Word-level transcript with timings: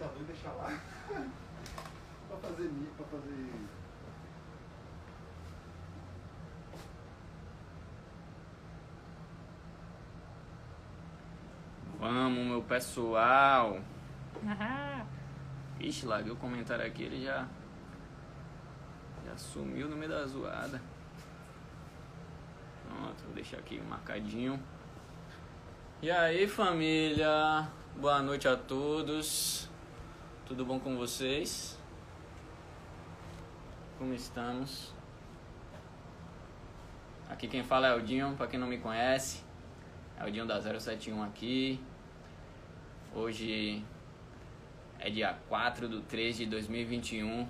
computador 0.00 0.22
e 0.22 0.24
deixar 0.24 0.52
lá. 0.52 0.80
pra 2.28 2.36
fazer 2.38 2.68
mi- 2.68 2.86
pra 2.96 3.04
fazer. 3.06 3.52
Vamos, 11.98 12.46
meu 12.46 12.62
pessoal. 12.62 13.78
Ixi, 15.78 16.06
larguei 16.06 16.32
o 16.32 16.36
comentário 16.36 16.86
aqui, 16.86 17.02
ele 17.02 17.24
já. 17.24 17.46
Já 19.26 19.36
sumiu 19.36 19.88
no 19.88 19.96
meio 19.96 20.10
da 20.10 20.26
zoada. 20.26 20.80
Pronto, 22.88 23.22
vou 23.24 23.34
deixar 23.34 23.58
aqui 23.58 23.80
marcadinho. 23.80 24.60
E 26.02 26.10
aí, 26.10 26.48
família? 26.48 27.68
Boa 27.96 28.22
noite 28.22 28.48
a 28.48 28.56
todos. 28.56 29.69
Tudo 30.50 30.64
bom 30.64 30.80
com 30.80 30.96
vocês? 30.96 31.78
Como 33.96 34.12
estamos? 34.12 34.92
Aqui 37.28 37.46
quem 37.46 37.62
fala 37.62 37.86
é 37.86 37.94
o 37.94 38.02
Dinho, 38.02 38.34
pra 38.36 38.48
quem 38.48 38.58
não 38.58 38.66
me 38.66 38.78
conhece. 38.78 39.44
É 40.18 40.26
o 40.26 40.32
Dinho 40.32 40.44
da 40.46 40.60
071 40.60 41.22
aqui. 41.22 41.80
Hoje 43.14 43.84
é 44.98 45.08
dia 45.08 45.38
4 45.48 45.88
de 45.88 46.02
3 46.02 46.38
de 46.38 46.46
2021. 46.46 47.46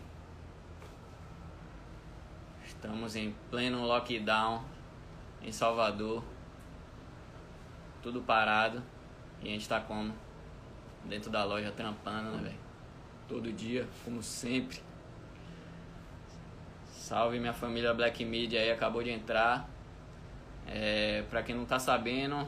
Estamos 2.63 3.17
em 3.17 3.35
pleno 3.51 3.83
lockdown 3.87 4.63
em 5.41 5.51
Salvador. 5.51 6.23
Tudo 8.03 8.21
parado. 8.21 8.83
E 9.43 9.49
a 9.49 9.53
gente 9.53 9.67
tá 9.67 9.81
como? 9.81 10.13
Dentro 11.07 11.31
da 11.31 11.43
loja 11.45 11.73
trampando, 11.73 12.33
né, 12.33 12.43
velho? 12.43 12.70
Todo 13.31 13.53
dia, 13.53 13.87
como 14.05 14.25
sempre. 14.25 14.81
Salve 16.91 17.39
minha 17.39 17.53
família 17.53 17.95
Black 17.95 18.25
Media 18.25 18.61
aí, 18.61 18.73
acabou 18.73 19.05
de 19.05 19.11
entrar. 19.11 19.71
É, 20.67 21.23
pra 21.31 21.41
quem 21.41 21.55
não 21.55 21.65
tá 21.65 21.79
sabendo, 21.79 22.45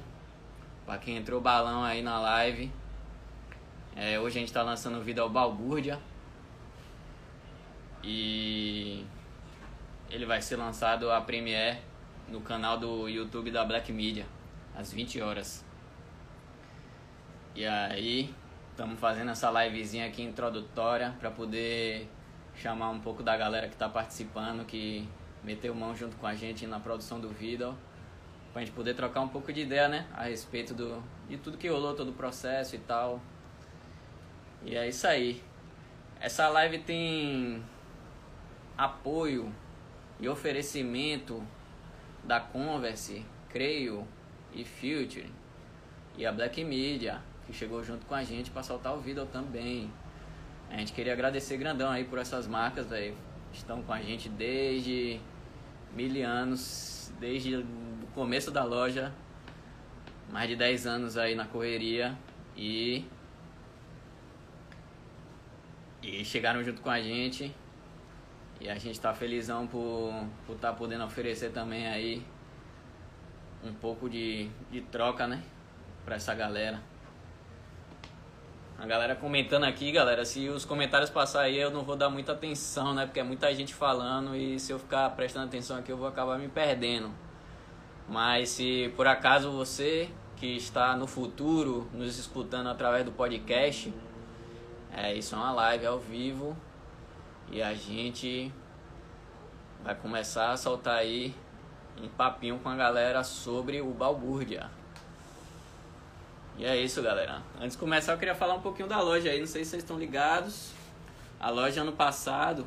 pra 0.84 0.98
quem 0.98 1.16
entrou 1.16 1.40
balão 1.40 1.84
aí 1.84 2.02
na 2.02 2.18
live, 2.18 2.68
é, 3.94 4.18
hoje 4.18 4.38
a 4.38 4.40
gente 4.40 4.52
tá 4.52 4.60
lançando 4.64 4.98
o 4.98 5.02
vídeo 5.02 5.22
ao 5.22 5.30
Balbúrdia. 5.30 6.00
E 8.02 9.06
ele 10.10 10.26
vai 10.26 10.42
ser 10.42 10.56
lançado 10.56 11.12
a 11.12 11.20
Premiere 11.20 11.78
no 12.28 12.40
canal 12.40 12.76
do 12.76 13.08
YouTube 13.08 13.52
da 13.52 13.64
Black 13.64 13.92
Media, 13.92 14.26
às 14.74 14.92
20 14.92 15.20
horas. 15.20 15.64
E 17.54 17.64
aí, 17.64 18.34
estamos 18.72 18.98
fazendo 18.98 19.30
essa 19.30 19.50
livezinha 19.50 20.06
aqui 20.06 20.22
introdutória 20.22 21.14
para 21.20 21.30
poder 21.30 22.08
chamar 22.56 22.88
um 22.88 23.00
pouco 23.00 23.22
da 23.22 23.36
galera 23.36 23.68
que 23.68 23.74
está 23.74 23.86
participando, 23.86 24.64
que 24.64 25.06
meteu 25.44 25.74
mão 25.74 25.94
junto 25.94 26.16
com 26.16 26.26
a 26.26 26.34
gente 26.34 26.66
na 26.66 26.80
produção 26.80 27.20
do 27.20 27.28
vídeo, 27.28 27.76
pra 28.50 28.62
gente 28.62 28.72
poder 28.72 28.94
trocar 28.94 29.20
um 29.20 29.28
pouco 29.28 29.52
de 29.52 29.60
ideia, 29.60 29.88
né, 29.88 30.06
a 30.14 30.24
respeito 30.24 30.72
do, 30.72 31.02
de 31.28 31.36
tudo 31.36 31.58
que 31.58 31.68
rolou, 31.68 31.94
todo 31.94 32.08
o 32.08 32.14
processo 32.14 32.74
e 32.74 32.78
tal. 32.78 33.20
E 34.64 34.74
é 34.74 34.88
isso 34.88 35.06
aí. 35.06 35.42
Essa 36.18 36.48
live 36.48 36.78
tem 36.78 37.62
apoio 38.76 39.54
e 40.18 40.28
oferecimento 40.28 41.46
da 42.24 42.40
Converse, 42.40 43.22
Creio 43.50 44.08
e 44.50 44.64
Future 44.64 45.30
e 46.16 46.24
a 46.24 46.32
Black 46.32 46.64
Media, 46.64 47.20
que 47.52 47.58
chegou 47.58 47.84
junto 47.84 48.06
com 48.06 48.14
a 48.14 48.24
gente 48.24 48.50
para 48.50 48.62
soltar 48.62 48.94
o 48.94 49.00
vídeo 49.00 49.26
também. 49.26 49.92
A 50.70 50.78
gente 50.78 50.92
queria 50.92 51.12
agradecer 51.12 51.58
grandão 51.58 51.90
aí 51.90 52.02
por 52.02 52.18
essas 52.18 52.46
marcas, 52.46 52.86
velho. 52.86 53.14
Estão 53.52 53.82
com 53.82 53.92
a 53.92 54.00
gente 54.00 54.28
desde 54.30 55.20
mil 55.94 56.26
anos, 56.26 57.12
desde 57.20 57.56
o 57.56 57.66
começo 58.14 58.50
da 58.50 58.64
loja, 58.64 59.12
mais 60.30 60.48
de 60.48 60.56
10 60.56 60.86
anos 60.86 61.18
aí 61.18 61.34
na 61.34 61.44
correria 61.44 62.16
e 62.56 63.04
e 66.02 66.24
chegaram 66.24 66.64
junto 66.64 66.80
com 66.80 66.90
a 66.90 67.00
gente. 67.00 67.54
E 68.60 68.68
a 68.68 68.76
gente 68.78 68.98
tá 68.98 69.12
felizão 69.12 69.66
por 69.66 70.26
por 70.46 70.56
tá 70.56 70.72
podendo 70.72 71.04
oferecer 71.04 71.52
também 71.52 71.86
aí 71.86 72.24
um 73.62 73.74
pouco 73.74 74.08
de, 74.08 74.48
de 74.70 74.80
troca, 74.80 75.26
né? 75.26 75.42
Pra 76.04 76.16
essa 76.16 76.34
galera. 76.34 76.91
A 78.82 78.84
galera 78.84 79.14
comentando 79.14 79.62
aqui, 79.62 79.92
galera, 79.92 80.24
se 80.24 80.48
os 80.48 80.64
comentários 80.64 81.08
passar 81.08 81.42
aí 81.42 81.56
eu 81.56 81.70
não 81.70 81.84
vou 81.84 81.94
dar 81.94 82.10
muita 82.10 82.32
atenção, 82.32 82.92
né? 82.92 83.06
Porque 83.06 83.20
é 83.20 83.22
muita 83.22 83.54
gente 83.54 83.72
falando 83.72 84.34
e 84.34 84.58
se 84.58 84.72
eu 84.72 84.78
ficar 84.80 85.08
prestando 85.10 85.46
atenção 85.46 85.76
aqui 85.76 85.92
eu 85.92 85.96
vou 85.96 86.08
acabar 86.08 86.36
me 86.36 86.48
perdendo. 86.48 87.08
Mas 88.08 88.48
se 88.48 88.92
por 88.96 89.06
acaso 89.06 89.52
você 89.52 90.10
que 90.34 90.56
está 90.56 90.96
no 90.96 91.06
futuro 91.06 91.88
nos 91.94 92.18
escutando 92.18 92.70
através 92.70 93.04
do 93.04 93.12
podcast, 93.12 93.94
é 94.92 95.14
isso 95.14 95.36
é 95.36 95.38
uma 95.38 95.52
live 95.52 95.86
ao 95.86 96.00
vivo 96.00 96.56
e 97.52 97.62
a 97.62 97.74
gente 97.74 98.52
vai 99.84 99.94
começar 99.94 100.50
a 100.50 100.56
soltar 100.56 100.96
aí 100.96 101.32
um 102.02 102.08
papinho 102.08 102.58
com 102.58 102.68
a 102.68 102.74
galera 102.74 103.22
sobre 103.22 103.80
o 103.80 103.92
Balbúrdia. 103.92 104.81
E 106.58 106.64
é 106.64 106.76
isso, 106.76 107.02
galera. 107.02 107.42
Antes 107.60 107.72
de 107.72 107.78
começar, 107.78 108.12
eu 108.12 108.18
queria 108.18 108.34
falar 108.34 108.54
um 108.54 108.60
pouquinho 108.60 108.88
da 108.88 109.00
loja 109.00 109.30
aí. 109.30 109.40
Não 109.40 109.46
sei 109.46 109.64
se 109.64 109.70
vocês 109.70 109.82
estão 109.82 109.98
ligados. 109.98 110.72
A 111.40 111.50
loja, 111.50 111.82
ano 111.82 111.92
passado, 111.92 112.66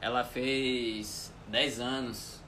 ela 0.00 0.22
fez 0.22 1.32
10 1.48 1.80
anos. 1.80 2.40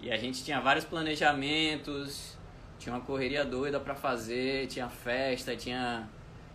E 0.00 0.10
a 0.10 0.16
gente 0.16 0.42
tinha 0.42 0.60
vários 0.60 0.84
planejamentos. 0.84 2.36
Tinha 2.78 2.94
uma 2.94 3.02
correria 3.02 3.44
doida 3.44 3.78
pra 3.78 3.94
fazer. 3.94 4.66
Tinha 4.66 4.88
festa, 4.88 5.54
tinha, 5.54 6.08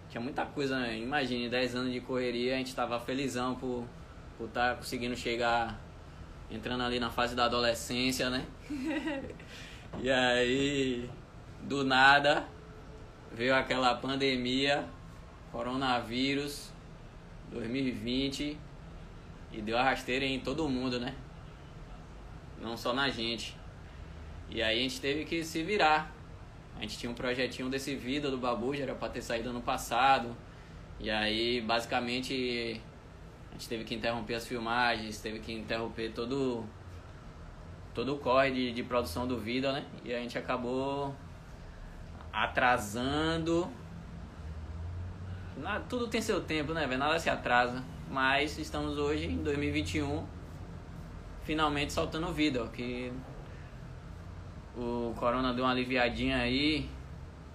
tinha 0.10 0.20
muita 0.20 0.46
coisa. 0.46 0.80
Né? 0.80 0.98
Imagine, 0.98 1.48
10 1.48 1.76
anos 1.76 1.94
de 1.94 2.02
correria. 2.02 2.56
A 2.56 2.58
gente 2.58 2.76
tava 2.76 3.00
felizão 3.00 3.56
por 3.56 3.86
por 4.38 4.48
estar 4.48 4.72
tá 4.72 4.76
conseguindo 4.76 5.16
chegar. 5.16 5.80
Entrando 6.50 6.84
ali 6.84 7.00
na 7.00 7.10
fase 7.10 7.36
da 7.36 7.46
adolescência, 7.46 8.30
né? 8.30 8.46
e 10.00 10.12
aí, 10.12 11.10
do 11.64 11.84
nada, 11.84 12.46
veio 13.36 13.54
aquela 13.54 13.94
pandemia, 13.96 14.86
coronavírus 15.52 16.72
2020 17.52 18.58
e 19.52 19.62
deu 19.62 19.78
rasteira 19.78 20.24
em 20.26 20.40
todo 20.40 20.68
mundo, 20.70 21.00
né? 21.00 21.14
Não 22.62 22.78
só 22.78 22.94
na 22.94 23.10
gente. 23.10 23.56
E 24.50 24.64
aí 24.64 24.80
a 24.80 24.82
gente 24.82 25.02
teve 25.02 25.26
que 25.26 25.44
se 25.44 25.64
virar. 25.64 26.14
A 26.78 26.82
gente 26.82 26.98
tinha 26.98 27.12
um 27.12 27.14
projetinho 27.14 27.70
desse 27.70 27.94
vida 27.96 28.32
do 28.32 28.38
Babu, 28.38 28.74
já 28.74 28.84
era 28.84 28.96
pra 28.96 29.10
ter 29.10 29.22
saído 29.22 29.50
ano 29.50 29.62
passado. 29.62 30.36
E 30.98 31.10
aí 31.10 31.60
basicamente 31.60 32.82
a 33.50 33.54
gente 33.54 33.68
teve 33.68 33.84
que 33.84 33.96
interromper 33.96 34.36
as 34.36 34.48
filmagens, 34.48 35.20
teve 35.20 35.40
que 35.40 35.52
interromper 35.52 36.12
todo 36.14 36.64
todo 37.94 38.16
o 38.16 38.18
corre 38.18 38.52
de, 38.52 38.72
de 38.74 38.84
produção 38.84 39.28
do 39.28 39.38
vídeo, 39.38 39.72
né? 39.72 39.86
E 40.04 40.14
a 40.14 40.20
gente 40.20 40.38
acabou 40.38 41.16
atrasando. 42.36 43.72
Nada, 45.58 45.86
tudo 45.88 46.08
tem 46.08 46.22
seu 46.22 46.42
tempo, 46.42 46.74
né, 46.74 46.86
velho? 46.86 47.00
Nada 47.00 47.18
se 47.18 47.30
atrasa. 47.30 47.82
Mas 48.12 48.58
estamos 48.60 48.98
hoje 48.98 49.26
em 49.28 49.42
2021, 49.42 50.24
finalmente 51.44 51.92
soltando 51.92 52.32
vídeo, 52.32 52.64
ó, 52.64 52.68
que 52.68 53.12
o 54.78 55.14
corona 55.18 55.54
deu 55.54 55.64
uma 55.64 55.72
aliviadinha 55.72 56.38
aí 56.38 56.90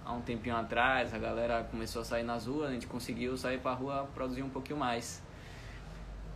há 0.05 0.13
um 0.13 0.21
tempinho 0.23 0.57
atrás, 0.57 1.15
a 1.15 1.19
galera 1.19 1.63
começou 1.71 2.03
a 2.03 2.05
sair 2.05 2.25
nas 2.25 2.47
ruas, 2.47 2.71
a 2.71 2.73
gente 2.73 2.87
conseguiu 2.87 3.37
sair 3.37 3.59
pra 3.59 3.73
rua 3.75 4.09
produzir 4.13 4.43
um 4.43 4.51
pouquinho 4.51 4.79
mais. 4.79 5.23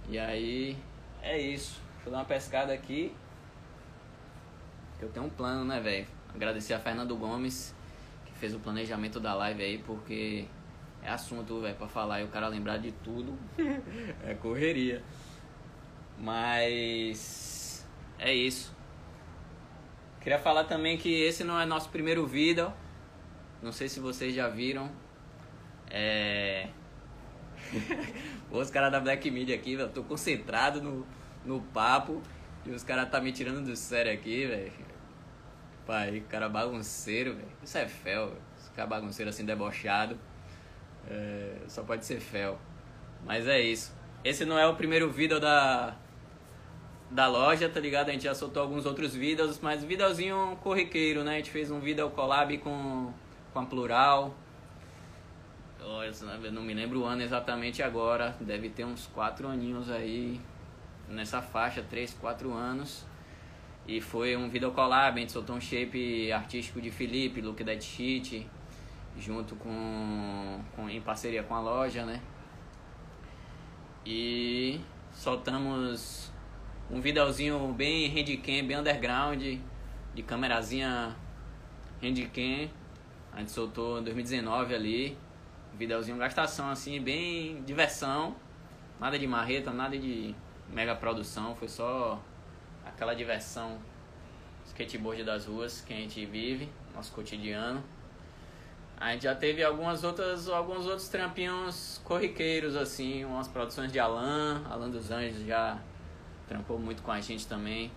E 0.08 0.18
aí 0.18 0.78
é 1.22 1.38
isso. 1.38 1.80
Eu 2.04 2.12
dar 2.12 2.18
uma 2.18 2.24
pescada 2.24 2.72
aqui. 2.72 3.12
Eu 5.00 5.08
tenho 5.08 5.26
um 5.26 5.30
plano, 5.30 5.64
né, 5.64 5.80
velho? 5.80 6.06
Agradecer 6.34 6.74
a 6.74 6.78
Fernando 6.78 7.16
Gomes, 7.16 7.73
fez 8.34 8.54
o 8.54 8.58
planejamento 8.58 9.20
da 9.20 9.34
live 9.34 9.62
aí, 9.62 9.78
porque 9.78 10.46
é 11.02 11.10
assunto, 11.10 11.60
velho, 11.60 11.74
pra 11.76 11.88
falar 11.88 12.20
e 12.20 12.24
o 12.24 12.28
cara 12.28 12.48
lembrar 12.48 12.78
de 12.78 12.92
tudo. 12.92 13.38
é 14.24 14.34
correria. 14.34 15.02
Mas 16.18 17.86
é 18.18 18.32
isso. 18.32 18.74
Queria 20.20 20.38
falar 20.38 20.64
também 20.64 20.96
que 20.96 21.22
esse 21.22 21.44
não 21.44 21.60
é 21.60 21.66
nosso 21.66 21.90
primeiro 21.90 22.26
vídeo. 22.26 22.72
Não 23.62 23.72
sei 23.72 23.88
se 23.88 24.00
vocês 24.00 24.34
já 24.34 24.48
viram. 24.48 24.90
É. 25.90 26.68
Os 28.50 28.70
caras 28.70 28.90
da 28.90 29.00
Black 29.00 29.30
Media 29.30 29.54
aqui, 29.54 29.76
velho. 29.76 29.90
Tô 29.90 30.02
concentrado 30.02 30.80
no, 30.80 31.06
no 31.44 31.60
papo. 31.60 32.22
E 32.64 32.70
os 32.70 32.82
caras 32.82 33.10
tá 33.10 33.20
me 33.20 33.32
tirando 33.32 33.62
do 33.62 33.76
sério 33.76 34.10
aqui, 34.12 34.46
velho. 34.46 34.72
Pai, 35.86 36.22
cara 36.28 36.48
bagunceiro, 36.48 37.34
velho. 37.34 37.48
Isso 37.62 37.76
é 37.76 37.86
fel, 37.86 38.28
velho. 38.28 38.42
Esse 38.58 38.70
cara 38.70 38.88
bagunceiro 38.88 39.28
assim, 39.28 39.44
debochado. 39.44 40.18
É, 41.08 41.56
só 41.68 41.82
pode 41.82 42.04
ser 42.04 42.20
fel. 42.20 42.58
Mas 43.24 43.46
é 43.46 43.60
isso. 43.60 43.94
Esse 44.24 44.44
não 44.44 44.58
é 44.58 44.66
o 44.66 44.74
primeiro 44.74 45.10
vídeo 45.10 45.38
da, 45.38 45.94
da 47.10 47.26
loja, 47.26 47.68
tá 47.68 47.78
ligado? 47.78 48.08
A 48.08 48.12
gente 48.12 48.24
já 48.24 48.34
soltou 48.34 48.62
alguns 48.62 48.86
outros 48.86 49.14
vídeos, 49.14 49.60
mas 49.60 49.84
videozinho 49.84 50.58
corriqueiro, 50.62 51.22
né? 51.22 51.34
A 51.34 51.36
gente 51.36 51.50
fez 51.50 51.70
um 51.70 51.80
vídeo 51.80 52.08
collab 52.10 52.56
com, 52.58 53.12
com 53.52 53.58
a 53.58 53.66
Plural. 53.66 54.34
Eu 56.42 56.52
não 56.52 56.62
me 56.62 56.72
lembro 56.72 57.00
o 57.00 57.04
ano 57.04 57.22
exatamente 57.22 57.82
agora, 57.82 58.34
deve 58.40 58.70
ter 58.70 58.84
uns 58.84 59.06
4 59.08 59.46
aninhos 59.46 59.90
aí, 59.90 60.40
nessa 61.08 61.42
faixa, 61.42 61.82
3, 61.82 62.14
4 62.14 62.52
anos. 62.52 63.04
E 63.86 64.00
foi 64.00 64.34
um 64.34 64.48
vídeo 64.48 64.70
collab, 64.72 65.18
a 65.18 65.20
gente 65.20 65.32
soltou 65.32 65.56
um 65.56 65.60
shape 65.60 66.32
artístico 66.32 66.80
de 66.80 66.90
Felipe, 66.90 67.42
Look 67.42 67.62
That 67.62 67.84
Shit, 67.84 68.46
junto 69.18 69.54
com, 69.56 70.60
com 70.74 70.88
em 70.88 71.02
parceria 71.02 71.42
com 71.42 71.54
a 71.54 71.60
loja, 71.60 72.06
né? 72.06 72.20
E 74.06 74.80
soltamos 75.12 76.32
um 76.90 76.98
videozinho 76.98 77.58
bem 77.72 78.08
handcam, 78.08 78.66
bem 78.66 78.78
underground, 78.78 79.42
de 80.14 80.22
câmerazinha 80.22 81.14
handcam. 82.02 82.70
A 83.32 83.40
gente 83.40 83.50
soltou 83.50 84.00
em 84.00 84.04
2019 84.04 84.74
ali. 84.74 85.18
Videozinho 85.74 86.16
gastação 86.16 86.70
assim, 86.70 87.00
bem 87.02 87.62
diversão. 87.64 88.36
Nada 88.98 89.18
de 89.18 89.26
marreta, 89.26 89.72
nada 89.72 89.98
de 89.98 90.34
mega 90.72 90.94
produção, 90.94 91.54
foi 91.54 91.68
só 91.68 92.22
aquela 92.94 93.14
diversão 93.14 93.78
skateboard 94.66 95.24
das 95.24 95.46
ruas 95.46 95.80
que 95.80 95.92
a 95.92 95.96
gente 95.96 96.24
vive, 96.24 96.68
nosso 96.94 97.12
cotidiano. 97.12 97.82
A 98.96 99.12
gente 99.12 99.24
já 99.24 99.34
teve 99.34 99.62
algumas 99.62 100.04
outras, 100.04 100.48
alguns 100.48 100.86
outros 100.86 101.08
trampinhos 101.08 102.00
corriqueiros, 102.04 102.76
assim, 102.76 103.24
umas 103.24 103.48
produções 103.48 103.92
de 103.92 103.98
Alan, 103.98 104.62
Alan 104.70 104.88
dos 104.88 105.10
Anjos 105.10 105.44
já 105.44 105.78
trampou 106.48 106.78
muito 106.78 107.02
com 107.02 107.10
a 107.10 107.20
gente 107.20 107.46
também. 107.46 107.90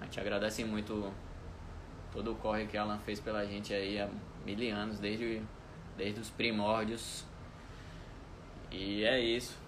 A 0.00 0.04
gente 0.04 0.18
agradece 0.18 0.64
muito 0.64 1.12
todo 2.12 2.32
o 2.32 2.34
corre 2.34 2.66
que 2.66 2.76
Alan 2.76 2.98
fez 2.98 3.20
pela 3.20 3.46
gente 3.46 3.72
aí 3.72 4.00
há 4.00 4.08
mil 4.44 4.76
anos, 4.76 4.98
desde, 4.98 5.40
desde 5.96 6.20
os 6.20 6.28
primórdios. 6.28 7.24
E 8.70 9.04
é 9.04 9.20
isso. 9.20 9.61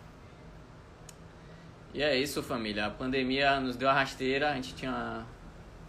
E 1.95 2.03
é 2.03 2.17
isso, 2.19 2.43
família. 2.43 2.87
A 2.87 2.91
pandemia 2.91 3.61
nos 3.61 3.77
deu 3.77 3.89
a 3.89 3.93
rasteira, 3.93 4.51
a 4.51 4.55
gente 4.57 4.75
tinha 4.75 5.25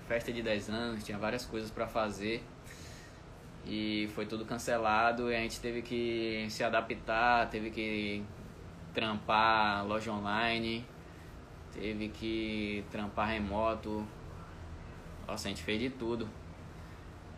festa 0.07 0.31
de 0.31 0.43
10 0.43 0.69
anos, 0.69 1.03
tinha 1.03 1.17
várias 1.17 1.47
coisas 1.47 1.71
para 1.71 1.87
fazer 1.87 2.43
e 3.65 4.07
foi 4.13 4.27
tudo 4.27 4.45
cancelado 4.45 5.31
e 5.31 5.35
a 5.35 5.39
gente 5.39 5.59
teve 5.59 5.81
que 5.81 6.45
se 6.47 6.63
adaptar, 6.63 7.49
teve 7.49 7.71
que 7.71 8.23
trampar 8.93 9.83
loja 9.87 10.11
online, 10.11 10.85
teve 11.73 12.09
que 12.09 12.85
trampar 12.91 13.29
remoto. 13.29 14.05
Nossa, 15.27 15.47
a 15.47 15.49
gente 15.49 15.63
fez 15.63 15.79
de 15.79 15.89
tudo. 15.89 16.29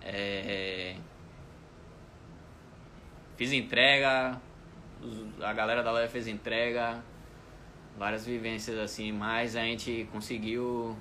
É... 0.01 0.97
Fiz 3.37 3.53
entrega, 3.53 4.37
a 5.41 5.53
galera 5.53 5.81
da 5.81 5.91
loja 5.91 6.09
fez 6.09 6.27
entrega, 6.27 7.01
várias 7.97 8.25
vivências 8.25 8.77
assim, 8.77 9.11
mas 9.11 9.55
a 9.55 9.61
gente 9.61 10.07
conseguiu 10.11 10.95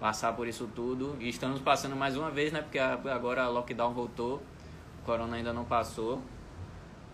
passar 0.00 0.32
por 0.34 0.48
isso 0.48 0.68
tudo. 0.74 1.16
E 1.20 1.28
estamos 1.28 1.60
passando 1.60 1.94
mais 1.96 2.16
uma 2.16 2.30
vez, 2.30 2.52
né? 2.52 2.60
Porque 2.60 2.78
agora 2.78 3.48
o 3.48 3.52
lockdown 3.52 3.94
voltou, 3.94 4.42
o 5.00 5.04
corona 5.04 5.36
ainda 5.36 5.52
não 5.52 5.64
passou. 5.64 6.20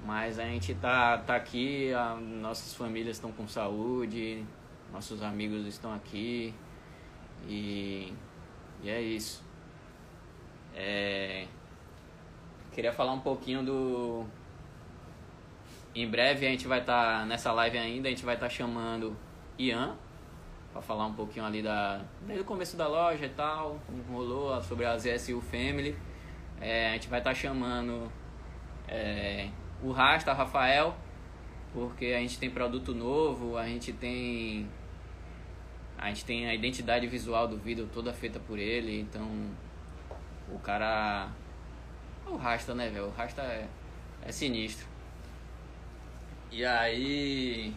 Mas 0.05 0.39
a 0.39 0.45
gente 0.45 0.75
tá, 0.75 1.19
tá 1.19 1.37
aqui, 1.37 1.93
a, 1.93 2.17
nossas 2.17 2.75
famílias 2.75 3.17
estão 3.17 3.31
com 3.31 3.47
saúde, 3.47 4.45
nossos 4.93 5.23
amigos 5.23 5.65
estão 5.67 5.95
aqui. 5.95 6.53
E, 7.47 8.13
e 8.83 8.91
é 8.91 9.01
isso. 9.01 9.45
É, 10.75 11.47
queria 12.73 12.93
falar 12.93 13.13
um 13.13 13.21
pouquinho 13.21 13.63
do. 13.63 14.27
Em 15.95 16.09
breve 16.09 16.47
a 16.47 16.51
gente 16.51 16.67
vai 16.67 16.81
estar 16.81 17.21
tá, 17.21 17.27
nessa 17.27 17.53
live 17.53 17.77
ainda, 17.77 18.09
a 18.09 18.11
gente 18.11 18.25
vai 18.25 18.35
estar 18.35 18.47
tá 18.47 18.51
chamando 18.51 19.17
Ian, 19.59 19.95
para 20.73 20.81
falar 20.81 21.07
um 21.07 21.13
pouquinho 21.13 21.45
ali 21.45 21.63
da 21.63 22.01
desde 22.23 22.43
o 22.43 22.47
começo 22.47 22.77
da 22.77 22.89
loja 22.89 23.27
e 23.27 23.29
tal, 23.29 23.79
rolou 24.11 24.61
sobre 24.63 24.87
a 24.87 24.97
ZSU 24.97 25.41
Family. 25.43 25.95
É, 26.61 26.91
a 26.91 26.93
gente 26.95 27.09
vai 27.09 27.21
estar 27.21 27.31
tá 27.31 27.35
chamando 27.35 28.11
é, 28.89 29.49
o 29.83 29.93
Rasta 29.93 30.33
Rafael, 30.33 30.95
porque 31.75 32.07
a 32.07 32.21
gente 32.21 32.39
tem 32.39 32.49
produto 32.49 32.95
novo, 32.95 33.59
a 33.59 33.67
gente 33.67 33.93
tem 33.93 34.67
a 35.99 36.09
gente 36.09 36.25
tem 36.25 36.49
a 36.49 36.55
identidade 36.55 37.07
visual 37.07 37.47
do 37.47 37.59
vídeo 37.59 37.89
toda 37.93 38.13
feita 38.13 38.41
por 38.41 38.59
ele, 38.59 39.01
então 39.01 39.29
o 40.49 40.59
cara 40.59 41.29
o 42.27 42.37
Rasta, 42.37 42.75
né, 42.75 42.89
velho? 42.89 43.07
O 43.07 43.11
Rasta 43.11 43.43
é, 43.43 43.69
é 44.25 44.33
sinistro. 44.33 44.92
E 46.53 46.67
aí 46.67 47.75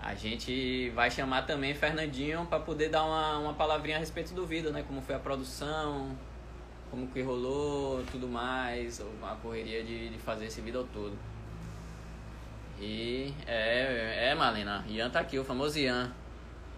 a 0.00 0.14
gente 0.14 0.88
vai 0.94 1.10
chamar 1.10 1.42
também 1.42 1.74
Fernandinho 1.74 2.46
para 2.46 2.58
poder 2.58 2.88
dar 2.88 3.04
uma, 3.04 3.38
uma 3.38 3.52
palavrinha 3.52 3.96
a 3.96 4.00
respeito 4.00 4.32
do 4.32 4.46
vídeo, 4.46 4.72
né? 4.72 4.82
Como 4.88 5.02
foi 5.02 5.14
a 5.14 5.18
produção, 5.18 6.16
como 6.90 7.06
que 7.08 7.20
rolou, 7.20 8.02
tudo 8.10 8.26
mais, 8.26 9.02
a 9.22 9.34
correria 9.42 9.84
de, 9.84 10.08
de 10.08 10.18
fazer 10.18 10.46
esse 10.46 10.62
vídeo 10.62 10.88
todo. 10.90 11.18
E 12.80 13.34
é, 13.46 14.30
é 14.30 14.34
Malena, 14.34 14.82
Ian 14.88 15.10
tá 15.10 15.20
aqui, 15.20 15.38
o 15.38 15.44
famoso 15.44 15.78
Ian. 15.78 16.10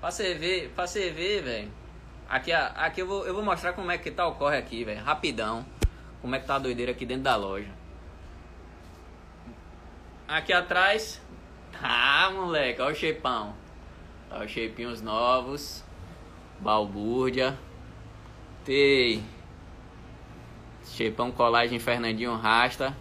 Pra 0.00 0.11
você 0.11 0.35
ver, 0.35 0.70
pra 0.70 0.85
você 0.85 1.11
ver, 1.11 1.43
velho. 1.43 1.70
Aqui, 2.29 2.53
aqui 2.53 3.03
eu, 3.03 3.06
vou, 3.06 3.25
eu 3.25 3.35
vou 3.35 3.44
mostrar 3.44 3.73
como 3.73 3.93
é 3.93 3.99
que 3.99 4.11
tá 4.11 4.26
o 4.26 4.35
corre 4.35 4.56
aqui, 4.56 4.82
velho. 4.82 5.00
Rapidão. 5.05 5.64
Como 6.20 6.35
é 6.35 6.41
que 6.41 6.46
tá 6.46 6.56
a 6.56 6.58
doideira 6.58 6.91
aqui 6.91 7.06
dentro 7.06 7.23
da 7.23 7.37
loja. 7.37 7.80
Aqui 10.31 10.53
atrás 10.53 11.20
ah, 11.82 12.31
moleque, 12.32 12.81
olha 12.81 12.93
o 12.93 12.94
shapeão. 12.94 13.53
Olha 14.31 14.44
os 14.44 14.51
shapeinhos 14.53 15.03
novos. 15.03 15.82
Balbúrdia. 16.60 17.58
Tem. 18.65 19.25
Shapeão 20.84 21.32
colagem 21.32 21.81
Fernandinho 21.81 22.37
Rasta. 22.37 22.96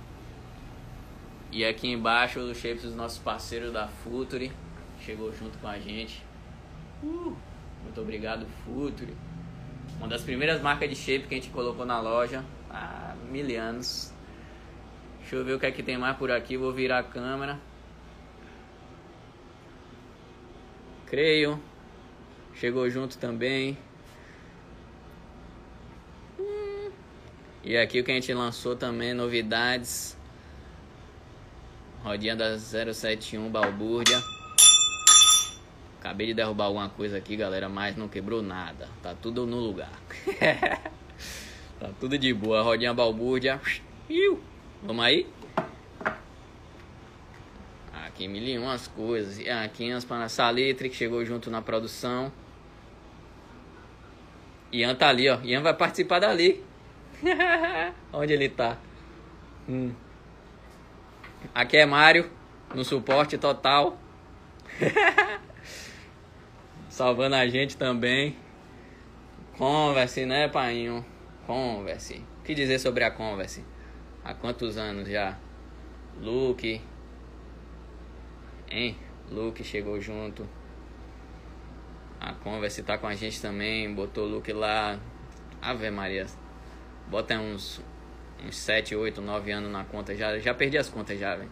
E 1.51 1.63
aqui 1.63 1.91
embaixo 1.91 2.39
os 2.39 2.57
shapes 2.57 2.81
dos 2.81 2.95
nossos 2.95 3.19
parceiros 3.19 3.71
da 3.71 3.88
Futuri. 3.88 4.51
Chegou 5.01 5.31
junto 5.31 5.55
com 5.59 5.67
a 5.67 5.77
gente. 5.77 6.24
Uh, 7.03 7.36
muito 7.83 8.01
obrigado, 8.01 8.48
Futuri. 8.65 9.15
Uma 9.98 10.07
das 10.07 10.24
primeiras 10.24 10.62
marcas 10.62 10.89
de 10.89 10.95
shape 10.95 11.27
que 11.27 11.36
a 11.36 11.38
gente 11.38 11.51
colocou 11.51 11.86
na 11.86 12.00
loja 12.00 12.43
há 12.71 13.13
mil 13.29 13.62
anos. 13.62 14.13
Deixa 15.29 15.43
eu 15.43 15.45
ver 15.45 15.53
o 15.53 15.59
que 15.59 15.67
é 15.67 15.71
que 15.71 15.83
tem 15.83 15.95
mais 15.95 16.17
por 16.17 16.31
aqui. 16.31 16.57
Vou 16.57 16.74
virar 16.74 16.98
a 16.98 17.03
câmera. 17.03 17.59
Creio. 21.05 21.62
Chegou 22.55 22.89
junto 22.89 23.15
também. 23.15 23.77
E 27.63 27.77
aqui 27.77 28.00
o 28.00 28.03
que 28.03 28.09
a 28.09 28.15
gente 28.15 28.33
lançou 28.33 28.75
também, 28.75 29.13
novidades. 29.13 30.17
Rodinha 32.03 32.36
da 32.36 32.57
071 32.57 33.51
Balbúrdia. 33.51 34.19
Acabei 36.00 36.25
de 36.25 36.33
derrubar 36.33 36.65
alguma 36.65 36.89
coisa 36.89 37.19
aqui, 37.19 37.36
galera, 37.36 37.69
mas 37.69 37.95
não 37.95 38.07
quebrou 38.07 38.41
nada. 38.41 38.89
Tá 39.03 39.13
tudo 39.13 39.45
no 39.45 39.59
lugar. 39.59 39.93
tá 41.79 41.91
tudo 42.00 42.17
de 42.17 42.33
boa. 42.33 42.63
Rodinha 42.63 42.95
Balbúrdia. 42.95 43.62
Vamos 44.83 45.03
aí? 45.03 45.27
aqui, 48.19 48.27
mil 48.27 48.43
e 48.43 48.57
umas 48.57 48.88
coisas. 48.88 49.39
Aqui 49.63 49.89
as 49.91 50.03
para 50.03 50.27
Salitre 50.27 50.89
que 50.89 50.95
chegou 50.95 51.24
junto 51.24 51.50
na 51.50 51.62
produção. 51.62 52.31
Ian 54.74 54.93
tá 54.93 55.07
ali, 55.07 55.29
ó. 55.29 55.39
Ian 55.41 55.62
vai 55.62 55.74
participar 55.74 56.19
dali. 56.19 56.62
Onde 58.12 58.33
ele 58.33 58.50
tá? 58.50 58.77
Hum. 59.69 59.93
Aqui 61.55 61.77
é 61.77 61.86
Mário, 61.86 62.29
no 62.75 62.83
suporte 62.83 63.38
total. 63.38 63.98
Salvando 66.89 67.36
a 67.36 67.48
gente 67.48 67.77
também. 67.77 68.36
Converse, 69.57 70.25
né, 70.25 70.50
painho? 70.50 71.05
Converse. 71.48 72.25
O 72.39 72.43
que 72.43 72.53
dizer 72.53 72.79
sobre 72.79 73.05
a 73.05 73.12
Converse? 73.12 73.63
Há 74.29 74.33
quantos 74.36 74.77
anos 74.77 75.09
já? 75.09 75.36
Luke, 76.21 76.79
Hein? 78.69 78.95
Luke 79.31 79.63
chegou 79.63 80.00
junto. 80.00 80.48
A 82.21 82.33
Converse 82.33 82.83
tá 82.83 82.95
com 82.95 83.07
a 83.07 83.15
gente 83.15 83.41
também. 83.41 83.91
Botou 83.91 84.25
o 84.25 84.29
Luke 84.29 84.53
lá. 84.53 85.00
Ave 85.59 85.89
Maria. 85.89 86.27
Bota 87.07 87.39
uns 87.39 87.81
uns 88.45 88.55
7, 88.55 88.95
8, 88.95 89.19
9 89.19 89.51
anos 89.51 89.71
na 89.71 89.83
conta 89.83 90.15
já. 90.15 90.38
Já 90.38 90.53
perdi 90.53 90.77
as 90.77 90.89
contas 90.89 91.19
já, 91.19 91.36
velho. 91.36 91.50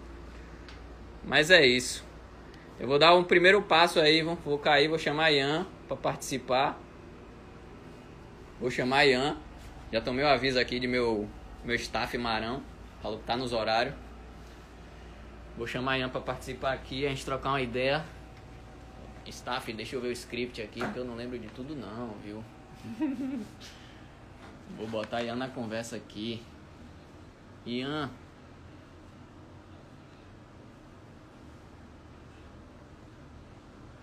Mas 1.24 1.50
é 1.50 1.66
isso. 1.66 2.06
Eu 2.80 2.88
vou 2.88 3.00
dar 3.00 3.16
um 3.16 3.24
primeiro 3.24 3.60
passo 3.64 4.00
aí, 4.00 4.22
vou 4.22 4.60
cair, 4.60 4.88
vou 4.88 5.00
chamar 5.00 5.32
Ian 5.32 5.66
para 5.88 5.98
participar. 5.98 6.80
Vou 8.60 8.70
chamar 8.70 9.06
Ian. 9.06 9.36
Já 9.92 10.00
tomei 10.00 10.24
o 10.24 10.28
aviso 10.28 10.60
aqui 10.60 10.80
de 10.80 10.88
meu 10.88 11.28
meu 11.68 11.76
staff 11.76 12.18
Marão. 12.18 12.64
Falou 13.02 13.20
que 13.20 13.26
tá 13.26 13.36
nos 13.36 13.52
horários. 13.52 13.94
Vou 15.58 15.68
chamar 15.68 15.98
Ian 15.98 16.08
para 16.08 16.22
participar 16.22 16.72
aqui, 16.72 17.06
a 17.06 17.10
gente 17.10 17.26
trocar 17.26 17.50
uma 17.50 17.62
ideia. 17.62 18.06
Staff, 19.26 19.74
deixa 19.74 19.98
eu 19.98 20.02
ver 20.02 20.08
o 20.08 20.12
script 20.14 20.62
aqui, 20.62 20.80
porque 20.80 20.98
eu 20.98 21.04
não 21.04 21.16
lembro 21.16 21.38
de 21.38 21.50
tudo 21.50 21.76
não, 21.76 22.14
viu? 22.24 22.42
Vou 24.78 24.88
botar 24.88 25.22
Ian 25.22 25.36
na 25.36 25.50
conversa 25.50 25.98
aqui. 25.98 26.42
Ian. 27.66 28.10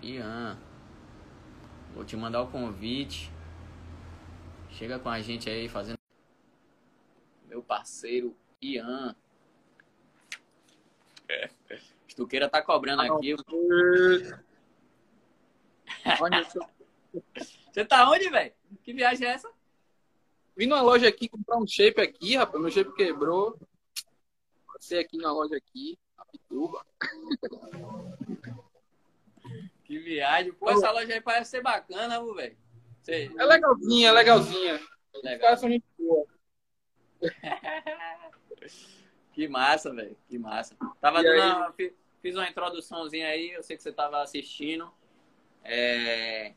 Ian. 0.03 0.57
Vou 1.95 2.05
te 2.05 2.15
mandar 2.15 2.43
o 2.43 2.47
convite. 2.47 3.31
Chega 4.69 4.99
com 4.99 5.09
a 5.09 5.19
gente 5.19 5.49
aí 5.49 5.67
fazendo. 5.67 5.94
Parceiro 7.67 8.35
Ian. 8.61 9.15
É. 11.27 11.49
Estuqueira 12.07 12.49
tá 12.49 12.61
cobrando 12.61 13.01
aqui. 13.01 13.35
Você 17.71 17.85
tá 17.85 18.09
onde, 18.09 18.29
velho? 18.29 18.53
Que 18.83 18.93
viagem 18.93 19.27
é 19.27 19.31
essa? 19.31 19.51
Vim 20.55 20.67
numa 20.67 20.81
loja 20.81 21.07
aqui 21.07 21.27
comprar 21.27 21.57
um 21.57 21.67
shape 21.67 21.99
aqui, 21.99 22.35
rapaz. 22.35 22.61
Meu 22.61 22.71
shape 22.71 22.93
quebrou. 22.93 23.59
Passei 24.67 24.99
aqui 24.99 25.17
na 25.17 25.31
loja 25.31 25.57
aqui, 25.57 25.97
a 26.17 26.25
Pituba. 26.25 26.85
Que 29.83 29.99
viagem. 29.99 30.53
Pô, 30.53 30.69
essa 30.69 30.91
loja 30.91 31.13
aí 31.13 31.21
parece 31.21 31.51
ser 31.51 31.61
bacana, 31.61 32.21
velho. 32.33 32.57
É 33.07 33.45
legalzinha, 33.45 34.09
é 34.09 34.11
legalzinha. 34.11 34.81
Legal. 35.23 35.53
Os 35.53 35.61
gente 35.61 35.85
boa. 35.97 36.25
que 39.33 39.47
massa, 39.47 39.93
velho. 39.93 40.17
Que 40.27 40.37
massa. 40.37 40.75
Tava 40.99 41.21
uma, 41.21 41.73
fiz 42.21 42.35
uma 42.35 42.49
introduçãozinha 42.49 43.27
aí, 43.27 43.51
eu 43.51 43.63
sei 43.63 43.77
que 43.77 43.83
você 43.83 43.91
tava 43.91 44.21
assistindo. 44.21 44.91
É... 45.63 46.53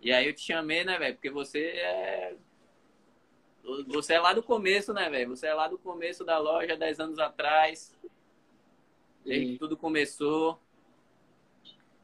E 0.00 0.12
aí 0.12 0.26
eu 0.26 0.34
te 0.34 0.42
chamei, 0.42 0.84
né, 0.84 0.98
velho? 0.98 1.14
Porque 1.14 1.30
você 1.30 1.68
é. 1.68 2.36
Você 3.88 4.14
é 4.14 4.20
lá 4.20 4.32
do 4.32 4.42
começo, 4.42 4.92
né, 4.92 5.10
velho? 5.10 5.30
Você 5.30 5.48
é 5.48 5.54
lá 5.54 5.66
do 5.66 5.78
começo 5.78 6.24
da 6.24 6.38
loja, 6.38 6.76
10 6.76 7.00
anos 7.00 7.18
atrás. 7.18 7.98
Desde 9.24 9.52
que 9.52 9.58
tudo 9.58 9.76
começou. 9.76 10.60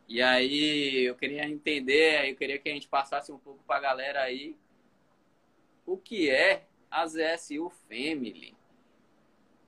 E 0.09 0.21
aí 0.21 1.05
eu 1.05 1.15
queria 1.15 1.49
entender, 1.49 2.29
eu 2.29 2.37
queria 2.37 2.59
que 2.59 2.69
a 2.69 2.73
gente 2.73 2.89
passasse 2.89 3.31
um 3.31 3.39
pouco 3.39 3.63
pra 3.65 3.81
galera 3.81 4.21
aí 4.21 4.57
o 5.87 5.97
que 5.97 6.29
é 6.29 6.67
a 6.93 7.07
ZSU 7.07 7.71
Family. 7.89 8.55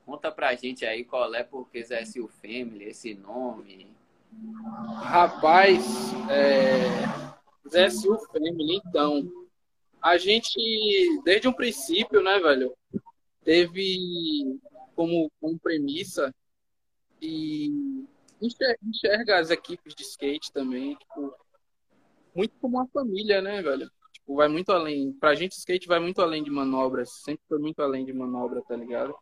Conta 0.05 0.31
pra 0.31 0.55
gente 0.55 0.85
aí 0.85 1.05
qual 1.05 1.35
é 1.35 1.43
porque 1.43 1.83
ZSU 1.83 2.29
Family, 2.29 2.85
esse 2.85 3.15
nome. 3.15 3.91
Rapaz, 5.03 5.83
é... 6.31 6.79
ZSU 7.67 8.19
Family, 8.31 8.83
então. 8.87 9.27
A 10.03 10.19
gente, 10.19 10.61
desde 11.25 11.49
um 11.49 11.53
princípio, 11.53 12.23
né, 12.23 12.39
velho, 12.39 12.77
teve 13.43 14.61
como, 14.95 15.31
como 15.41 15.59
premissa 15.59 16.31
e 17.23 18.05
enxerga 18.39 19.39
as 19.39 19.51
equipes 19.51 19.95
de 19.95 20.03
skate 20.03 20.53
também, 20.53 20.95
tipo, 20.97 21.35
muito 22.35 22.55
como 22.61 22.77
uma 22.77 22.87
família, 22.89 23.41
né, 23.41 23.63
velho? 23.63 23.91
Tipo, 24.25 24.37
vai 24.37 24.49
muito 24.49 24.73
além. 24.73 25.13
Pra 25.13 25.35
gente, 25.35 25.53
skate 25.53 25.87
vai 25.87 26.01
muito 26.01 26.23
além 26.23 26.43
de 26.43 26.51
manobras. 26.51 27.11
Sempre 27.23 27.43
foi 27.47 27.59
muito 27.59 27.83
além 27.83 28.07
de 28.07 28.13
manobra, 28.13 28.63
tá 28.63 28.75
ligado? 28.75 29.15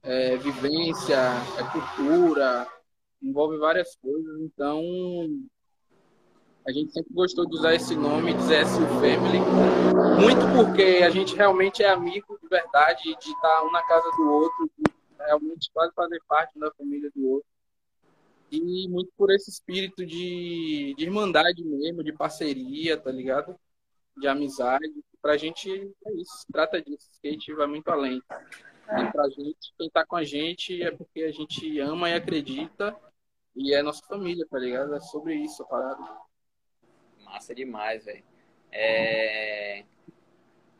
É, 0.00 0.36
vivência, 0.36 1.16
é 1.58 1.64
cultura, 1.72 2.66
envolve 3.20 3.58
várias 3.58 3.96
coisas. 3.96 4.40
Então, 4.40 4.80
a 6.64 6.70
gente 6.70 6.92
sempre 6.92 7.12
gostou 7.12 7.46
de 7.46 7.56
usar 7.56 7.74
esse 7.74 7.96
nome, 7.96 8.32
de 8.32 8.42
ZSU 8.42 8.86
Family. 9.00 9.40
Muito 10.20 10.46
porque 10.56 11.02
a 11.02 11.10
gente 11.10 11.34
realmente 11.34 11.82
é 11.82 11.88
amigo 11.88 12.38
de 12.40 12.48
verdade, 12.48 13.02
de 13.02 13.30
estar 13.30 13.64
um 13.64 13.72
na 13.72 13.82
casa 13.82 14.08
do 14.16 14.30
outro, 14.30 14.70
de 14.78 14.84
realmente 15.18 15.70
quase 15.72 15.92
fazer 15.94 16.20
parte 16.28 16.58
da 16.60 16.70
família 16.72 17.10
do 17.14 17.28
outro. 17.28 17.48
E 18.52 18.88
muito 18.88 19.10
por 19.16 19.32
esse 19.32 19.50
espírito 19.50 20.06
de, 20.06 20.94
de 20.96 21.04
irmandade 21.04 21.64
mesmo, 21.64 22.04
de 22.04 22.12
parceria, 22.12 22.96
tá 22.96 23.10
ligado? 23.10 23.58
De 24.16 24.28
amizade. 24.28 24.92
Pra 25.20 25.36
gente 25.36 25.70
é 26.06 26.12
isso, 26.12 26.46
trata 26.52 26.82
disso. 26.82 27.08
Skate 27.12 27.54
vai 27.54 27.66
muito 27.66 27.88
além. 27.88 28.22
E 28.86 29.12
pra 29.12 29.28
gente, 29.30 29.72
quem 29.78 29.88
tá 29.90 30.04
com 30.04 30.16
a 30.16 30.24
gente 30.24 30.82
é 30.82 30.90
porque 30.90 31.22
a 31.22 31.32
gente 31.32 31.80
ama 31.80 32.10
e 32.10 32.14
acredita 32.14 32.94
e 33.56 33.72
é 33.72 33.82
nossa 33.82 34.04
família, 34.06 34.46
tá 34.50 34.58
ligado? 34.58 34.94
É 34.94 35.00
sobre 35.00 35.34
isso 35.36 35.62
a 35.62 35.66
parada. 35.66 36.18
Massa 37.24 37.54
demais, 37.54 38.04
velho. 38.04 38.24
É... 38.70 39.84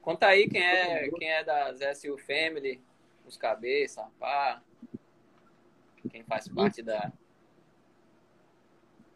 Conta 0.03 0.27
aí 0.27 0.49
quem 0.49 0.63
é, 0.63 1.09
quem 1.11 1.31
é 1.31 1.45
da 1.45 1.73
ZSU 1.73 2.19
Family, 2.19 2.83
os 3.25 3.37
cabeça, 3.37 4.11
pá. 4.19 4.63
Quem 6.11 6.23
faz 6.25 6.49
parte 6.49 6.83
da. 6.83 7.11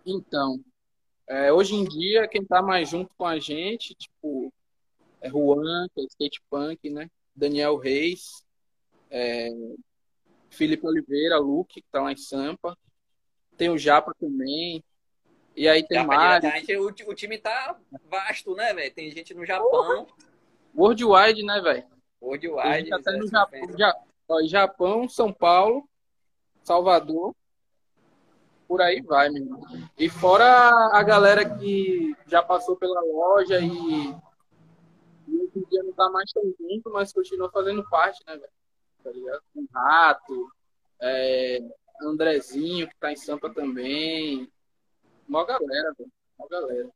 Então, 0.07 0.65
é, 1.29 1.53
hoje 1.53 1.75
em 1.75 1.85
dia, 1.85 2.27
quem 2.27 2.43
tá 2.45 2.63
mais 2.63 2.89
junto 2.89 3.15
com 3.17 3.27
a 3.27 3.39
gente, 3.39 3.95
tipo, 3.95 4.53
é 5.21 5.29
Juan, 5.29 5.87
que 5.95 6.01
é 6.01 6.05
skate 6.05 6.41
punk, 6.49 6.89
né? 6.89 7.09
Daniel 7.35 7.77
Reis, 7.77 8.43
é, 9.11 9.51
Felipe 10.49 10.87
Oliveira, 10.87 11.39
Luke, 11.39 11.83
que 11.83 11.89
tá 11.93 12.01
lá 12.01 12.13
em 12.13 12.17
Sampa. 12.17 12.77
Tem 13.57 13.69
o 13.69 13.77
Japa 13.77 14.13
também. 14.19 14.83
E 15.55 15.69
aí 15.69 15.87
tem 15.87 16.07
mais. 16.07 16.43
O, 16.79 17.11
o 17.11 17.15
time 17.15 17.37
tá 17.37 17.79
vasto, 18.09 18.55
né, 18.55 18.73
velho? 18.73 18.95
Tem 18.95 19.11
gente 19.11 19.35
no 19.35 19.45
Japão. 19.45 20.07
Worldwide, 20.75 21.43
né, 21.43 21.61
velho? 21.61 21.85
Worldwide. 22.23 22.93
Até 22.93 23.13
no 23.17 23.27
Japão, 23.27 24.47
Japão, 24.47 25.09
São 25.09 25.33
Paulo, 25.33 25.89
Salvador 26.63 27.35
por 28.69 28.83
aí 28.83 29.01
vai, 29.01 29.31
meu 29.31 29.43
irmão. 29.43 29.63
E 29.99 30.11
fora 30.11 30.47
a 30.93 31.03
galera 31.03 31.49
que 31.57 32.15
já 32.27 32.43
passou 32.43 32.77
pela 32.77 33.01
loja 33.01 33.59
e, 33.59 34.11
e 35.27 35.37
hoje 35.37 35.53
em 35.57 35.63
dia 35.71 35.83
não 35.83 35.93
tá 35.95 36.11
mais 36.11 36.31
tão 36.31 36.45
junto, 36.61 36.91
mas 36.91 37.13
continua 37.13 37.51
fazendo 37.51 37.83
parte, 37.89 38.23
né, 38.27 38.37
velho? 38.37 38.53
Tá 39.03 39.11
ligado? 39.11 39.43
Com 39.55 39.67
Rato, 39.73 40.53
é, 41.01 41.61
Andrezinho, 42.03 42.87
que 42.87 42.97
tá 42.97 43.11
em 43.11 43.17
Sampa 43.17 43.49
também. 43.49 44.53
Mó 45.27 45.45
galera, 45.45 45.95
velho. 45.97 46.13
Mó 46.39 46.47
galera. 46.47 46.91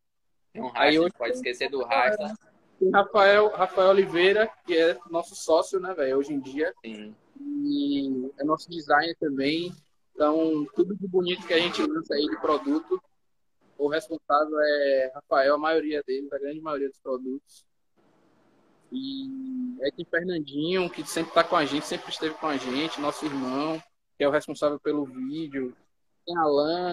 Tem 0.52 0.62
um 0.62 0.70
Aí 0.74 0.98
hoje 0.98 1.14
pode 1.16 1.34
esquecer 1.34 1.70
do 1.70 1.82
Rasta. 1.82 2.34
Tem 2.78 2.90
Rafael, 2.90 3.48
Rafael 3.48 3.90
Oliveira, 3.90 4.50
que 4.66 4.76
é 4.76 4.98
nosso 5.08 5.34
sócio, 5.34 5.80
né, 5.80 5.94
velho, 5.94 6.18
hoje 6.18 6.34
em 6.34 6.40
dia. 6.40 6.74
Sim. 6.84 7.16
E 7.40 8.30
é 8.38 8.44
nosso 8.44 8.68
designer 8.68 9.16
também. 9.18 9.72
Então, 10.14 10.66
tudo 10.75 10.97
de 10.97 11.09
bonito 11.09 11.47
que 11.47 11.54
a 11.54 11.59
gente 11.59 11.83
lança 11.83 12.14
aí 12.14 12.26
de 12.26 12.40
produto, 12.40 13.02
o 13.78 13.88
responsável 13.88 14.61
é 14.61 15.12
Rafael, 15.14 15.54
a 15.54 15.59
maioria 15.59 16.02
deles, 16.07 16.33
a 16.33 16.38
grande 16.38 16.61
maioria 16.61 16.88
dos 16.88 16.99
produtos. 17.00 17.66
E 18.92 19.76
é 19.81 19.90
tem 19.90 20.04
Fernandinho, 20.04 20.88
que 20.90 21.04
sempre 21.04 21.31
está 21.31 21.42
com 21.42 21.57
a 21.57 21.64
gente, 21.64 21.87
sempre 21.87 22.11
esteve 22.11 22.35
com 22.35 22.47
a 22.47 22.57
gente, 22.57 23.00
nosso 23.00 23.25
irmão, 23.25 23.83
que 24.16 24.25
é 24.25 24.28
o 24.28 24.31
responsável 24.31 24.78
pelo 24.78 25.07
vídeo. 25.07 25.75
Tem 26.26 26.37
Alan, 26.37 26.92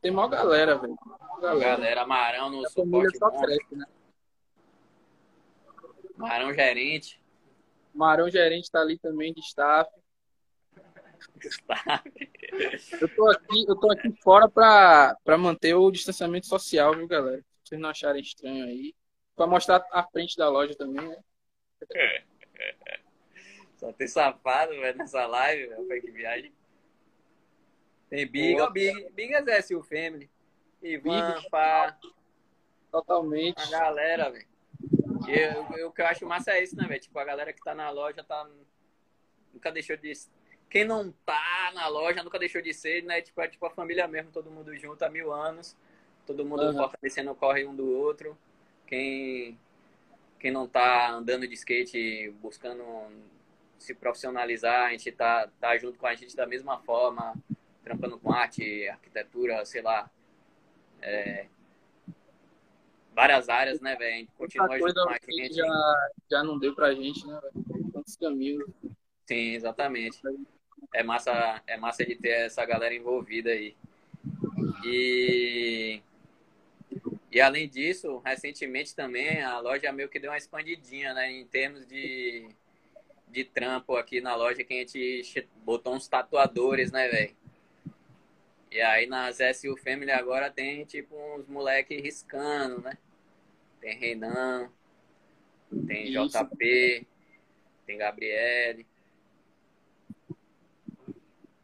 tem 0.00 0.10
maior 0.10 0.28
galera, 0.28 0.78
velho. 0.78 0.96
Galera. 1.40 1.76
galera, 1.76 2.06
Marão 2.06 2.48
no 2.48 2.64
a 2.64 2.70
suporte 2.70 3.18
só 3.18 3.30
cresce, 3.30 3.74
né? 3.74 3.84
Marão 6.16 6.54
gerente. 6.54 7.20
Marão 7.92 8.30
gerente 8.30 8.64
está 8.64 8.80
ali 8.80 8.98
também 8.98 9.32
de 9.32 9.40
staff. 9.40 9.90
Eu 13.00 13.14
tô 13.14 13.28
aqui, 13.28 13.64
eu 13.68 13.76
tô 13.76 13.90
aqui 13.90 14.10
fora 14.22 14.48
pra, 14.48 15.14
pra 15.22 15.36
manter 15.36 15.74
o 15.74 15.90
distanciamento 15.90 16.46
social, 16.46 16.94
viu, 16.94 17.06
galera? 17.06 17.38
Se 17.38 17.70
vocês 17.70 17.80
não 17.80 17.90
acharem 17.90 18.22
estranho 18.22 18.64
aí. 18.64 18.94
Pra 19.34 19.46
mostrar 19.46 19.86
a 19.92 20.02
frente 20.04 20.36
da 20.36 20.48
loja 20.48 20.74
também, 20.74 21.06
né? 21.06 21.18
Só 23.76 23.92
tem 23.92 24.08
safado, 24.08 24.72
velho, 24.72 24.96
nessa 24.96 25.26
live, 25.26 25.66
velho. 25.66 25.86
Foi 25.86 26.00
que 26.00 26.10
viagem. 26.10 26.52
Tem 28.08 28.26
Big, 28.26 28.58
ó, 28.60 28.70
Big. 28.70 29.10
Big 29.12 29.34
é 29.34 29.60
SU 29.60 29.82
Family. 29.82 30.30
Ivan, 30.82 31.34
Big, 31.34 31.50
pá. 31.50 31.98
Totalmente. 32.90 33.60
A 33.60 33.70
galera, 33.70 34.30
velho. 34.30 34.46
o 35.86 35.92
que 35.92 36.00
eu 36.00 36.06
acho 36.06 36.24
massa 36.24 36.52
é 36.52 36.62
isso, 36.62 36.74
né, 36.76 36.86
velho? 36.86 37.00
Tipo, 37.00 37.18
a 37.18 37.24
galera 37.24 37.52
que 37.52 37.62
tá 37.62 37.74
na 37.74 37.90
loja 37.90 38.24
tá 38.24 38.48
nunca 39.52 39.72
deixou 39.72 39.96
de. 39.96 40.12
Quem 40.76 40.84
não 40.84 41.10
tá 41.24 41.72
na 41.74 41.88
loja 41.88 42.22
nunca 42.22 42.38
deixou 42.38 42.60
de 42.60 42.74
ser, 42.74 43.02
né? 43.02 43.22
Tipo, 43.22 43.40
é 43.40 43.48
tipo 43.48 43.64
a 43.64 43.70
família 43.70 44.06
mesmo, 44.06 44.30
todo 44.30 44.50
mundo 44.50 44.76
junto 44.76 45.02
há 45.02 45.08
mil 45.08 45.32
anos. 45.32 45.74
Todo 46.26 46.44
mundo 46.44 46.64
uhum. 46.64 46.74
fortalecendo 46.74 47.30
o 47.30 47.34
corre 47.34 47.64
um 47.64 47.74
do 47.74 47.90
outro. 47.90 48.36
Quem, 48.86 49.58
quem 50.38 50.50
não 50.50 50.68
tá 50.68 51.12
andando 51.12 51.48
de 51.48 51.54
skate, 51.54 52.28
buscando 52.42 52.84
se 53.78 53.94
profissionalizar, 53.94 54.88
a 54.88 54.90
gente 54.90 55.10
tá, 55.12 55.48
tá 55.58 55.78
junto 55.78 55.98
com 55.98 56.06
a 56.06 56.14
gente 56.14 56.36
da 56.36 56.46
mesma 56.46 56.78
forma, 56.80 57.34
trampando 57.82 58.18
com 58.18 58.30
arte, 58.30 58.86
arquitetura, 58.86 59.64
sei 59.64 59.80
lá. 59.80 60.10
É, 61.00 61.46
várias 63.14 63.48
áreas, 63.48 63.80
né, 63.80 63.96
velho? 63.96 64.14
A 64.14 64.18
gente 64.18 64.32
continua 64.36 64.78
junto 64.78 64.92
com 64.92 65.08
a 65.08 65.18
gente. 65.32 65.54
Já, 65.54 66.10
já 66.30 66.44
não 66.44 66.58
deu 66.58 66.74
pra 66.74 66.92
gente, 66.92 67.26
né, 67.26 67.40
velho? 67.40 67.90
Quantos 67.94 68.14
caminhos. 68.16 68.68
Sim, 69.24 69.54
exatamente. 69.54 70.20
É 70.94 71.02
massa, 71.02 71.62
é 71.66 71.76
massa 71.76 72.04
de 72.04 72.14
ter 72.14 72.46
essa 72.46 72.64
galera 72.64 72.94
envolvida 72.94 73.50
aí. 73.50 73.74
E 74.84 76.02
e 77.36 77.40
além 77.40 77.68
disso, 77.68 78.22
recentemente 78.24 78.94
também 78.96 79.42
a 79.42 79.58
loja 79.58 79.92
meio 79.92 80.08
que 80.08 80.18
deu 80.18 80.30
uma 80.30 80.38
expandidinha, 80.38 81.12
né? 81.12 81.30
Em 81.30 81.44
termos 81.44 81.86
de, 81.86 82.48
de 83.28 83.44
trampo 83.44 83.94
aqui 83.94 84.22
na 84.22 84.34
loja 84.34 84.64
que 84.64 84.72
a 84.72 84.76
gente 84.78 85.46
botou 85.62 85.94
uns 85.94 86.08
tatuadores, 86.08 86.90
né, 86.90 87.08
velho? 87.08 87.36
E 88.70 88.80
aí 88.80 89.06
nas 89.06 89.38
SU 89.38 89.76
Family 89.76 90.10
agora 90.10 90.50
tem 90.50 90.86
tipo 90.86 91.14
uns 91.36 91.46
moleque 91.46 92.00
riscando, 92.00 92.80
né? 92.80 92.96
Tem 93.82 93.94
Renan, 93.98 94.70
tem 95.86 96.08
Isso. 96.08 96.28
JP, 96.28 97.06
tem 97.86 97.98
Gabriele, 97.98 98.86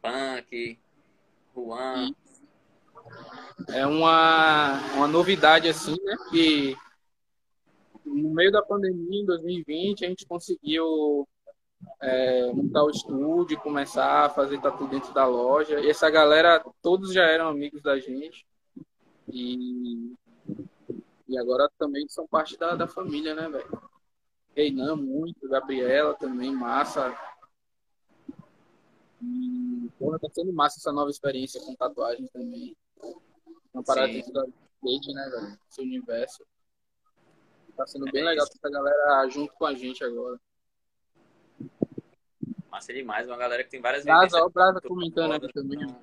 Punk, 0.03 0.77
Juan. 1.55 2.13
É 3.69 3.87
uma, 3.87 4.73
uma 4.95 5.07
novidade 5.07 5.69
assim, 5.69 5.95
né? 6.03 6.17
Que 6.29 6.75
no 8.05 8.31
meio 8.31 8.51
da 8.51 8.61
pandemia, 8.61 9.21
em 9.21 9.25
2020, 9.25 10.05
a 10.05 10.09
gente 10.09 10.25
conseguiu 10.25 11.25
é, 12.01 12.51
montar 12.51 12.83
o 12.83 12.89
estúdio, 12.89 13.59
começar 13.61 14.25
a 14.25 14.29
fazer 14.29 14.59
tatu 14.59 14.87
dentro 14.87 15.13
da 15.13 15.25
loja. 15.25 15.79
E 15.79 15.89
essa 15.89 16.09
galera, 16.09 16.63
todos 16.81 17.13
já 17.13 17.23
eram 17.23 17.47
amigos 17.47 17.81
da 17.81 17.97
gente. 17.97 18.45
E, 19.31 20.13
e 21.29 21.37
agora 21.37 21.69
também 21.77 22.07
são 22.09 22.27
parte 22.27 22.57
da, 22.57 22.75
da 22.75 22.87
família, 22.87 23.33
né, 23.33 23.47
velho? 23.47 23.81
Reinan 24.53 24.97
muito, 24.97 25.47
Gabriela 25.47 26.13
também, 26.13 26.51
massa. 26.51 27.15
E, 29.23 29.89
porra, 29.97 30.19
tá 30.19 30.27
sendo 30.33 30.51
massa 30.51 30.79
essa 30.79 30.91
nova 30.91 31.09
experiência 31.09 31.61
com 31.61 31.73
tatuagem 31.75 32.27
também. 32.27 32.75
Uma 33.73 33.83
parada 33.83 34.07
Sim. 34.07 34.13
dentro 34.15 34.33
da 34.33 34.45
skate, 34.45 35.13
né, 35.13 35.29
velho? 35.29 35.59
Esse 35.69 35.81
universo. 35.81 36.45
Tá 37.77 37.87
sendo 37.87 38.11
bem 38.11 38.23
legal 38.23 38.45
essa 38.45 38.69
galera 38.69 39.29
junto 39.29 39.53
com 39.53 39.65
a 39.65 39.73
gente 39.73 40.03
agora. 40.03 40.39
Massa 42.69 42.93
demais, 42.93 43.27
uma 43.27 43.37
galera 43.37 43.63
que 43.63 43.69
tem 43.69 43.81
várias 43.81 44.03
Brasa, 44.03 44.43
ó, 44.43 44.47
o 44.47 44.49
Brasa 44.49 44.81
comentando 44.81 45.33
aqui 45.33 45.47
também. 45.53 45.95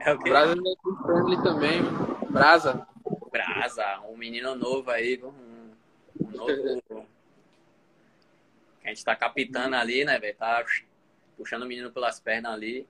É 0.00 0.12
o 0.12 0.18
quê? 0.18 0.28
Brasa 0.28 0.52
é 0.52 1.02
friendly 1.02 1.42
também, 1.42 1.82
Brasa. 2.30 2.86
Brasa, 3.30 4.00
um 4.08 4.16
menino 4.16 4.54
novo 4.54 4.90
aí, 4.90 5.20
um, 5.24 5.72
um 6.20 6.30
novo. 6.30 7.06
que 8.84 8.88
a 8.88 8.88
gente 8.88 9.04
tá 9.04 9.16
capitando 9.16 9.74
ali, 9.76 10.04
né, 10.04 10.18
velho? 10.18 10.36
Tá 10.36 10.58
puxando 11.36 11.62
o 11.62 11.66
menino 11.66 11.90
pelas 11.92 12.20
pernas 12.20 12.52
ali. 12.52 12.86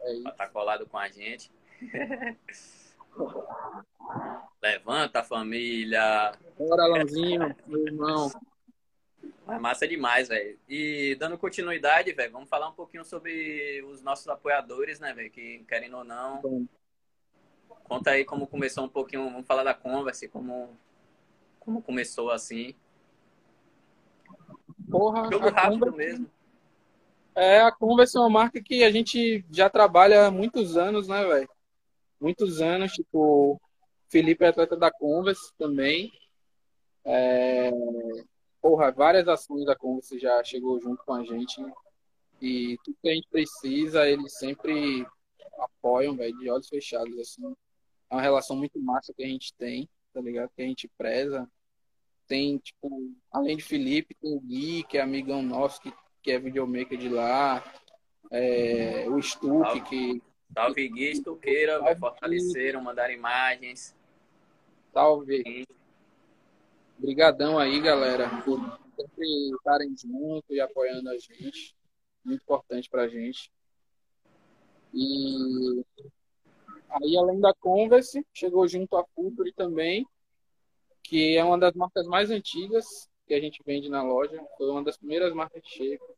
É 0.00 0.12
isso. 0.12 0.22
Pra 0.22 0.32
tá 0.32 0.48
colado 0.48 0.86
com 0.86 0.98
a 0.98 1.08
gente. 1.08 1.50
Levanta, 4.62 5.22
família. 5.22 6.32
Bora, 6.58 6.84
Alãozinho, 6.84 7.54
meu 7.66 7.86
irmão. 7.86 8.30
É 9.48 9.58
massa 9.58 9.88
demais, 9.88 10.28
velho. 10.28 10.58
E 10.68 11.16
dando 11.18 11.38
continuidade, 11.38 12.12
velho, 12.12 12.32
vamos 12.32 12.48
falar 12.48 12.68
um 12.68 12.74
pouquinho 12.74 13.04
sobre 13.04 13.82
os 13.84 14.02
nossos 14.02 14.28
apoiadores, 14.28 15.00
né, 15.00 15.12
velho? 15.14 15.30
Que 15.30 15.64
querem 15.66 15.92
ou 15.94 16.04
não. 16.04 16.40
Bom. 16.42 16.66
Conta 17.84 18.10
aí 18.10 18.24
como 18.24 18.46
começou 18.46 18.84
um 18.84 18.88
pouquinho, 18.88 19.24
vamos 19.30 19.46
falar 19.46 19.64
da 19.64 19.72
Converse, 19.72 20.28
como, 20.28 20.76
como 21.58 21.80
começou 21.80 22.30
assim. 22.30 22.74
Porra, 24.90 25.30
Jogo 25.30 25.48
rápido 25.48 25.86
Converse... 25.86 25.96
mesmo. 25.96 26.30
É, 27.38 27.60
a 27.60 27.70
Converse 27.70 28.16
é 28.16 28.20
uma 28.20 28.28
marca 28.28 28.60
que 28.60 28.82
a 28.82 28.90
gente 28.90 29.44
já 29.50 29.70
trabalha 29.70 30.26
há 30.26 30.30
muitos 30.30 30.76
anos, 30.76 31.06
né, 31.06 31.24
velho? 31.24 31.48
muitos 32.20 32.60
anos, 32.60 32.92
tipo, 32.92 33.60
Felipe 34.08 34.44
é 34.44 34.48
atleta 34.48 34.76
da 34.76 34.90
Converse 34.90 35.52
também. 35.56 36.12
É, 37.04 37.70
porra, 38.60 38.90
várias 38.90 39.28
ações 39.28 39.64
da 39.64 39.76
Converse 39.76 40.18
já 40.18 40.42
chegou 40.44 40.80
junto 40.80 41.02
com 41.04 41.14
a 41.14 41.24
gente. 41.24 41.60
E 42.40 42.76
tudo 42.84 42.98
que 43.02 43.08
a 43.08 43.14
gente 43.14 43.28
precisa, 43.28 44.08
eles 44.08 44.36
sempre 44.36 45.06
apoiam, 45.58 46.16
velho, 46.16 46.36
de 46.38 46.50
olhos 46.50 46.68
fechados, 46.68 47.16
assim. 47.18 47.54
É 48.10 48.14
uma 48.14 48.22
relação 48.22 48.56
muito 48.56 48.80
massa 48.80 49.12
que 49.14 49.22
a 49.22 49.28
gente 49.28 49.54
tem, 49.54 49.88
tá 50.12 50.20
ligado? 50.20 50.50
Que 50.56 50.62
a 50.62 50.66
gente 50.66 50.88
preza. 50.96 51.48
Tem, 52.26 52.58
tipo, 52.58 52.90
além 53.30 53.56
de 53.56 53.62
Felipe, 53.62 54.14
tem 54.20 54.36
o 54.36 54.40
Gui, 54.40 54.84
que 54.84 54.98
é 54.98 55.00
amigão 55.00 55.42
nosso, 55.42 55.80
que, 55.80 55.92
que 56.28 56.32
é 56.32 56.38
videomaker 56.38 56.98
de 56.98 57.08
lá. 57.08 57.64
É, 58.30 59.08
o 59.08 59.18
Stuck, 59.22 59.80
que 59.88 60.22
Salve 60.52 60.86
Gui 60.90 61.12
Estuqueira, 61.12 61.80
vai 61.80 61.96
fortaleceram, 61.96 62.82
mandar 62.82 63.10
imagens. 63.10 63.96
Salve. 64.92 65.66
Obrigadão 66.98 67.58
aí, 67.58 67.80
galera, 67.80 68.28
por 68.44 68.60
sempre 68.94 69.26
estarem 69.56 69.94
junto 69.96 70.52
e 70.52 70.60
apoiando 70.60 71.08
a 71.08 71.16
gente. 71.16 71.74
Muito 72.22 72.42
importante 72.42 72.90
pra 72.90 73.08
gente. 73.08 73.50
E 74.92 75.82
aí, 76.90 77.16
além 77.16 77.40
da 77.40 77.54
Converse, 77.54 78.22
chegou 78.34 78.68
junto 78.68 78.98
a 78.98 79.04
Futuri 79.14 79.54
também, 79.54 80.06
que 81.02 81.38
é 81.38 81.42
uma 81.42 81.56
das 81.56 81.72
marcas 81.72 82.06
mais 82.06 82.30
antigas 82.30 83.08
que 83.26 83.32
a 83.32 83.40
gente 83.40 83.62
vende 83.64 83.88
na 83.88 84.02
loja. 84.02 84.38
Foi 84.58 84.68
uma 84.68 84.84
das 84.84 84.98
primeiras 84.98 85.32
marcas 85.32 85.62
de 85.62 85.70
shape 85.70 86.17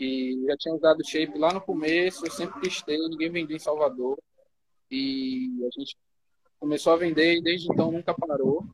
e 0.00 0.42
já 0.46 0.56
tinha 0.56 0.74
usado 0.74 1.06
shape 1.06 1.38
lá 1.38 1.52
no 1.52 1.60
começo, 1.60 2.24
eu 2.24 2.30
sempre 2.30 2.70
ter, 2.86 2.96
ninguém 2.96 3.30
vendia 3.30 3.56
em 3.56 3.60
Salvador. 3.60 4.18
E 4.90 5.50
a 5.60 5.78
gente 5.78 5.94
começou 6.58 6.94
a 6.94 6.96
vender 6.96 7.36
e 7.36 7.42
desde 7.42 7.70
então 7.70 7.92
nunca 7.92 8.14
parou. 8.14 8.64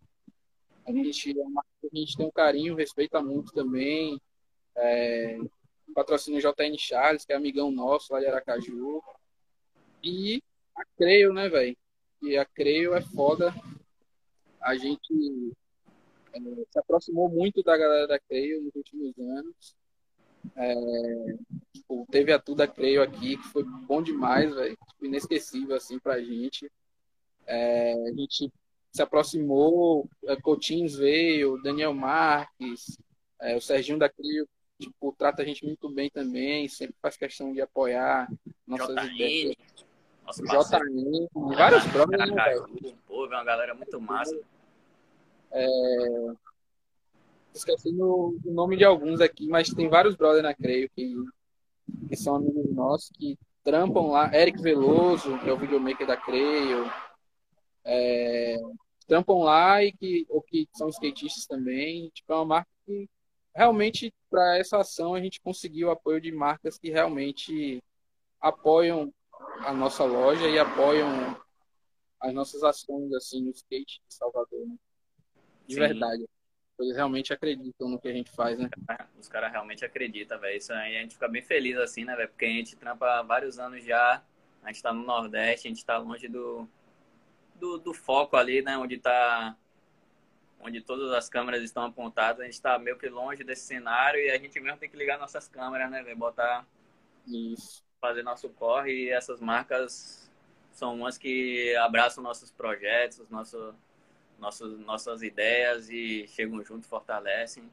A 0.86 0.92
gente, 0.92 1.36
é 1.36 1.42
uma 1.42 1.60
a 1.60 1.96
gente 1.96 2.16
tem 2.16 2.26
um 2.26 2.30
carinho, 2.30 2.76
respeita 2.76 3.20
muito 3.20 3.52
também. 3.52 4.20
É, 4.76 5.36
patrocina 5.92 6.38
o 6.38 6.40
JN 6.40 6.78
Charles, 6.78 7.24
que 7.24 7.32
é 7.32 7.36
amigão 7.36 7.72
nosso 7.72 8.12
lá 8.12 8.20
de 8.20 8.26
Aracaju. 8.26 9.02
E 10.04 10.40
a 10.76 10.84
Creio, 10.96 11.32
né, 11.32 11.48
velho? 11.48 11.76
E 12.22 12.36
a 12.36 12.44
Creio 12.44 12.94
é 12.94 13.00
foda. 13.00 13.52
A 14.60 14.76
gente 14.76 15.52
é, 16.32 16.38
se 16.70 16.78
aproximou 16.78 17.28
muito 17.28 17.64
da 17.64 17.76
galera 17.76 18.06
da 18.06 18.20
Creio 18.20 18.62
nos 18.62 18.76
últimos 18.76 19.18
anos. 19.18 19.74
É, 20.54 20.74
tipo, 21.72 22.06
teve 22.10 22.32
a 22.32 22.38
Tuda 22.38 22.66
Creio 22.66 23.02
aqui, 23.02 23.36
que 23.36 23.48
foi 23.48 23.64
bom 23.64 24.02
demais, 24.02 24.54
velho. 24.54 24.76
Tipo, 24.88 25.06
inesquecível, 25.06 25.76
assim, 25.76 25.98
pra 25.98 26.20
gente. 26.20 26.70
É, 27.46 27.92
a 27.92 28.12
gente 28.12 28.52
se 28.92 29.02
aproximou, 29.02 30.08
é, 30.24 30.36
Coutinhos 30.36 30.96
veio, 30.96 31.60
Daniel 31.62 31.92
Marques, 31.92 32.98
é, 33.40 33.54
o 33.56 33.60
Serginho 33.60 33.98
da 33.98 34.08
Crio, 34.08 34.48
tipo, 34.80 35.14
trata 35.16 35.42
a 35.42 35.44
gente 35.44 35.64
muito 35.64 35.88
bem 35.90 36.10
também, 36.10 36.68
sempre 36.68 36.96
faz 37.00 37.16
questão 37.16 37.52
de 37.52 37.60
apoiar 37.60 38.28
nossas 38.66 38.96
JN, 38.96 39.14
ideias. 39.14 39.56
Nossa, 40.24 40.78
JN, 40.78 41.28
vários 41.34 41.86
brothers, 41.88 42.30
né, 42.30 42.44
velho? 42.44 42.96
Pô, 43.06 43.26
é 43.26 43.28
uma 43.28 43.44
galera 43.44 43.74
muito 43.74 44.00
massa. 44.00 44.36
É, 45.52 45.66
esqueci 47.56 47.90
o 47.90 48.38
nome 48.44 48.76
de 48.76 48.84
alguns 48.84 49.20
aqui, 49.20 49.48
mas 49.48 49.68
tem 49.70 49.88
vários 49.88 50.16
brothers 50.16 50.42
na 50.42 50.54
Creio 50.54 50.88
que, 50.90 51.14
que 52.08 52.16
são 52.16 52.36
amigos 52.36 52.74
nossos, 52.74 53.10
que 53.10 53.38
trampam 53.64 54.08
lá. 54.10 54.30
Eric 54.34 54.60
Veloso, 54.60 55.38
que 55.38 55.48
é 55.48 55.52
o 55.52 55.58
videomaker 55.58 56.06
da 56.06 56.16
Creio. 56.16 56.90
É, 57.84 58.56
trampam 59.06 59.38
lá 59.38 59.82
e 59.82 59.92
que, 59.92 60.26
ou 60.28 60.42
que 60.42 60.68
são 60.74 60.88
skatistas 60.88 61.46
também. 61.46 62.10
Tipo, 62.14 62.32
é 62.32 62.36
uma 62.36 62.44
marca 62.44 62.70
que 62.84 63.08
realmente, 63.54 64.12
para 64.30 64.58
essa 64.58 64.78
ação, 64.78 65.14
a 65.14 65.20
gente 65.20 65.40
conseguiu 65.40 65.88
o 65.88 65.90
apoio 65.90 66.20
de 66.20 66.30
marcas 66.30 66.78
que 66.78 66.90
realmente 66.90 67.82
apoiam 68.40 69.12
a 69.60 69.72
nossa 69.72 70.04
loja 70.04 70.48
e 70.48 70.58
apoiam 70.58 71.36
as 72.20 72.34
nossas 72.34 72.62
ações 72.62 73.12
assim 73.14 73.42
no 73.42 73.50
skate 73.50 74.00
de 74.06 74.14
Salvador. 74.14 74.66
Né? 74.66 74.76
De 75.66 75.74
Sim. 75.74 75.80
verdade. 75.80 76.24
Eles 76.78 76.96
realmente 76.96 77.32
acreditam 77.32 77.88
no 77.88 77.98
que 77.98 78.08
a 78.08 78.12
gente 78.12 78.30
faz, 78.30 78.58
né? 78.58 78.68
Os 79.18 79.28
caras 79.28 79.50
realmente 79.50 79.84
acreditam, 79.84 80.38
velho. 80.38 80.58
Isso 80.58 80.72
aí 80.72 80.98
a 80.98 81.00
gente 81.00 81.14
fica 81.14 81.26
bem 81.26 81.42
feliz, 81.42 81.76
assim, 81.78 82.04
né, 82.04 82.14
velho? 82.14 82.28
Porque 82.28 82.44
a 82.44 82.48
gente 82.48 82.76
trampa 82.76 83.06
há 83.06 83.22
vários 83.22 83.58
anos 83.58 83.82
já. 83.82 84.22
A 84.62 84.68
gente 84.68 84.82
tá 84.82 84.92
no 84.92 85.02
Nordeste, 85.02 85.68
a 85.68 85.70
gente 85.70 85.84
tá 85.84 85.96
longe 85.96 86.28
do, 86.28 86.68
do, 87.54 87.78
do 87.78 87.94
foco 87.94 88.36
ali, 88.36 88.60
né? 88.60 88.76
Onde 88.76 88.98
tá. 88.98 89.56
Onde 90.60 90.80
todas 90.80 91.12
as 91.12 91.28
câmeras 91.28 91.62
estão 91.62 91.84
apontadas. 91.84 92.40
A 92.42 92.44
gente 92.44 92.60
tá 92.60 92.78
meio 92.78 92.98
que 92.98 93.08
longe 93.08 93.42
desse 93.42 93.62
cenário 93.66 94.20
e 94.20 94.30
a 94.30 94.38
gente 94.38 94.58
mesmo 94.60 94.78
tem 94.78 94.90
que 94.90 94.96
ligar 94.96 95.18
nossas 95.18 95.48
câmeras, 95.48 95.90
né, 95.90 96.02
velho? 96.02 96.16
Botar. 96.16 96.66
Isso. 97.26 97.82
Fazer 98.00 98.22
nosso 98.22 98.48
corre 98.50 98.92
e 98.92 99.10
essas 99.10 99.40
marcas 99.40 100.30
são 100.72 100.94
umas 100.94 101.16
que 101.16 101.74
abraçam 101.76 102.22
nossos 102.22 102.50
projetos, 102.50 103.26
nosso, 103.30 103.74
nossos, 104.38 104.78
nossas 104.80 105.22
ideias 105.22 105.88
e 105.90 106.26
chegam 106.28 106.62
junto, 106.64 106.86
fortalecem. 106.86 107.70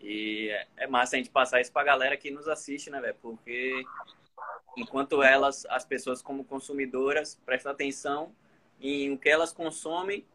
E 0.00 0.50
é 0.76 0.86
massa 0.86 1.16
a 1.16 1.18
gente 1.18 1.30
passar 1.30 1.60
isso 1.60 1.72
pra 1.72 1.84
galera 1.84 2.16
que 2.16 2.30
nos 2.30 2.48
assiste, 2.48 2.90
né, 2.90 3.00
velho? 3.00 3.16
Porque 3.22 3.84
enquanto 4.76 5.22
elas, 5.22 5.64
as 5.66 5.84
pessoas 5.84 6.20
como 6.20 6.44
consumidoras, 6.44 7.38
prestam 7.46 7.72
atenção 7.72 8.34
em 8.80 9.12
o 9.12 9.18
que 9.18 9.28
elas 9.28 9.52
consomem, 9.52 10.26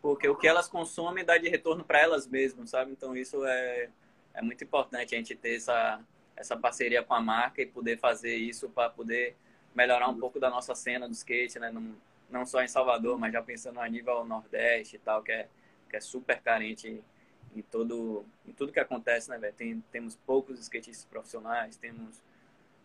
porque 0.00 0.28
o 0.28 0.36
que 0.36 0.46
elas 0.46 0.68
consomem 0.68 1.24
dá 1.24 1.36
de 1.38 1.48
retorno 1.48 1.84
para 1.84 2.00
elas 2.00 2.26
mesmas, 2.26 2.70
sabe? 2.70 2.92
Então 2.92 3.16
isso 3.16 3.44
é, 3.44 3.90
é 4.34 4.42
muito 4.42 4.62
importante 4.62 5.14
a 5.14 5.18
gente 5.18 5.34
ter 5.34 5.56
essa, 5.56 6.00
essa 6.36 6.56
parceria 6.56 7.02
com 7.02 7.14
a 7.14 7.20
marca 7.20 7.60
e 7.60 7.66
poder 7.66 7.98
fazer 7.98 8.36
isso 8.36 8.68
para 8.68 8.90
poder 8.90 9.34
melhorar 9.74 10.08
um 10.08 10.18
pouco 10.18 10.38
da 10.38 10.48
nossa 10.48 10.74
cena 10.74 11.08
do 11.08 11.12
skate, 11.12 11.58
né? 11.58 11.72
Não 12.30 12.44
só 12.44 12.62
em 12.62 12.68
Salvador, 12.68 13.18
mas 13.18 13.32
já 13.32 13.42
pensando 13.42 13.80
a 13.80 13.88
nível 13.88 14.24
Nordeste 14.24 14.96
e 14.96 14.98
tal, 14.98 15.22
que 15.22 15.32
é, 15.32 15.48
que 15.88 15.96
é 15.96 16.00
super 16.00 16.40
carente 16.40 17.02
em, 17.54 17.62
todo, 17.62 18.24
em 18.46 18.52
tudo 18.52 18.72
que 18.72 18.80
acontece, 18.80 19.30
né, 19.30 19.38
velho? 19.38 19.54
Tem, 19.54 19.80
temos 19.92 20.16
poucos 20.26 20.58
skatistas 20.60 21.04
profissionais, 21.04 21.76
temos, 21.76 22.22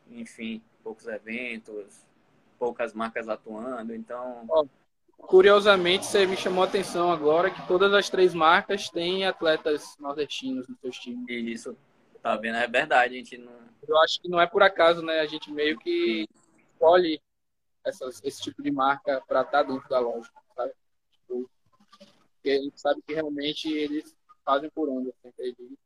enfim, 0.10 0.62
poucos 0.84 1.08
eventos, 1.08 2.06
poucas 2.58 2.93
marcas 2.93 3.27
atuando, 3.27 3.93
então... 3.93 4.47
Curiosamente, 5.17 6.06
você 6.06 6.25
me 6.25 6.36
chamou 6.36 6.63
a 6.63 6.67
atenção 6.67 7.12
agora 7.12 7.51
que 7.51 7.67
todas 7.67 7.93
as 7.93 8.10
três 8.10 8.34
marcas 8.34 8.89
têm 8.89 9.23
atletas 9.23 9.95
nordestinos 9.99 10.67
nos 10.67 10.80
seus 10.80 10.97
times. 10.97 11.25
Isso, 11.30 11.77
tá 12.23 12.36
vendo? 12.36 12.58
É 12.58 12.67
verdade, 12.67 13.13
a 13.13 13.17
gente 13.17 13.38
não... 13.38 13.54
Eu 13.88 13.99
acho 13.99 14.19
que 14.19 14.27
não 14.27 14.41
é 14.41 14.47
por 14.47 14.63
acaso, 14.63 15.04
né? 15.04 15.19
A 15.19 15.27
gente 15.27 15.51
meio 15.51 15.77
que 15.77 16.27
escolhe 16.73 17.21
essas, 17.84 18.22
esse 18.24 18.41
tipo 18.41 18.62
de 18.62 18.72
marca 18.72 19.22
para 19.28 19.41
estar 19.41 19.63
tá 19.63 19.63
dentro 19.63 19.88
da 19.89 20.00
loja, 20.00 20.30
sabe? 20.56 20.74
Tipo, 21.12 21.50
porque 22.36 22.50
a 22.50 22.62
gente 22.62 22.80
sabe 22.80 23.02
que 23.02 23.13
realmente 23.13 23.72
eles 23.72 24.15
fazem 24.44 24.70
por 24.70 24.89
onde, 24.89 25.10
assim, 25.10 25.30
acredito. 25.30 25.78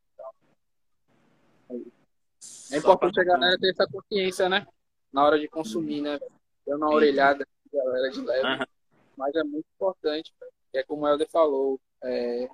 É 2.72 2.76
importante 2.78 3.20
a 3.20 3.24
galera 3.24 3.58
ter 3.58 3.70
essa 3.70 3.86
consciência, 3.86 4.48
né? 4.48 4.66
Na 5.12 5.24
hora 5.24 5.38
de 5.38 5.48
consumir, 5.48 6.00
né? 6.00 6.18
Dando 6.66 6.84
uma 6.84 6.94
orelhada, 6.94 7.46
galera 7.72 8.10
de 8.10 8.20
leve. 8.20 8.46
Uhum. 8.46 8.66
Mas 9.16 9.34
é 9.34 9.42
muito 9.42 9.66
importante, 9.74 10.32
é 10.74 10.82
como 10.82 11.02
o 11.02 11.08
Helder 11.08 11.28
falou, 11.28 11.80
é, 12.02 12.48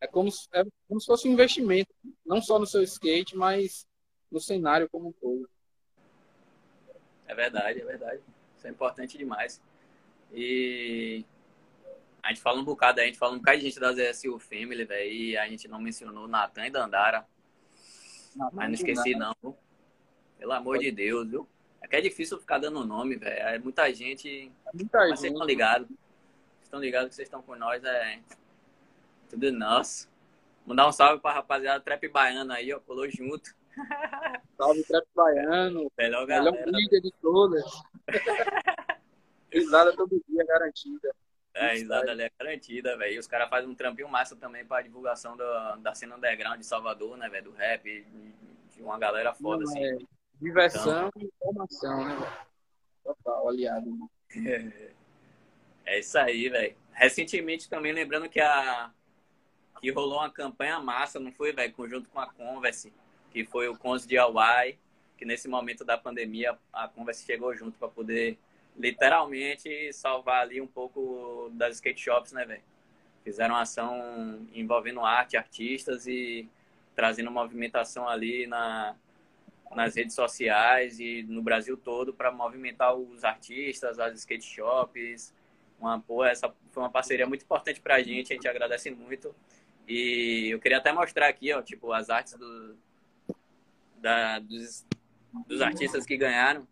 é, 0.00 0.06
como, 0.08 0.28
é 0.52 0.64
como 0.88 1.00
se 1.00 1.06
fosse 1.06 1.28
um 1.28 1.32
investimento, 1.32 1.94
não 2.26 2.42
só 2.42 2.58
no 2.58 2.66
seu 2.66 2.82
skate, 2.82 3.36
mas 3.36 3.86
no 4.30 4.40
cenário 4.40 4.88
como 4.90 5.08
um 5.08 5.12
todo. 5.12 5.48
É 7.26 7.34
verdade, 7.34 7.80
é 7.80 7.84
verdade. 7.84 8.22
Isso 8.62 8.68
é 8.68 8.70
importante 8.70 9.18
demais. 9.18 9.60
E 10.32 11.24
a 12.22 12.28
gente 12.28 12.40
fala 12.40 12.60
um 12.60 12.64
bocado, 12.64 13.00
a 13.00 13.04
gente 13.04 13.18
fala 13.18 13.34
um 13.34 13.38
bocado 13.38 13.58
de 13.58 13.64
gente 13.64 13.80
da 13.80 13.92
ZSU 13.92 14.38
Family, 14.38 14.84
velho, 14.84 15.12
e 15.12 15.36
a 15.36 15.48
gente 15.48 15.66
não 15.66 15.80
mencionou 15.80 16.28
Natan 16.28 16.66
e 16.66 16.70
Dandara. 16.70 17.26
Mas 18.36 18.68
não 18.68 18.74
esqueci 18.74 19.16
não. 19.16 19.34
Pelo 20.38 20.52
amor 20.52 20.78
de 20.78 20.92
Deus, 20.92 21.28
viu? 21.28 21.48
É 21.80 21.88
que 21.88 21.96
é 21.96 22.00
difícil 22.00 22.38
ficar 22.38 22.58
dando 22.58 22.86
nome, 22.86 23.16
velho. 23.16 23.42
É 23.42 23.58
muita 23.58 23.92
gente. 23.92 24.52
Muita 24.72 24.98
mas 24.98 25.08
gente. 25.08 25.18
vocês 25.18 25.32
estão 25.32 25.46
ligados. 25.46 25.88
Vocês 25.88 26.62
estão 26.62 26.80
ligados 26.80 27.08
que 27.08 27.14
vocês 27.16 27.26
estão 27.26 27.42
com 27.42 27.56
nós, 27.56 27.82
é. 27.82 28.20
Tudo 29.28 29.50
nosso. 29.50 30.08
Mandar 30.64 30.86
um 30.86 30.92
salve 30.92 31.20
pra 31.20 31.32
rapaziada 31.32 31.80
Trap 31.80 32.06
Baiano 32.08 32.52
aí, 32.52 32.72
ó. 32.72 32.78
Colou 32.78 33.10
junto. 33.10 33.56
Salve 34.56 34.82
Trap 34.84 35.06
Baiano. 35.14 35.90
Melhor, 35.96 36.26
galera. 36.26 36.50
melhor 36.50 36.78
líder 36.78 37.00
de 37.00 37.12
todas. 37.20 37.64
risada 39.52 39.94
todo 39.96 40.22
dia 40.28 40.44
garantida. 40.44 41.14
É, 41.54 41.74
risada 41.74 42.10
ali 42.10 42.22
é 42.22 42.30
garantida, 42.38 42.96
velho. 42.96 43.14
E 43.14 43.18
os 43.18 43.26
caras 43.26 43.50
fazem 43.50 43.68
um 43.68 43.74
trampinho 43.74 44.08
massa 44.08 44.34
também 44.34 44.64
pra 44.64 44.82
divulgação 44.82 45.36
da, 45.36 45.76
da 45.76 45.94
cena 45.94 46.16
underground 46.16 46.58
de 46.58 46.66
Salvador, 46.66 47.16
né, 47.16 47.28
velho? 47.28 47.44
Do 47.44 47.52
rap, 47.52 47.82
de, 47.84 48.32
de 48.74 48.82
uma 48.82 48.98
galera 48.98 49.34
foda, 49.34 49.64
Não, 49.64 49.70
assim. 49.70 49.84
É 49.84 49.98
diversão 50.40 51.08
então... 51.08 51.22
e 51.22 51.26
informação, 51.26 52.04
né, 52.04 52.16
velho? 52.16 52.32
Total, 53.04 53.48
aliado. 53.48 53.90
Né? 54.34 54.72
É 55.84 55.98
isso 55.98 56.16
aí, 56.16 56.48
velho. 56.48 56.76
Recentemente 56.92 57.68
também, 57.68 57.92
lembrando 57.92 58.28
que 58.28 58.40
a 58.40 58.92
que 59.80 59.90
rolou 59.90 60.20
uma 60.20 60.30
campanha 60.30 60.78
massa, 60.78 61.18
não 61.18 61.32
foi, 61.32 61.52
velho? 61.52 61.72
Conjunto 61.72 62.08
com 62.08 62.20
a 62.20 62.32
Converse 62.32 62.92
que 63.32 63.44
foi 63.44 63.68
o 63.68 63.76
Cons 63.76 64.06
DIY, 64.06 64.78
que 65.16 65.24
nesse 65.24 65.48
momento 65.48 65.84
da 65.84 65.96
pandemia 65.96 66.56
a 66.72 66.86
Converse 66.86 67.24
chegou 67.24 67.54
junto 67.56 67.78
para 67.78 67.88
poder 67.88 68.38
literalmente 68.76 69.92
salvar 69.92 70.42
ali 70.42 70.60
um 70.60 70.66
pouco 70.66 71.50
das 71.54 71.76
skate 71.76 72.00
shops, 72.00 72.32
né, 72.32 72.44
velho? 72.44 72.62
Fizeram 73.24 73.54
uma 73.54 73.62
ação 73.62 74.46
envolvendo 74.52 75.00
arte, 75.00 75.36
artistas 75.36 76.06
e 76.06 76.48
trazendo 76.94 77.30
movimentação 77.30 78.08
ali 78.08 78.46
na, 78.46 78.96
nas 79.74 79.96
redes 79.96 80.14
sociais 80.14 80.98
e 81.00 81.22
no 81.22 81.40
Brasil 81.40 81.76
todo 81.76 82.12
para 82.12 82.30
movimentar 82.30 82.94
os 82.94 83.24
artistas, 83.24 83.98
as 83.98 84.18
skate 84.18 84.44
shops. 84.44 85.32
Uma, 85.80 86.00
pô, 86.00 86.24
essa 86.24 86.52
foi 86.70 86.82
uma 86.82 86.90
parceria 86.90 87.26
muito 87.26 87.44
importante 87.44 87.80
para 87.80 87.96
a 87.96 88.02
gente, 88.02 88.32
a 88.32 88.36
gente 88.36 88.48
agradece 88.48 88.90
muito. 88.90 89.34
E 89.88 90.48
eu 90.50 90.60
queria 90.60 90.78
até 90.78 90.92
mostrar 90.92 91.28
aqui, 91.28 91.52
ó, 91.52 91.62
tipo, 91.62 91.92
as 91.92 92.10
artes 92.10 92.34
do, 92.34 92.76
da, 94.02 94.40
dos, 94.40 94.84
dos 95.46 95.62
artistas 95.62 96.04
que 96.04 96.16
ganharam. 96.16 96.66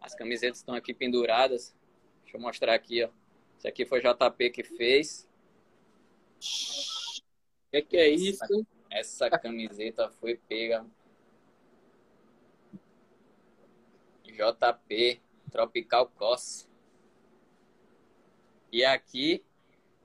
As 0.00 0.14
camisetas 0.14 0.58
estão 0.58 0.74
aqui 0.74 0.92
penduradas. 0.92 1.74
Deixa 2.22 2.36
eu 2.36 2.40
mostrar 2.40 2.74
aqui, 2.74 3.04
ó. 3.04 3.10
Esse 3.56 3.68
aqui 3.68 3.86
foi 3.86 4.00
JP 4.00 4.50
que 4.50 4.64
fez. 4.64 5.28
O 6.38 7.70
que, 7.70 7.82
que, 7.82 7.96
é 7.96 8.08
isso? 8.08 8.44
Essa, 8.90 9.26
essa 9.26 9.38
camiseta 9.38 10.10
foi 10.10 10.36
pega. 10.48 10.84
JP 14.24 15.20
Tropical 15.50 16.08
Cross. 16.10 16.68
E 18.70 18.84
aqui 18.84 19.44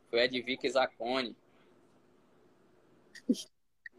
foi 0.10 0.24
a 0.24 0.28
de 0.28 0.42
Vicky 0.42 0.70
Zacone 0.70 1.36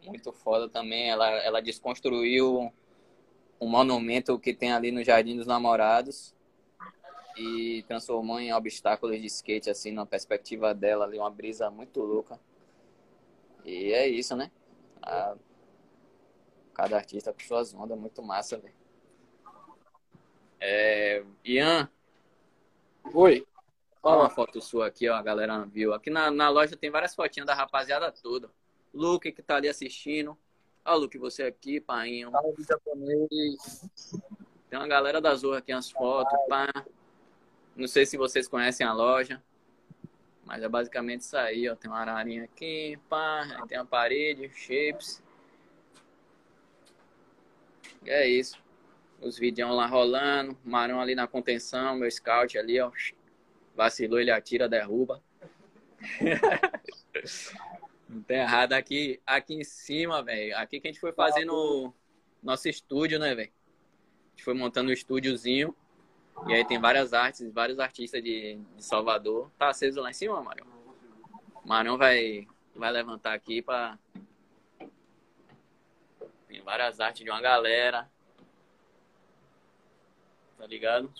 muito 0.04 0.32
foda 0.32 0.68
também. 0.68 1.10
Ela, 1.10 1.28
ela 1.42 1.60
desconstruiu 1.60 2.72
um 3.60 3.68
monumento 3.68 4.38
que 4.38 4.54
tem 4.54 4.72
ali 4.72 4.90
no 4.90 5.02
Jardim 5.02 5.36
dos 5.36 5.46
Namorados 5.46 6.34
e 7.36 7.84
transformou 7.88 8.38
em 8.38 8.52
obstáculos 8.52 9.20
de 9.20 9.26
skate, 9.26 9.70
assim, 9.70 9.90
na 9.90 10.06
perspectiva 10.06 10.72
dela 10.74 11.04
ali, 11.04 11.18
uma 11.18 11.30
brisa 11.30 11.70
muito 11.70 12.00
louca. 12.00 12.38
E 13.64 13.92
é 13.92 14.06
isso, 14.06 14.36
né? 14.36 14.50
A... 15.02 15.36
Cada 16.74 16.96
artista 16.96 17.32
com 17.32 17.40
suas 17.40 17.72
ondas, 17.72 17.98
muito 17.98 18.22
massa, 18.22 18.58
velho. 18.58 18.74
É... 20.60 21.24
Ian. 21.44 21.88
Oi. 23.12 23.46
Olha 24.02 24.20
uma 24.20 24.30
foto 24.30 24.60
sua 24.60 24.88
aqui, 24.88 25.08
ó, 25.08 25.14
a 25.14 25.22
galera 25.22 25.64
viu. 25.64 25.94
Aqui 25.94 26.10
na, 26.10 26.30
na 26.30 26.50
loja 26.50 26.76
tem 26.76 26.90
várias 26.90 27.14
fotinhas 27.14 27.46
da 27.46 27.54
rapaziada 27.54 28.12
toda. 28.12 28.50
Luke 28.94 29.32
que 29.32 29.42
tá 29.42 29.56
ali 29.56 29.68
assistindo. 29.68 30.38
Ó, 30.84 30.94
Luke, 30.94 31.18
você 31.18 31.42
aqui, 31.42 31.80
painho. 31.80 32.30
Tem 34.70 34.78
uma 34.78 34.86
galera 34.86 35.20
da 35.20 35.34
Zorra 35.34 35.58
aqui, 35.58 35.72
as 35.72 35.90
fotos, 35.90 36.38
pá. 36.48 36.68
Não 37.74 37.88
sei 37.88 38.06
se 38.06 38.16
vocês 38.16 38.46
conhecem 38.46 38.86
a 38.86 38.92
loja. 38.92 39.42
Mas 40.44 40.62
é 40.62 40.68
basicamente 40.68 41.22
isso 41.22 41.36
aí, 41.36 41.68
ó. 41.68 41.74
Tem 41.74 41.90
uma 41.90 41.98
ararinha 41.98 42.44
aqui, 42.44 42.98
pá. 43.08 43.64
tem 43.66 43.76
a 43.76 43.84
parede, 43.84 44.48
shapes. 44.54 45.22
E 48.04 48.10
é 48.10 48.28
isso. 48.28 48.62
Os 49.20 49.38
vídeos 49.38 49.70
lá 49.70 49.86
rolando. 49.86 50.56
Marão 50.62 51.00
ali 51.00 51.14
na 51.14 51.26
contenção, 51.26 51.96
meu 51.96 52.10
scout 52.10 52.56
ali, 52.56 52.78
ó. 52.80 52.92
Vacilou, 53.74 54.20
ele 54.20 54.30
atira, 54.30 54.68
derruba. 54.68 55.20
Não 58.08 58.22
tem 58.22 58.38
errado. 58.38 58.72
Aqui, 58.72 59.20
aqui 59.26 59.54
em 59.54 59.64
cima, 59.64 60.22
velho. 60.22 60.56
Aqui 60.56 60.80
que 60.80 60.88
a 60.88 60.90
gente 60.90 61.00
foi 61.00 61.12
fazendo 61.12 61.92
nosso 62.42 62.68
estúdio, 62.68 63.18
né, 63.18 63.34
velho? 63.34 63.50
A 63.50 64.30
gente 64.30 64.44
foi 64.44 64.54
montando 64.54 64.90
um 64.90 64.92
estúdiozinho. 64.92 65.74
E 66.46 66.54
aí 66.54 66.64
tem 66.64 66.80
várias 66.80 67.12
artes, 67.12 67.52
vários 67.52 67.78
artistas 67.78 68.22
de, 68.22 68.56
de 68.76 68.84
Salvador. 68.84 69.50
Tá 69.58 69.68
aceso 69.68 70.00
lá 70.00 70.10
em 70.10 70.14
cima, 70.14 70.42
Marão? 70.42 70.66
Marão 71.64 71.96
vai, 71.96 72.46
vai 72.74 72.90
levantar 72.90 73.32
aqui 73.32 73.62
para 73.62 73.98
tem 76.54 76.62
várias 76.62 77.00
artes 77.00 77.24
de 77.24 77.30
uma 77.30 77.40
galera. 77.40 78.08
Tá 80.56 80.64
ligado? 80.68 81.12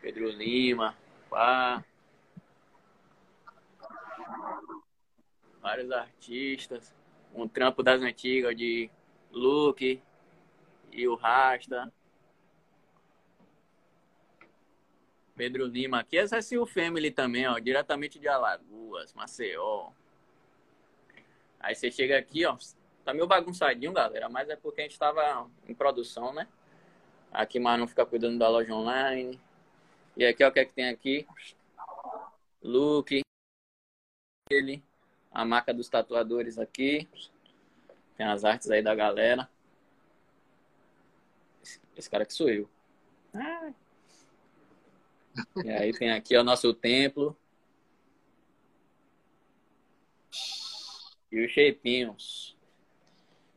Pedro 0.00 0.28
Lima, 0.28 0.96
pá. 1.30 1.84
Vários 5.66 5.90
artistas. 5.90 6.94
Um 7.34 7.48
trampo 7.48 7.82
das 7.82 8.00
antigas 8.00 8.56
de 8.56 8.88
Luke 9.32 10.00
e 10.92 11.08
o 11.08 11.16
Rasta. 11.16 11.92
Pedro 15.34 15.66
Lima 15.66 15.98
aqui. 15.98 16.18
Essa 16.18 16.38
é 16.38 16.56
o 16.56 16.66
Family 16.66 17.10
também, 17.10 17.48
ó. 17.48 17.58
Diretamente 17.58 18.16
de 18.16 18.28
Alagoas, 18.28 19.12
Maceió. 19.12 19.90
Aí 21.58 21.74
você 21.74 21.90
chega 21.90 22.16
aqui, 22.16 22.46
ó. 22.46 22.56
Tá 23.04 23.12
meio 23.12 23.26
bagunçadinho, 23.26 23.92
galera. 23.92 24.28
Mas 24.28 24.48
é 24.48 24.54
porque 24.54 24.82
a 24.82 24.84
gente 24.84 24.96
tava 24.96 25.50
em 25.66 25.74
produção, 25.74 26.32
né? 26.32 26.46
Aqui, 27.32 27.58
mas 27.58 27.76
não 27.76 27.88
fica 27.88 28.06
cuidando 28.06 28.38
da 28.38 28.48
loja 28.48 28.72
online. 28.72 29.40
E 30.16 30.24
aqui, 30.24 30.44
ó, 30.44 30.48
o 30.48 30.52
que 30.52 30.60
é 30.60 30.64
que 30.64 30.74
tem 30.74 30.88
aqui? 30.88 31.26
Look. 32.62 33.20
Ele. 34.48 34.80
A 35.36 35.44
marca 35.44 35.74
dos 35.74 35.86
tatuadores 35.90 36.58
aqui. 36.58 37.06
Tem 38.16 38.24
as 38.24 38.42
artes 38.42 38.70
aí 38.70 38.80
da 38.80 38.94
galera. 38.94 39.46
Esse, 41.94 42.08
cara 42.08 42.24
que 42.24 42.32
sou 42.32 42.48
eu. 42.48 42.66
Ah. 43.34 43.70
E 45.62 45.70
aí 45.70 45.92
tem 45.92 46.10
aqui 46.10 46.34
o 46.38 46.42
nosso 46.42 46.72
templo. 46.72 47.36
E 51.30 51.44
os 51.44 51.52
shapinhos. 51.52 52.56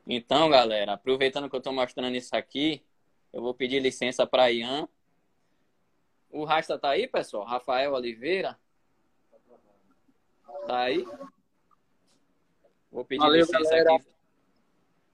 Então, 0.05 0.49
galera, 0.49 0.95
aproveitando 0.95 1.49
que 1.49 1.55
eu 1.55 1.59
estou 1.59 1.71
mostrando 1.71 2.13
isso 2.13 2.35
aqui, 2.35 2.83
eu 3.31 3.41
vou 3.41 3.53
pedir 3.53 3.79
licença 3.79 4.27
para 4.27 4.51
Ian. 4.51 4.85
O 6.29 6.43
Rasta 6.43 6.77
tá 6.77 6.89
aí, 6.89 7.07
pessoal? 7.07 7.45
Rafael 7.45 7.93
Oliveira? 7.93 8.59
Tá 10.67 10.79
aí? 10.81 11.07
Vou 12.91 13.05
pedir 13.05 13.21
Valeu, 13.21 13.41
licença 13.41 13.63
galera. 13.63 13.95
aqui. 13.95 14.07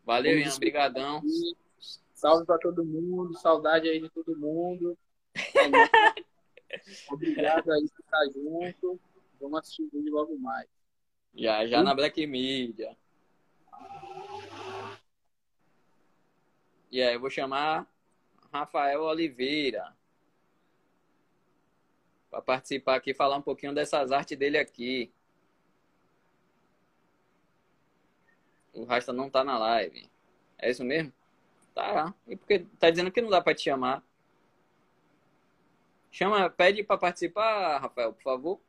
Valeu, 0.03 0.39
Ian. 0.39 0.53
Obrigadão. 0.53 1.21
Salve 2.13 2.45
para 2.45 2.57
todo 2.59 2.85
mundo, 2.85 3.37
saudade 3.37 3.89
aí 3.89 3.99
de 3.99 4.09
todo 4.09 4.37
mundo. 4.37 4.97
Obrigado 7.11 7.71
aí 7.71 7.87
por 7.89 8.03
estar 8.03 8.25
junto. 8.33 8.99
Vamos 9.39 9.59
assistir 9.59 9.83
o 9.83 9.89
vídeo 9.89 10.13
logo 10.13 10.37
mais. 10.37 10.67
Já, 11.33 11.65
já 11.67 11.83
na 11.83 11.93
Black 11.93 12.25
Media. 12.25 12.95
E 16.91 17.01
aí, 17.01 17.13
eu 17.13 17.19
vou 17.19 17.29
chamar 17.29 17.85
Rafael 18.51 19.01
Oliveira 19.01 19.93
para 22.29 22.41
participar 22.41 22.95
aqui, 22.95 23.13
falar 23.13 23.37
um 23.37 23.41
pouquinho 23.41 23.73
dessas 23.73 24.11
artes 24.11 24.37
dele 24.37 24.57
aqui. 24.57 25.11
O 28.75 28.83
Rasta 28.83 29.13
não 29.13 29.29
tá 29.29 29.43
na 29.43 29.57
live. 29.57 30.09
É 30.57 30.69
isso 30.69 30.83
mesmo? 30.83 31.11
Tá. 31.73 32.13
E 32.27 32.35
porque 32.35 32.59
tá 32.79 32.89
dizendo 32.89 33.11
que 33.11 33.21
não 33.21 33.29
dá 33.29 33.41
para 33.41 33.55
te 33.55 33.63
chamar? 33.63 34.03
Chama, 36.11 36.49
pede 36.49 36.83
para 36.83 36.97
participar, 36.97 37.79
Rafael, 37.79 38.13
por 38.13 38.21
favor. 38.21 38.61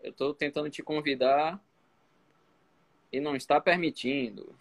Eu 0.00 0.10
estou 0.10 0.34
tentando 0.34 0.70
te 0.70 0.82
convidar 0.82 1.62
e 3.12 3.20
não 3.20 3.36
está 3.36 3.60
permitindo. 3.60 4.58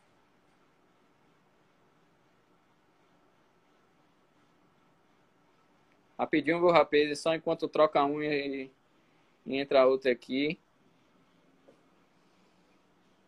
Rapidinho, 6.18 6.60
meu 6.60 6.72
rapaz, 6.72 7.20
só 7.20 7.36
enquanto 7.36 7.68
troca 7.68 8.04
um 8.04 8.24
e, 8.24 8.72
e 9.46 9.58
entra 9.58 9.86
outro 9.86 10.12
aqui. 10.12 10.60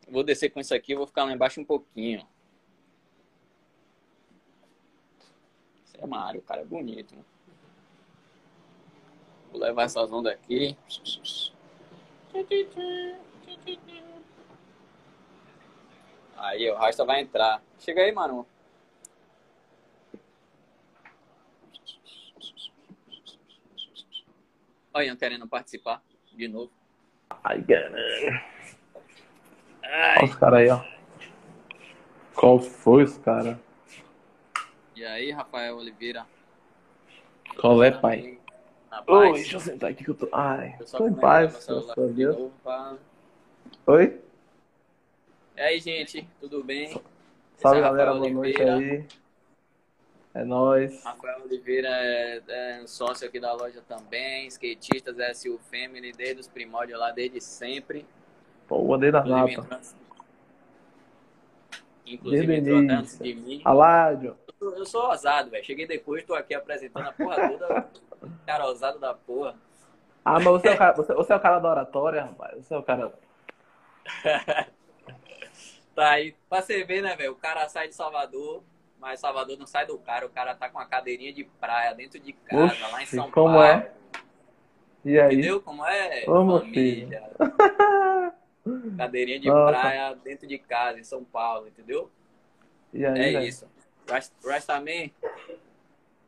Vou 0.07 0.23
descer 0.23 0.49
com 0.49 0.59
isso 0.59 0.73
aqui, 0.73 0.95
vou 0.95 1.05
ficar 1.05 1.23
lá 1.23 1.31
embaixo 1.31 1.61
um 1.61 1.65
pouquinho. 1.65 2.25
Esse 5.85 6.01
é 6.01 6.07
Mário, 6.07 6.39
o 6.39 6.43
cara 6.43 6.61
é 6.61 6.65
bonito. 6.65 7.15
Né? 7.15 7.23
Vou 9.51 9.61
levar 9.61 9.83
essas 9.83 10.11
ondas 10.11 10.33
aqui. 10.33 10.75
Aí, 16.37 16.71
o 16.71 16.75
Rasta 16.75 17.05
vai 17.05 17.21
entrar. 17.21 17.61
Chega 17.77 18.01
aí, 18.01 18.11
mano. 18.11 18.47
Olha, 24.93 25.05
Ian 25.05 25.15
querendo 25.15 25.47
participar 25.47 26.01
de 26.31 26.47
novo. 26.47 26.71
Ai. 27.43 27.63
Ai. 29.83 30.17
Olha 30.17 30.25
os 30.25 30.35
caras 30.35 30.59
aí, 30.59 30.69
ó. 30.69 30.83
Qual 32.35 32.59
foi 32.59 33.03
os 33.03 33.17
caras? 33.17 33.57
E 34.95 35.05
aí, 35.05 35.31
Rafael 35.31 35.77
Oliveira? 35.77 36.25
Qual 37.59 37.83
é, 37.83 37.91
pai? 37.91 38.39
Oi, 39.07 39.33
deixa 39.33 39.55
eu 39.57 39.59
sentar 39.59 39.91
aqui 39.91 40.03
que 40.03 40.09
eu 40.09 40.15
tô. 40.15 40.27
Ai, 40.31 40.75
Eu 40.79 40.85
tô 40.85 41.07
em 41.07 41.13
paz, 41.15 41.53
celular 41.63 41.85
graças 41.95 42.03
a 42.03 42.07
de 42.07 42.13
Deus. 42.13 42.35
novo 42.37 42.53
pra- 42.63 42.97
Oi? 43.87 44.21
E 45.55 45.61
aí, 45.61 45.79
gente, 45.79 46.27
tudo 46.39 46.63
bem? 46.63 46.85
Esse 46.85 47.01
Salve 47.57 47.79
é 47.79 47.81
galera, 47.81 48.11
Rafael 48.13 48.31
boa 48.31 48.33
noite 48.43 48.61
Oliveira. 48.61 48.77
aí. 48.77 49.07
É 50.33 50.43
nóis. 50.43 51.03
Rafael 51.03 51.41
Oliveira 51.43 51.89
é, 51.89 52.41
é 52.47 52.87
sócio 52.87 53.27
aqui 53.27 53.39
da 53.39 53.51
loja 53.53 53.81
também, 53.87 54.47
skatistas 54.47 55.17
SU 55.37 55.59
Family, 55.71 56.11
desde 56.11 56.41
os 56.41 56.47
primórdios 56.47 56.99
lá, 56.99 57.11
desde 57.11 57.41
sempre. 57.41 58.05
Pô, 58.67 58.77
Inclusive, 58.95 59.11
nata. 59.11 59.51
entrou, 59.51 59.79
inclusive 62.05 62.55
entrou 62.55 62.79
até 62.83 62.93
antes 62.93 63.17
de 63.17 63.33
mim. 63.33 63.61
Aládio. 63.65 64.37
Eu, 64.61 64.75
eu 64.75 64.85
sou 64.85 65.07
ousado, 65.09 65.49
velho. 65.49 65.65
Cheguei 65.65 65.87
depois, 65.87 66.23
tô 66.23 66.35
aqui 66.35 66.53
apresentando 66.53 67.07
a 67.07 67.13
porra 67.13 67.49
toda. 67.49 67.89
Cara 68.45 68.67
ousado 68.67 68.99
da 68.99 69.13
porra. 69.13 69.55
Ah, 70.23 70.33
mas 70.33 70.43
você 70.45 70.67
é, 70.69 70.73
o 70.73 70.77
cara, 70.77 70.93
você, 70.93 71.13
você 71.13 71.33
é 71.33 71.35
o 71.35 71.39
cara 71.39 71.59
da 71.59 71.69
oratória, 71.71 72.21
rapaz. 72.23 72.65
Você 72.65 72.73
é 72.73 72.77
o 72.77 72.83
cara. 72.83 73.11
Tá 75.95 76.11
aí. 76.11 76.33
Pra 76.49 76.61
você 76.61 76.83
ver, 76.85 77.01
né, 77.01 77.13
velho? 77.15 77.33
O 77.33 77.35
cara 77.35 77.67
sai 77.67 77.89
de 77.89 77.95
Salvador, 77.95 78.63
mas 78.99 79.19
Salvador 79.19 79.57
não 79.57 79.65
sai 79.65 79.85
do 79.85 79.97
cara. 79.97 80.25
O 80.25 80.29
cara 80.29 80.53
tá 80.55 80.69
com 80.69 80.77
uma 80.77 80.85
cadeirinha 80.85 81.33
de 81.33 81.43
praia 81.43 81.93
dentro 81.95 82.19
de 82.19 82.33
casa, 82.33 82.87
lá 82.87 82.99
em 82.99 83.03
Oxi, 83.03 83.15
São 83.15 83.31
como 83.31 83.53
Paulo. 83.55 83.63
é? 83.63 83.91
E 85.05 85.19
aí? 85.19 85.33
Entendeu 85.33 85.61
como 85.61 85.85
é? 85.85 86.23
Ô, 86.27 86.59
Família. 86.59 87.23
Cadeirinha 88.97 89.39
de 89.39 89.47
Nossa. 89.47 89.71
praia 89.79 90.13
dentro 90.15 90.45
de 90.47 90.57
casa, 90.59 90.99
em 90.99 91.03
São 91.03 91.23
Paulo, 91.23 91.67
entendeu? 91.67 92.11
E 92.93 93.05
aí, 93.05 93.11
É 93.19 93.31
velho? 93.33 93.41
isso. 93.45 93.67
Rest- 94.07 94.33
Rastaman, 94.45 95.09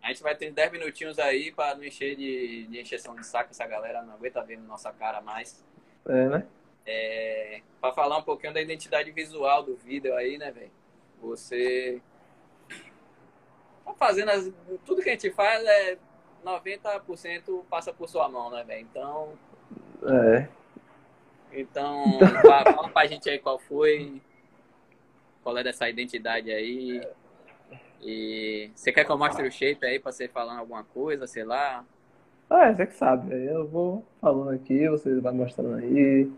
a 0.01 0.07
gente 0.07 0.23
vai 0.23 0.35
ter 0.35 0.51
10 0.51 0.71
minutinhos 0.71 1.19
aí 1.19 1.51
pra 1.51 1.75
não 1.75 1.83
encher 1.83 2.15
de, 2.15 2.67
de 2.67 2.79
encheção 2.79 3.15
de 3.15 3.25
saco. 3.25 3.51
Essa 3.51 3.67
galera 3.67 4.01
não 4.01 4.13
aguenta 4.13 4.41
ver 4.43 4.57
nossa 4.57 4.91
cara 4.91 5.21
mais. 5.21 5.63
É, 6.07 6.29
né? 6.29 6.47
É, 6.85 7.61
pra 7.79 7.91
falar 7.91 8.17
um 8.17 8.23
pouquinho 8.23 8.53
da 8.53 8.61
identidade 8.61 9.11
visual 9.11 9.61
do 9.61 9.75
vídeo 9.75 10.15
aí, 10.15 10.37
né, 10.37 10.51
velho? 10.51 10.71
Você 11.21 12.01
fazendo 13.97 14.29
as- 14.29 14.51
tudo 14.85 15.01
que 15.01 15.09
a 15.09 15.13
gente 15.13 15.31
faz 15.31 15.63
é 15.65 15.97
90% 16.43 17.65
passa 17.69 17.93
por 17.93 18.07
sua 18.09 18.27
mão, 18.29 18.49
né, 18.49 18.63
velho? 18.63 18.81
Então, 18.81 19.29
É. 20.03 20.47
então 21.51 22.19
fa- 22.41 22.63
fala 22.73 22.89
pra 22.89 23.05
gente 23.07 23.29
aí 23.29 23.39
qual 23.39 23.59
foi, 23.59 24.21
qual 25.43 25.57
é 25.57 25.63
dessa 25.63 25.89
identidade 25.89 26.51
aí. 26.51 27.01
E 28.03 28.71
você 28.75 28.91
quer 28.91 29.05
que 29.05 29.11
eu 29.11 29.17
mostre 29.17 29.47
o 29.47 29.51
shape 29.51 29.85
aí 29.85 29.99
pra 29.99 30.11
você 30.11 30.27
falando 30.27 30.59
alguma 30.59 30.83
coisa, 30.83 31.27
sei 31.27 31.43
lá? 31.43 31.85
Ah, 32.49 32.73
você 32.73 32.87
que 32.87 32.95
sabe, 32.95 33.29
velho. 33.29 33.49
Eu 33.51 33.67
vou 33.67 34.03
falando 34.19 34.49
aqui, 34.49 34.89
você 34.89 35.19
vai 35.21 35.31
mostrando 35.31 35.75
aí. 35.75 36.29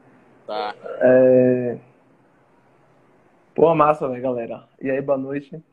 Tá. 0.45 0.75
É... 0.99 1.77
Pô, 3.55 3.73
massa, 3.73 4.09
velho, 4.09 4.21
galera. 4.21 4.67
E 4.81 4.91
aí, 4.91 5.01
boa 5.01 5.17
noite. 5.17 5.63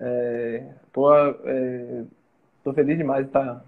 É... 0.00 0.64
Pô, 0.92 1.12
é... 1.14 2.04
tô 2.62 2.72
feliz 2.72 2.96
demais 2.98 3.22
de 3.24 3.28
estar 3.28 3.64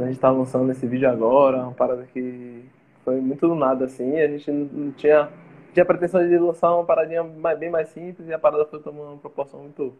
a 0.00 0.06
gente 0.06 0.18
tá 0.18 0.30
lançando 0.30 0.70
esse 0.72 0.86
vídeo 0.86 1.08
agora, 1.08 1.62
uma 1.62 1.72
parada 1.72 2.06
que 2.12 2.64
foi 3.04 3.20
muito 3.20 3.46
do 3.46 3.54
nada, 3.54 3.84
assim, 3.84 4.18
a 4.18 4.26
gente 4.28 4.50
não 4.50 4.90
tinha, 4.92 5.30
tinha 5.72 5.84
pretensão 5.84 6.26
de 6.26 6.36
lançar 6.36 6.74
uma 6.74 6.84
paradinha 6.84 7.22
mais- 7.22 7.58
bem 7.58 7.70
mais 7.70 7.88
simples 7.90 8.28
e 8.28 8.32
a 8.32 8.38
parada 8.38 8.66
foi 8.66 8.80
tomando 8.80 9.10
uma 9.12 9.18
proporção 9.18 9.60
muito 9.60 9.94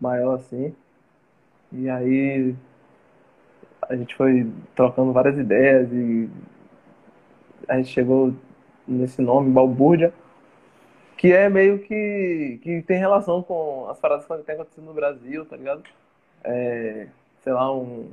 maior, 0.00 0.34
assim. 0.34 0.74
E 1.72 1.88
aí 1.88 2.54
a 3.88 3.96
gente 3.96 4.14
foi 4.14 4.50
trocando 4.76 5.12
várias 5.12 5.38
ideias 5.38 5.90
e 5.92 6.28
a 7.66 7.76
gente 7.76 7.88
chegou 7.88 8.34
nesse 8.86 9.22
nome, 9.22 9.50
Balbúrdia, 9.50 10.12
que 11.22 11.32
é 11.32 11.48
meio 11.48 11.78
que, 11.78 12.58
que 12.64 12.82
tem 12.82 12.98
relação 12.98 13.44
com 13.44 13.86
as 13.88 13.96
paradas 13.96 14.26
que 14.26 14.42
tem 14.42 14.56
acontecido 14.56 14.82
no 14.82 14.92
Brasil, 14.92 15.46
tá 15.46 15.56
ligado? 15.56 15.84
É, 16.42 17.06
sei 17.44 17.52
lá, 17.52 17.72
um, 17.72 18.10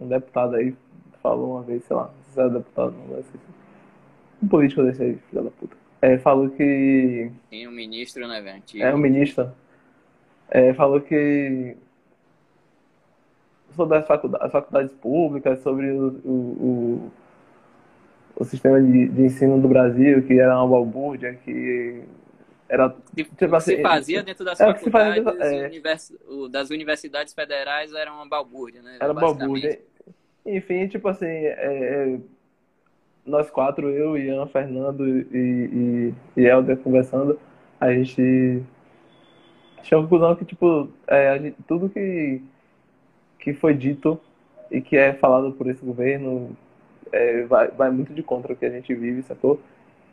um 0.00 0.06
deputado 0.06 0.54
aí 0.54 0.72
falou 1.20 1.54
uma 1.54 1.62
vez, 1.62 1.82
sei 1.82 1.96
lá, 1.96 2.04
não 2.04 2.22
sei 2.22 2.34
se 2.34 2.38
era 2.38 2.48
deputado, 2.50 2.92
não, 2.92 3.16
mas 3.16 3.26
um 4.40 4.46
político 4.46 4.84
desse 4.84 5.02
aí, 5.02 5.18
filho 5.28 5.42
da 5.42 5.50
puta. 5.50 5.76
É, 6.00 6.18
falou 6.18 6.50
que. 6.50 7.32
Tem 7.50 7.66
um 7.66 7.72
ministro, 7.72 8.28
né, 8.28 8.40
velho? 8.40 8.62
É, 8.76 8.94
um 8.94 8.98
ministro. 8.98 9.50
É, 10.48 10.72
falou 10.72 11.00
que. 11.00 11.76
Sobre 13.74 13.98
as 13.98 14.06
faculdades, 14.06 14.46
as 14.46 14.52
faculdades 14.52 14.92
públicas, 14.98 15.58
sobre 15.64 15.90
o, 15.90 16.08
o, 16.24 16.30
o, 16.30 17.12
o 18.36 18.44
sistema 18.44 18.80
de, 18.80 19.08
de, 19.08 19.22
ensino 19.22 19.60
do 19.60 19.66
Brasil, 19.66 20.22
que 20.24 20.38
era 20.38 20.56
uma 20.56 20.68
balbúrdia, 20.68 21.34
que 21.44 22.04
era. 22.72 22.96
Tipo, 23.14 23.54
assim, 23.54 23.76
se 23.76 23.82
fazia 23.82 24.22
dentro 24.22 24.46
das 24.46 24.58
é, 24.58 24.64
faculdades, 24.64 25.24
dentro, 25.24 25.42
é, 25.42 25.66
univers, 25.66 26.12
das 26.50 26.70
universidades 26.70 27.34
federais 27.34 27.92
era 27.92 28.10
uma 28.10 28.26
balbúrdia, 28.26 28.80
né? 28.80 28.96
Era 28.98 29.12
balbúrdia. 29.12 29.78
Enfim, 30.46 30.88
tipo 30.88 31.06
assim, 31.06 31.26
é, 31.26 32.16
é 32.16 32.18
nós 33.26 33.50
quatro, 33.50 33.90
eu, 33.90 34.16
Ian, 34.16 34.46
Fernando 34.46 35.06
e, 35.06 35.26
e, 35.30 36.14
e 36.40 36.46
Helder 36.46 36.78
conversando, 36.78 37.38
a 37.78 37.92
gente 37.92 38.64
chegou 39.82 40.00
a 40.00 40.02
conclusão 40.08 40.34
que, 40.34 40.44
tipo, 40.46 40.88
é, 41.06 41.38
gente, 41.38 41.56
tudo 41.68 41.90
que, 41.90 42.42
que 43.38 43.52
foi 43.52 43.74
dito 43.74 44.18
e 44.70 44.80
que 44.80 44.96
é 44.96 45.12
falado 45.12 45.52
por 45.52 45.68
esse 45.68 45.84
governo 45.84 46.56
é, 47.12 47.42
vai, 47.44 47.68
vai 47.68 47.90
muito 47.90 48.14
de 48.14 48.22
contra 48.22 48.54
o 48.54 48.56
que 48.56 48.64
a 48.64 48.70
gente 48.70 48.94
vive, 48.94 49.22
sacou? 49.22 49.60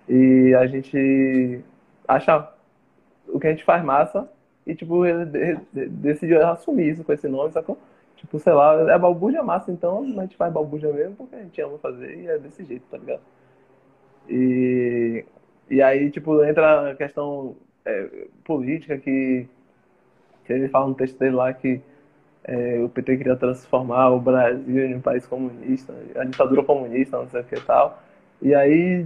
E 0.09 0.53
a 0.55 0.67
gente 0.67 1.63
acha 2.09 2.51
o 3.27 3.39
que 3.39 3.47
a 3.47 3.51
gente 3.51 3.63
faz 3.63 3.83
massa 3.83 4.27
e, 4.65 4.73
tipo, 4.73 5.03
decidiu 5.71 6.45
assumir 6.47 6.89
isso 6.89 7.03
com 7.03 7.13
esse 7.13 7.27
nome, 7.27 7.51
sacou? 7.51 7.77
Tipo, 8.17 8.39
sei 8.39 8.53
lá, 8.53 8.91
é 8.91 8.97
balbúrdia 8.97 9.43
massa, 9.43 9.71
então 9.71 10.01
a 10.03 10.21
gente 10.21 10.35
faz 10.35 10.51
balbúrdia 10.51 10.91
mesmo 10.91 11.15
porque 11.15 11.35
a 11.35 11.39
gente 11.39 11.61
ama 11.61 11.77
fazer 11.77 12.19
e 12.19 12.27
é 12.27 12.37
desse 12.37 12.65
jeito, 12.65 12.83
tá 12.89 12.97
ligado? 12.97 13.21
E, 14.27 15.23
e 15.69 15.81
aí, 15.81 16.09
tipo, 16.11 16.43
entra 16.43 16.91
a 16.91 16.95
questão 16.95 17.55
é, 17.85 18.27
política 18.43 18.97
que, 18.97 19.47
que 20.45 20.53
ele 20.53 20.67
fala 20.67 20.87
no 20.87 20.95
texto 20.95 21.17
dele 21.17 21.35
lá 21.35 21.53
que 21.53 21.81
é, 22.43 22.79
o 22.83 22.89
PT 22.89 23.17
queria 23.17 23.35
transformar 23.35 24.09
o 24.09 24.19
Brasil 24.19 24.85
em 24.85 24.95
um 24.95 25.01
país 25.01 25.25
comunista, 25.27 25.93
a 26.15 26.23
ditadura 26.23 26.63
comunista, 26.63 27.17
não 27.17 27.29
sei 27.29 27.41
o 27.41 27.43
que 27.43 27.55
e 27.55 27.61
tal. 27.61 28.01
E 28.41 28.55
aí 28.55 29.05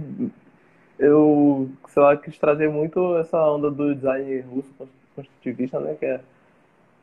eu, 0.98 1.68
sei 1.88 2.02
lá, 2.02 2.16
quis 2.16 2.38
trazer 2.38 2.68
muito 2.70 3.16
essa 3.18 3.38
onda 3.50 3.70
do 3.70 3.94
design 3.94 4.40
russo 4.40 4.72
construtivista, 5.14 5.80
né? 5.80 5.94
Que 5.98 6.06
é 6.06 6.20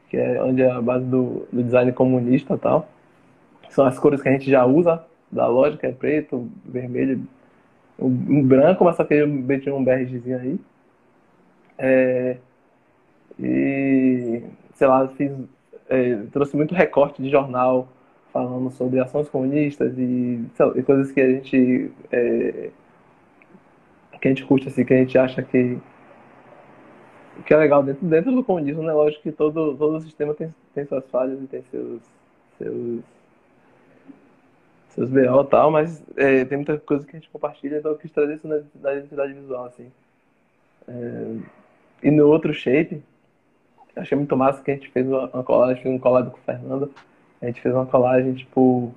que 0.09 0.17
é 0.17 0.43
onde 0.43 0.61
é 0.61 0.69
a 0.69 0.81
base 0.81 1.05
do, 1.05 1.47
do 1.51 1.63
design 1.63 1.91
comunista 1.93 2.57
tal. 2.57 2.89
São 3.69 3.85
as 3.85 3.97
cores 3.97 4.21
que 4.21 4.27
a 4.27 4.33
gente 4.33 4.51
já 4.51 4.65
usa 4.65 5.01
da 5.31 5.47
que 5.79 5.85
é 5.85 5.91
preto, 5.93 6.49
vermelho, 6.65 7.25
um 7.97 8.43
branco, 8.43 8.83
mas 8.83 8.97
só 8.97 9.05
que 9.05 9.13
eu 9.13 9.27
meti 9.27 9.69
um 9.69 9.81
begezinho 9.81 10.37
aí. 10.37 10.59
É, 11.77 12.37
e, 13.39 14.43
sei 14.73 14.87
lá, 14.87 15.07
fiz, 15.07 15.31
é, 15.87 16.17
trouxe 16.33 16.57
muito 16.57 16.75
recorte 16.75 17.21
de 17.21 17.29
jornal 17.29 17.87
falando 18.33 18.69
sobre 18.71 18.99
ações 18.99 19.29
comunistas 19.29 19.97
e, 19.97 20.43
e 20.75 20.83
coisas 20.83 21.11
que 21.11 21.21
a 21.21 21.29
gente 21.29 21.91
é, 22.11 22.69
que 24.21 24.27
a 24.27 24.31
gente 24.31 24.45
curte, 24.45 24.67
assim, 24.67 24.85
que 24.85 24.93
a 24.93 24.97
gente 24.97 25.17
acha 25.17 25.41
que 25.41 25.79
que 27.45 27.53
é 27.53 27.57
legal 27.57 27.81
dentro, 27.81 28.05
dentro 28.05 28.31
do 28.31 28.43
comunismo, 28.43 28.83
né? 28.83 28.93
Lógico 28.93 29.23
que 29.23 29.31
todo, 29.31 29.75
todo 29.75 30.01
sistema 30.01 30.33
tem, 30.33 30.53
tem 30.75 30.85
suas 30.85 31.05
falhas 31.09 31.41
e 31.41 31.47
tem 31.47 31.63
seus, 31.71 32.01
seus, 32.57 33.03
seus 34.89 35.09
BO 35.09 35.41
e 35.41 35.47
tal, 35.47 35.71
mas 35.71 36.03
é, 36.17 36.45
tem 36.45 36.57
muita 36.57 36.77
coisa 36.77 37.05
que 37.05 37.15
a 37.15 37.19
gente 37.19 37.29
compartilha, 37.29 37.77
então 37.77 37.91
eu 37.91 37.97
quis 37.97 38.11
trazer 38.11 38.35
isso 38.35 38.47
na, 38.47 38.61
na 38.81 38.93
identidade 38.93 39.33
visual, 39.33 39.65
assim. 39.65 39.91
É, 40.87 41.35
e 42.03 42.11
no 42.11 42.27
outro 42.27 42.53
shape, 42.53 43.01
achei 43.95 44.17
muito 44.17 44.35
massa 44.37 44.61
que 44.61 44.71
a 44.71 44.75
gente 44.75 44.89
fez 44.89 45.07
uma, 45.07 45.27
uma 45.27 45.43
colagem, 45.43 45.87
um 45.87 45.99
colado 45.99 46.31
com 46.31 46.37
o 46.37 46.41
Fernando, 46.41 46.91
a 47.41 47.45
gente 47.47 47.61
fez 47.61 47.73
uma 47.73 47.85
colagem, 47.85 48.33
tipo, 48.33 48.93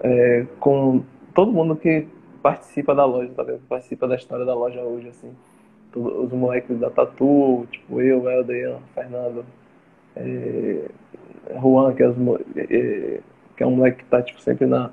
é, 0.00 0.46
com 0.60 1.02
todo 1.34 1.52
mundo 1.52 1.74
que 1.74 2.06
participa 2.48 2.94
da 2.94 3.04
loja, 3.04 3.32
tá 3.34 3.42
vendo? 3.42 3.60
Participa 3.68 4.06
da 4.06 4.16
história 4.16 4.44
da 4.44 4.54
loja 4.54 4.80
hoje, 4.80 5.08
assim 5.08 5.34
os 5.96 6.32
moleques 6.32 6.78
da 6.78 6.90
Tatu, 6.90 7.66
tipo 7.70 8.00
eu, 8.00 8.28
Helder, 8.28 8.78
Fernando, 8.94 9.44
é, 10.14 10.88
Juan, 11.60 11.94
que 11.94 12.02
é, 12.02 12.08
os, 12.08 12.16
é, 12.56 13.20
que 13.56 13.62
é 13.62 13.66
um 13.66 13.76
moleque 13.76 13.98
que 13.98 14.10
tá 14.10 14.22
tipo, 14.22 14.40
sempre 14.40 14.66
na. 14.66 14.90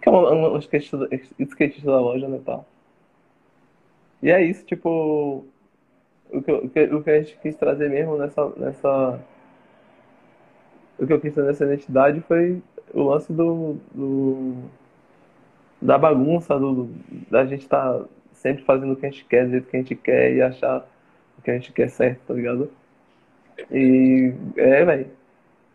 que 0.00 0.08
é 0.08 0.12
um, 0.12 0.54
um 0.54 0.58
skatista, 0.58 1.08
skatista 1.38 1.90
da 1.90 2.00
loja, 2.00 2.28
né? 2.28 2.40
Tal. 2.44 2.64
E 4.22 4.30
é 4.30 4.42
isso, 4.42 4.64
tipo. 4.64 5.44
O 6.30 6.42
que, 6.42 6.52
o 6.52 6.68
que, 6.68 6.82
o 6.84 7.02
que 7.02 7.10
a 7.10 7.22
gente 7.22 7.38
quis 7.38 7.56
trazer 7.56 7.90
mesmo 7.90 8.16
nessa, 8.16 8.48
nessa. 8.56 9.20
O 10.98 11.06
que 11.06 11.12
eu 11.12 11.20
quis 11.20 11.34
trazer 11.34 11.48
nessa 11.48 11.64
identidade 11.64 12.20
foi 12.20 12.62
o 12.94 13.02
lance 13.02 13.32
do. 13.32 13.76
do 13.92 14.54
da 15.80 15.98
bagunça, 15.98 16.58
do, 16.58 16.90
da 17.30 17.44
gente 17.44 17.62
estar 17.62 17.92
tá 17.92 18.04
sempre 18.34 18.64
fazendo 18.64 18.92
o 18.92 18.96
que 18.96 19.06
a 19.06 19.10
gente 19.10 19.24
quer, 19.24 19.44
do 19.44 19.50
jeito 19.50 19.68
que 19.68 19.76
a 19.76 19.80
gente 19.80 19.94
quer 19.94 20.34
e 20.34 20.42
achar 20.42 20.86
o 21.38 21.42
que 21.42 21.50
a 21.50 21.54
gente 21.54 21.72
quer 21.72 21.88
certo, 21.88 22.20
tá 22.26 22.34
ligado? 22.34 22.70
E 23.70 24.32
é, 24.56 24.84
velho. 24.84 25.10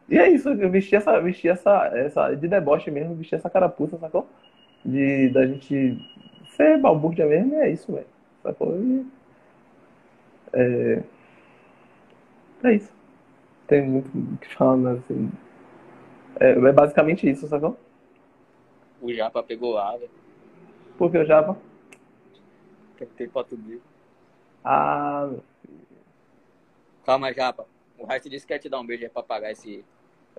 E 0.10 0.18
é 0.18 0.30
isso, 0.30 0.50
eu 0.50 0.70
vesti 0.70 0.96
essa, 0.96 1.20
vesti 1.22 1.48
essa, 1.48 1.88
essa 1.96 2.34
de 2.36 2.48
deboche 2.48 2.92
mesmo, 2.92 3.16
vesti 3.16 3.36
essa 3.36 3.50
carapuça, 3.50 3.98
sacou? 3.98 4.28
De 4.84 5.30
da 5.30 5.46
gente 5.46 5.98
ser 6.56 6.78
balbúrdia 6.80 7.26
mesmo, 7.26 7.56
é 7.56 7.70
isso, 7.70 7.92
velho. 7.94 8.08
Sacou? 8.44 8.78
E, 8.78 9.06
é, 10.54 11.04
é 12.64 12.74
isso. 12.74 12.94
Tem 13.68 13.82
muito 13.88 14.10
o 14.16 14.38
que 14.38 14.54
falar, 14.54 14.78
mas 14.78 15.00
assim. 15.00 15.32
É, 16.40 16.52
é 16.52 16.72
basicamente 16.74 17.30
isso, 17.30 17.48
sacou? 17.48 17.78
O 19.02 19.12
Japa 19.12 19.42
pegou 19.42 19.78
água. 19.78 20.08
Por 20.98 21.12
que 21.12 21.18
o 21.18 21.26
Japa? 21.26 21.58
Tem 23.18 23.28
foto 23.28 23.58
dele. 23.58 23.82
Ah, 24.64 25.28
meu 25.32 25.44
filho. 25.62 25.82
Calma, 27.04 27.34
Japa. 27.34 27.66
O 27.98 28.06
Raio 28.06 28.22
disse 28.22 28.46
que 28.46 28.54
quer 28.54 28.60
te 28.60 28.70
dar 28.70 28.80
um 28.80 28.86
beijo 28.86 29.04
aí 29.04 29.10
pra 29.10 29.24
pagar 29.24 29.52
esse. 29.52 29.84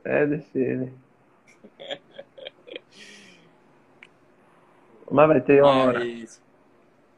É, 0.05 0.25
deixa 0.27 0.57
ele. 0.59 0.92
mas 5.11 5.29
vai 5.29 5.40
ter 5.40 5.61
uma 5.62 5.85
hora. 5.85 6.01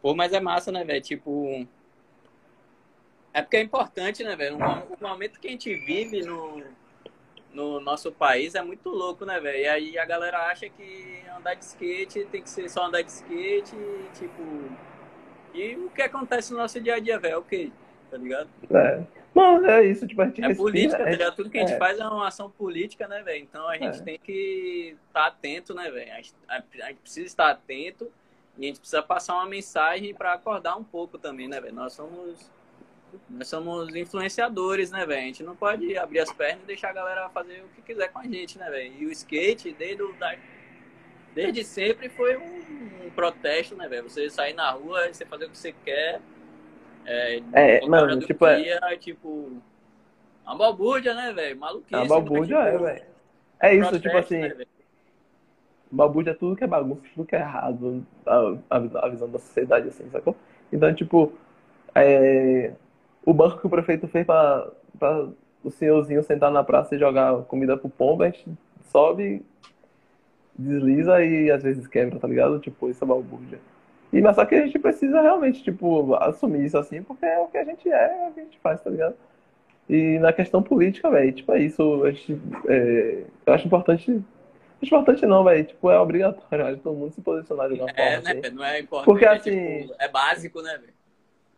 Pô, 0.00 0.14
mas 0.14 0.32
é 0.32 0.40
massa, 0.40 0.72
né, 0.72 0.82
velho? 0.82 1.02
Tipo. 1.02 1.66
É 3.32 3.42
porque 3.42 3.58
é 3.58 3.60
importante, 3.60 4.24
né, 4.24 4.34
velho? 4.36 4.56
O 4.56 4.96
momento 5.02 5.38
que 5.40 5.48
a 5.48 5.50
gente 5.50 5.74
vive 5.74 6.22
no, 6.22 6.62
no 7.54 7.80
nosso 7.80 8.12
país 8.12 8.54
é 8.54 8.62
muito 8.62 8.90
louco, 8.90 9.24
né, 9.24 9.40
velho? 9.40 9.58
E 9.58 9.66
aí 9.66 9.98
a 9.98 10.04
galera 10.04 10.38
acha 10.50 10.68
que 10.68 11.22
andar 11.36 11.54
de 11.54 11.64
skate 11.64 12.26
tem 12.26 12.42
que 12.42 12.50
ser 12.50 12.68
só 12.68 12.86
andar 12.86 13.02
de 13.02 13.10
skate 13.10 13.76
tipo 14.12 14.42
e 15.54 15.76
o 15.76 15.88
que 15.88 16.02
acontece 16.02 16.52
no 16.52 16.58
nosso 16.58 16.80
dia 16.80 16.96
a 16.96 16.98
dia, 16.98 17.16
velho, 17.16 17.34
é 17.34 17.38
o 17.38 17.42
quê? 17.42 17.70
Tá 18.10 18.16
ligado? 18.16 18.48
É. 18.70 19.04
Não, 19.32 19.64
é 19.68 19.84
isso, 19.84 20.06
tipo, 20.06 20.20
a 20.20 20.26
gente 20.26 20.42
É 20.42 20.48
respira, 20.48 20.64
política, 20.64 21.04
tá 21.04 21.10
ligado? 21.10 21.36
Tudo 21.36 21.50
que 21.50 21.58
a 21.58 21.60
gente 21.60 21.74
é. 21.74 21.78
faz 21.78 21.98
é 21.98 22.04
uma 22.04 22.26
ação 22.26 22.50
política, 22.50 23.06
né, 23.06 23.22
velho? 23.22 23.42
Então 23.42 23.68
a 23.68 23.76
gente 23.76 24.00
é. 24.00 24.02
tem 24.02 24.18
que 24.18 24.96
estar 25.08 25.22
tá 25.22 25.26
atento, 25.26 25.72
né, 25.74 25.90
velho? 25.90 26.10
A, 26.48 26.56
a, 26.56 26.88
gente 26.88 27.00
precisa 27.00 27.26
estar 27.26 27.50
atento 27.50 28.10
e 28.58 28.64
a 28.64 28.66
gente 28.66 28.80
precisa 28.80 29.02
passar 29.02 29.34
uma 29.34 29.46
mensagem 29.46 30.12
para 30.12 30.32
acordar 30.32 30.76
um 30.76 30.84
pouco 30.84 31.18
também, 31.18 31.48
né, 31.48 31.60
velho? 31.60 31.74
Nós 31.74 31.92
somos 31.92 32.50
nós 33.28 33.48
somos 33.48 33.94
influenciadores, 33.94 34.90
né, 34.90 35.04
velho? 35.06 35.22
A 35.22 35.26
gente 35.26 35.42
não 35.42 35.56
pode 35.56 35.96
abrir 35.96 36.20
as 36.20 36.32
pernas 36.32 36.62
e 36.64 36.66
deixar 36.66 36.90
a 36.90 36.92
galera 36.92 37.28
fazer 37.30 37.62
o 37.62 37.68
que 37.74 37.82
quiser 37.82 38.08
com 38.08 38.18
a 38.18 38.24
gente, 38.24 38.58
né, 38.58 38.70
velho? 38.70 38.92
E 38.98 39.06
o 39.06 39.12
skate, 39.12 39.72
desde 39.72 40.02
o 40.02 40.12
da, 40.14 40.34
desde 41.34 41.64
sempre 41.64 42.08
foi 42.08 42.36
um, 42.36 43.06
um 43.06 43.10
protesto, 43.10 43.74
né, 43.76 43.88
velho? 43.88 44.08
Você 44.08 44.30
sair 44.30 44.54
na 44.54 44.70
rua, 44.70 45.12
você 45.12 45.24
fazer 45.24 45.46
o 45.46 45.50
que 45.50 45.58
você 45.58 45.74
quer. 45.84 46.20
É, 47.06 47.42
é 47.52 47.86
mano, 47.86 48.18
tipo, 48.20 48.46
dia, 48.56 48.80
é... 48.82 48.96
tipo. 48.96 49.52
Uma 50.44 50.56
balbúrdia, 50.56 51.14
né, 51.14 51.32
velho? 51.32 51.58
Maluquice. 51.58 51.94
Uma 51.94 52.06
balbúrdia 52.06 52.56
é, 52.56 52.78
velho. 52.78 53.02
É 53.60 53.74
isso, 53.74 54.00
tipo 54.00 54.16
assim. 54.16 54.40
Né, 54.40 54.64
balbúrdia 55.90 56.32
é 56.32 56.34
tudo 56.34 56.56
que 56.56 56.64
é 56.64 56.66
bagunça, 56.66 57.02
tudo 57.14 57.26
que 57.26 57.36
é 57.36 57.40
errado, 57.40 58.04
a, 58.26 58.56
a, 58.70 59.06
a 59.06 59.08
visão 59.08 59.30
da 59.30 59.38
sociedade, 59.38 59.88
assim, 59.88 60.08
sacou? 60.10 60.36
Então, 60.72 60.92
tipo, 60.94 61.32
é, 61.94 62.72
o 63.24 63.32
banco 63.32 63.58
que 63.60 63.66
o 63.66 63.70
prefeito 63.70 64.06
fez 64.08 64.24
pra, 64.26 64.68
pra 64.98 65.28
o 65.62 65.70
senhorzinho 65.70 66.22
sentar 66.22 66.50
na 66.50 66.62
praça 66.64 66.94
e 66.94 66.98
jogar 66.98 67.42
comida 67.44 67.76
pro 67.76 67.88
pombo, 67.88 68.22
a 68.22 68.26
gente 68.30 68.46
sobe, 68.90 69.42
desliza 70.56 71.22
e 71.24 71.50
às 71.50 71.62
vezes 71.62 71.86
quebra, 71.86 72.18
tá 72.18 72.28
ligado? 72.28 72.58
Tipo, 72.60 72.88
isso 72.88 73.02
é 73.02 73.06
balbúrdia. 73.06 73.58
E, 74.12 74.20
mas 74.20 74.36
só 74.36 74.44
que 74.44 74.54
a 74.54 74.64
gente 74.64 74.78
precisa 74.78 75.20
realmente, 75.20 75.62
tipo, 75.62 76.14
assumir 76.14 76.64
isso 76.64 76.78
assim, 76.78 77.02
porque 77.02 77.26
é 77.26 77.38
o 77.40 77.48
que 77.48 77.58
a 77.58 77.64
gente 77.64 77.90
é, 77.90 78.26
é 78.26 78.28
o 78.28 78.32
que 78.32 78.40
a 78.40 78.44
gente 78.44 78.58
faz, 78.60 78.80
tá 78.80 78.90
ligado? 78.90 79.14
E 79.88 80.18
na 80.20 80.32
questão 80.32 80.62
política, 80.62 81.10
velho, 81.10 81.32
tipo, 81.32 81.52
é 81.52 81.60
isso. 81.60 82.04
A 82.04 82.10
gente, 82.10 82.40
é, 82.68 83.24
eu 83.44 83.52
acho 83.52 83.66
importante. 83.66 84.22
Importante 84.80 85.26
não, 85.26 85.44
velho. 85.44 85.64
Tipo, 85.64 85.90
é 85.90 85.98
obrigatório. 85.98 86.66
Acho 86.66 86.78
todo 86.78 86.96
mundo 86.96 87.12
se 87.12 87.20
posicionar 87.20 87.66
de 87.68 87.74
alguma 87.74 87.90
É, 87.90 88.14
forma. 88.16 88.32
né? 88.34 88.40
assim. 88.40 88.54
Não 88.54 88.64
é 88.64 88.80
importante. 88.80 89.04
Porque, 89.06 89.24
é, 89.24 89.28
assim- 89.28 89.80
tipo, 89.82 89.94
é 89.98 90.08
básico, 90.08 90.62
né, 90.62 90.78
velho? 90.78 90.92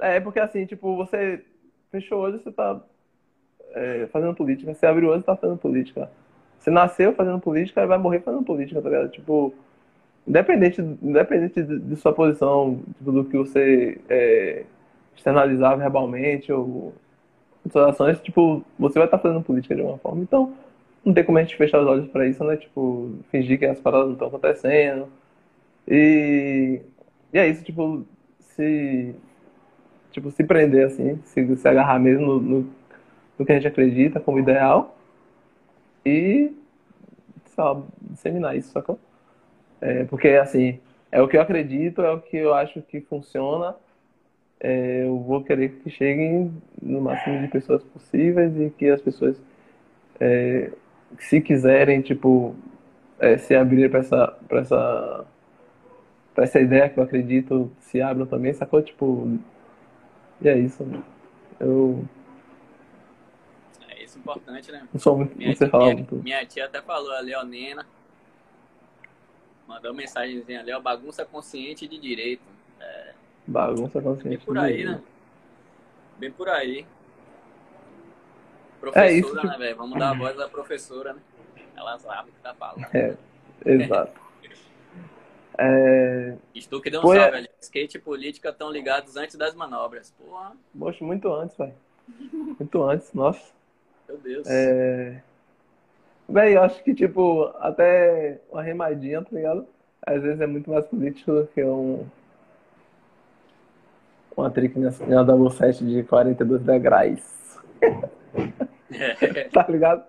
É, 0.01 0.21
porque 0.21 0.41
assim, 0.41 0.67
tipo, 0.67 0.97
você 0.97 1.45
fechou 2.01 2.21
hoje, 2.21 2.43
você 2.43 2.53
tá 2.53 2.81
é, 3.75 4.07
fazendo 4.13 4.35
política. 4.35 4.75
Você 4.75 4.87
abriu 4.87 5.09
hoje, 5.09 5.21
você 5.21 5.27
tá 5.27 5.37
fazendo 5.37 5.59
política. 5.59 6.11
Você 6.59 6.71
nasceu 6.71 7.13
fazendo 7.13 7.41
política 7.41 7.83
e 7.83 7.87
vai 7.87 7.99
morrer 7.99 8.21
fazendo 8.21 8.43
política, 8.43 8.83
tá 8.83 8.89
ligado? 8.89 9.11
Tipo, 9.11 9.55
independente, 10.27 10.81
independente 10.81 11.63
de, 11.63 11.79
de 11.79 11.97
sua 11.97 12.13
posição, 12.13 12.81
tipo, 12.99 13.13
do 13.13 13.25
que 13.25 13.37
você 13.37 14.01
é, 14.09 14.65
externalizar 15.15 15.77
verbalmente 15.79 16.53
ou 16.53 16.95
suas 17.71 17.89
ações, 17.89 18.21
tipo, 18.21 18.65
você 18.79 18.99
vai 18.99 19.07
estar 19.07 19.19
fazendo 19.19 19.43
política 19.43 19.75
de 19.75 19.81
alguma 19.81 19.99
forma. 19.99 20.23
Então, 20.23 20.53
não 21.05 21.15
tem 21.15 21.25
como 21.25 21.39
a 21.39 21.43
gente 21.43 21.57
fechar 21.57 21.81
os 21.81 21.87
olhos 21.87 22.09
pra 22.09 22.27
isso, 22.27 22.43
né? 22.45 22.57
Tipo, 22.57 23.13
fingir 23.31 23.59
que 23.59 23.67
as 23.67 23.81
paradas 23.81 24.07
não 24.07 24.15
estão 24.15 24.29
acontecendo. 24.29 25.09
E, 25.89 26.81
e 27.33 27.39
é 27.39 27.49
isso, 27.49 27.65
tipo, 27.65 28.05
se 28.41 29.15
tipo, 30.17 30.31
se 30.31 30.43
prender 30.43 30.87
assim, 30.87 31.19
se, 31.25 31.57
se 31.57 31.69
agarrar 31.69 31.99
mesmo 31.99 32.27
no, 32.27 32.41
no, 32.41 32.71
no 33.39 33.45
que 33.45 33.53
a 33.53 33.55
gente 33.55 33.69
acredita 33.69 34.19
como 34.19 34.39
ideal 34.39 34.97
e, 36.07 36.53
lá, 37.59 37.83
disseminar 38.01 38.57
isso, 38.57 38.71
sacou? 38.71 38.99
É, 39.79 40.05
porque, 40.05 40.29
assim, 40.29 40.81
é 41.13 41.21
o 41.21 41.29
que 41.29 41.37
eu 41.37 41.43
acredito, 41.43 42.01
é 42.01 42.11
o 42.11 42.21
que 42.21 42.35
eu 42.39 42.55
acho 42.55 42.81
que 42.81 43.03
funciona, 43.03 43.77
é, 44.59 45.05
eu 45.05 45.19
vou 45.19 45.45
querer 45.45 45.81
que 45.83 45.91
cheguem 45.91 46.51
no 46.81 47.03
máximo 47.03 47.39
de 47.43 47.49
pessoas 47.49 47.83
possíveis 47.83 48.59
e 48.59 48.71
que 48.71 48.89
as 48.89 49.03
pessoas, 49.03 49.37
é, 50.19 50.71
se 51.19 51.43
quiserem, 51.43 52.01
tipo, 52.01 52.57
é, 53.19 53.37
se 53.37 53.55
abrir 53.55 53.91
para 53.91 54.01
essa, 54.01 54.39
essa, 54.51 55.27
essa 56.39 56.59
ideia 56.61 56.89
que 56.89 56.99
eu 56.99 57.05
acredito, 57.05 57.71
se 57.81 58.01
abram 58.01 58.25
também, 58.25 58.55
sacou? 58.55 58.81
Tipo, 58.81 59.39
e 60.41 60.49
é 60.49 60.59
isso. 60.59 60.87
Eu 61.59 62.05
É 63.89 64.03
isso 64.03 64.19
importante, 64.19 64.71
né? 64.71 64.87
não 64.93 65.01
sou 65.01 65.17
muito. 65.17 65.37
Minha, 65.37 65.55
tia, 65.55 65.71
minha, 65.73 66.07
minha 66.23 66.47
tia 66.47 66.65
até 66.67 66.81
falou, 66.83 67.13
a 67.13 67.21
Leonina. 67.21 67.87
Mandou 69.67 69.93
mensagenzinha 69.93 70.61
ali, 70.61 70.73
ó, 70.73 70.81
bagunça 70.81 71.25
consciente 71.25 71.89
de 71.89 71.99
direito. 71.99 72.43
Bagunça 73.47 74.01
Bem 74.01 74.15
consciente. 74.15 74.45
por 74.45 74.59
aí, 74.59 74.85
né? 74.85 75.01
Bem 76.19 76.31
por 76.33 76.49
aí. 76.49 76.81
É 76.81 76.85
Professora, 78.81 79.13
isso, 79.13 79.35
tipo- 79.35 79.47
né, 79.47 79.57
velho? 79.59 79.77
Vamos 79.77 79.99
dar 79.99 80.11
a 80.11 80.15
voz 80.15 80.37
da 80.37 80.49
professora, 80.49 81.13
né? 81.15 81.21
Ela 81.77 81.99
sabe 81.99 82.31
o 82.31 82.33
que 82.33 82.41
tá 82.41 82.55
falando. 82.55 82.87
É, 82.95 83.17
exato. 83.65 84.21
É, 85.59 86.35
que 86.83 86.91
deu 86.91 87.01
um 87.01 87.03
Foi, 87.03 87.19
salve 87.19 87.37
ali. 87.37 87.49
Skate 87.61 87.97
e 87.97 88.01
política 88.01 88.51
estão 88.51 88.71
ligados 88.71 89.17
antes 89.17 89.37
das 89.37 89.55
manobras. 89.55 90.13
Porra, 90.19 90.53
poxa, 90.79 91.05
muito 91.05 91.33
antes, 91.33 91.57
velho. 91.57 91.75
Muito 92.33 92.83
antes, 92.83 93.13
nossa. 93.13 93.53
meu 94.09 94.19
Deus. 94.19 94.47
É... 94.49 95.23
Véi, 96.29 96.57
eu 96.57 96.63
acho 96.63 96.83
que, 96.83 96.95
tipo, 96.95 97.45
até 97.59 98.41
uma 98.51 98.63
remadinha, 98.63 99.23
tá 99.23 99.29
ligado? 99.33 99.67
Às 100.05 100.23
vezes 100.23 100.41
é 100.41 100.47
muito 100.47 100.71
mais 100.71 100.85
político 100.87 101.33
do 101.33 101.47
que 101.49 101.63
um. 101.65 102.05
Uma 104.37 104.51
trick 104.51 104.79
na 104.79 105.23
double 105.23 105.51
set 105.51 105.85
de 105.85 106.03
42 106.03 106.63
degraus. 106.63 107.59
É, 107.81 109.45
Tá 109.51 109.67
ligado? 109.69 110.05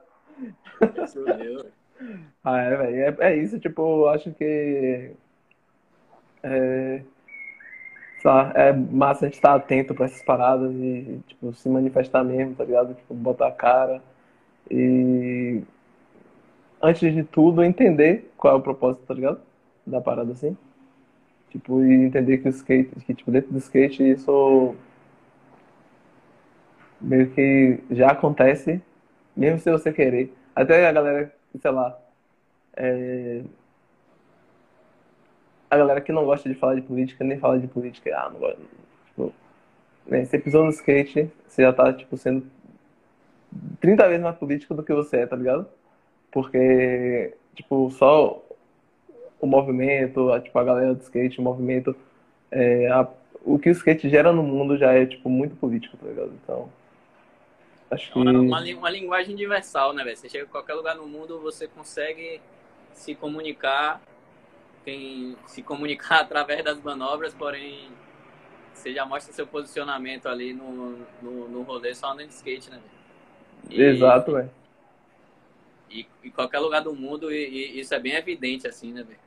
isso. 1.02 1.66
Ah, 2.44 2.60
é, 2.60 2.76
velho. 2.76 3.18
É, 3.22 3.32
é 3.32 3.38
isso, 3.38 3.60
tipo, 3.60 3.82
eu 3.82 4.10
acho 4.10 4.32
que. 4.34 5.12
É, 6.50 7.02
é 8.56 8.74
massa 8.74 9.26
a 9.26 9.28
gente 9.28 9.36
estar 9.36 9.56
atento 9.56 9.94
pra 9.94 10.06
essas 10.06 10.22
paradas 10.24 10.74
e, 10.74 11.20
tipo, 11.28 11.54
se 11.54 11.70
manifestar 11.70 12.24
mesmo, 12.24 12.56
tá 12.56 12.64
ligado? 12.64 12.94
Tipo, 12.94 13.14
botar 13.14 13.48
a 13.48 13.52
cara 13.52 14.02
e. 14.70 15.62
Antes 16.82 17.14
de 17.14 17.24
tudo, 17.24 17.64
entender 17.64 18.32
qual 18.38 18.56
é 18.56 18.58
o 18.58 18.62
propósito, 18.62 19.06
tá 19.06 19.14
ligado? 19.14 19.40
Da 19.86 20.00
parada 20.02 20.32
assim. 20.32 20.56
Tipo, 21.50 21.84
e 21.84 22.06
entender 22.06 22.38
que 22.40 22.48
o 22.48 22.50
skate, 22.50 22.92
que, 23.06 23.14
tipo, 23.14 23.32
dentro 23.32 23.52
do 23.52 23.58
skate 23.58 24.08
isso 24.10 24.76
meio 27.00 27.30
que 27.32 27.80
já 27.92 28.12
acontece, 28.12 28.82
mesmo 29.36 29.60
sem 29.60 29.72
você 29.72 29.92
querer. 29.92 30.34
Até 30.56 30.88
a 30.88 30.92
galera, 30.92 31.34
sei 31.60 31.72
lá, 31.72 31.98
é, 32.76 33.42
a 35.70 35.78
galera 35.78 36.02
que 36.02 36.12
não 36.12 36.26
gosta 36.26 36.48
de 36.48 36.56
falar 36.56 36.76
de 36.76 36.82
política, 36.82 37.24
nem 37.24 37.38
fala 37.40 37.60
de 37.60 37.68
política, 37.68 38.16
ah, 38.18 38.30
não 38.30 38.40
gosta. 38.40 38.60
Tipo, 39.08 39.34
né, 40.06 40.26
você 40.26 40.40
pisou 40.40 40.64
no 40.64 40.72
skate, 40.72 41.30
você 41.48 41.64
já 41.64 41.74
tá, 41.74 41.92
tipo, 41.94 42.18
sendo 42.18 42.46
30 43.80 44.08
vezes 44.08 44.24
mais 44.24 44.38
político 44.38 44.74
do 44.74 44.84
que 44.84 44.94
você 44.94 45.18
é, 45.18 45.28
tá 45.28 45.36
ligado? 45.36 45.68
Porque, 46.32 47.34
tipo, 47.56 47.90
só 47.92 48.42
o 49.40 49.46
movimento, 49.48 50.32
a, 50.32 50.40
tipo, 50.40 50.58
a 50.58 50.64
galera 50.64 50.94
do 50.94 51.02
skate, 51.02 51.40
o 51.40 51.44
movimento, 51.44 51.96
é, 52.52 52.88
a- 52.88 53.08
o 53.44 53.58
que 53.60 53.70
o 53.70 53.72
skate 53.72 54.10
gera 54.10 54.32
no 54.32 54.44
mundo 54.44 54.78
já 54.78 54.94
é, 54.94 55.06
tipo, 55.06 55.30
muito 55.30 55.56
político, 55.56 55.96
tá 55.98 56.08
ligado? 56.08 56.32
Então, 56.44 56.70
acho 57.92 58.12
que... 58.12 58.20
Uma, 58.20 58.32
uma, 58.32 58.62
uma 58.62 58.90
linguagem 58.90 59.34
universal, 59.34 59.94
né, 59.94 60.04
velho? 60.04 60.18
Você 60.18 60.30
chega 60.30 60.46
em 60.46 60.50
qualquer 60.50 60.74
lugar 60.74 60.96
no 60.96 61.08
mundo, 61.08 61.40
você 61.40 61.68
consegue 61.68 62.42
se 62.94 63.16
comunicar, 63.16 64.02
tem, 64.88 65.36
se 65.46 65.62
comunicar 65.62 66.22
através 66.24 66.64
das 66.64 66.82
manobras, 66.82 67.34
porém 67.34 67.92
você 68.74 68.94
já 68.94 69.06
mostra 69.06 69.34
seu 69.34 69.46
posicionamento 69.46 70.30
ali 70.30 70.54
no, 70.54 70.98
no, 71.22 71.50
no 71.50 71.62
rolê 71.64 71.94
só 71.94 72.14
andando 72.14 72.30
de 72.30 72.36
skate, 72.36 72.70
né? 72.70 72.80
E- 73.70 73.82
Exato, 73.82 74.32
velho. 74.32 74.50
E 75.90 76.08
em 76.24 76.32
qualquer 76.32 76.60
lugar 76.60 76.82
do 76.82 76.96
mundo, 76.96 77.30
e, 77.34 77.48
e 77.76 77.80
isso 77.82 77.94
é 77.94 78.00
bem 78.00 78.14
evidente, 78.14 78.66
assim, 78.66 78.94
né, 78.94 79.04
velho? 79.04 79.20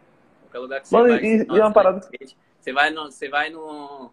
Qualquer 0.44 0.58
lugar 0.60 0.80
que 0.80 0.88
você 0.88 0.96
Mano, 0.96 1.08
vai. 1.08 1.18
e- 1.24 1.38
você 1.38 1.44
e 1.44 1.50
uma 1.50 1.68
de 1.68 1.74
parada- 1.74 1.98
skate, 1.98 2.36
Você 2.58 2.72
vai 2.72 2.90
no, 2.90 3.04
você 3.10 3.28
vai 3.28 3.50
no, 3.50 4.10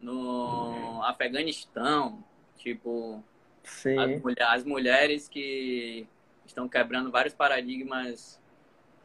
no 0.00 1.02
Afeganistão, 1.04 2.24
tipo, 2.56 3.22
as, 3.64 3.70
Sim. 3.70 4.16
mulher- 4.20 4.48
as 4.48 4.64
mulheres 4.64 5.28
que 5.28 6.06
estão 6.46 6.66
quebrando 6.66 7.10
vários 7.10 7.34
paradigmas 7.34 8.39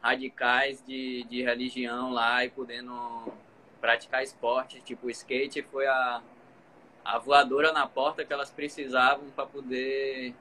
radicais 0.06 0.84
de, 0.86 1.24
de 1.24 1.42
religião 1.42 2.12
lá 2.12 2.44
e 2.44 2.50
podendo 2.50 3.32
praticar 3.80 4.22
esporte, 4.22 4.80
tipo, 4.80 5.10
skate 5.10 5.62
foi 5.62 5.86
a, 5.86 6.22
a 7.04 7.18
voadora 7.18 7.72
na 7.72 7.88
porta 7.88 8.24
que 8.24 8.32
elas 8.32 8.50
precisavam 8.50 9.28
para 9.30 9.46
poder 9.46 10.32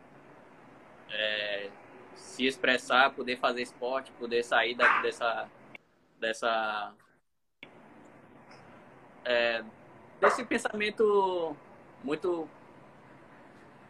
é, 1.10 1.70
se 2.16 2.46
expressar, 2.46 3.12
poder 3.14 3.38
fazer 3.38 3.64
esporte, 3.64 4.12
poder 4.14 4.44
sair 4.44 4.76
da- 4.76 5.02
dessa 5.02 5.50
dessa 6.20 6.94
é, 9.26 9.64
desse 10.22 10.44
pensamento 10.46 11.56
muito 12.04 12.48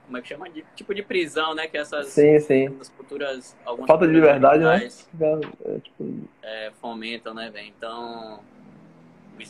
como 0.06 0.18
é 0.18 0.22
que 0.22 0.28
chama 0.28 0.49
de 0.49 0.64
tipo 0.76 0.93
de 0.93 1.03
prisão, 1.03 1.53
né? 1.56 1.68
Que 1.68 1.78
essas, 1.78 2.08
Sim, 2.08 2.39
sim. 2.39 2.68
essas 2.68 2.89
culturas 2.89 3.56
algumas 3.66 3.88
Falta 3.88 4.08
de 4.08 4.14
liberdade, 4.14 4.64
né? 4.64 4.86
é, 4.86 5.80
tipo, 5.80 6.30
é, 6.41 6.72
fomentam, 6.80 7.34
né, 7.34 7.49
velho? 7.49 7.68
Então 7.68 8.43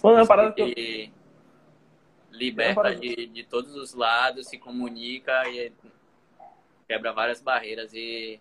Mano, 0.04 0.18
é 0.18 0.22
uma 0.22 0.28
parada 0.28 0.52
que 0.54 1.12
liberta 2.32 2.72
É 2.72 2.76
parada- 2.76 2.96
de, 3.00 3.28
de 3.28 3.44
todos 3.44 3.76
os 3.76 3.94
lados, 3.94 4.48
se 4.48 4.58
comunica 4.58 5.48
e 5.50 5.72
quebra 6.88 7.12
várias 7.14 7.42
barreiras 7.42 7.94
e 7.94 8.40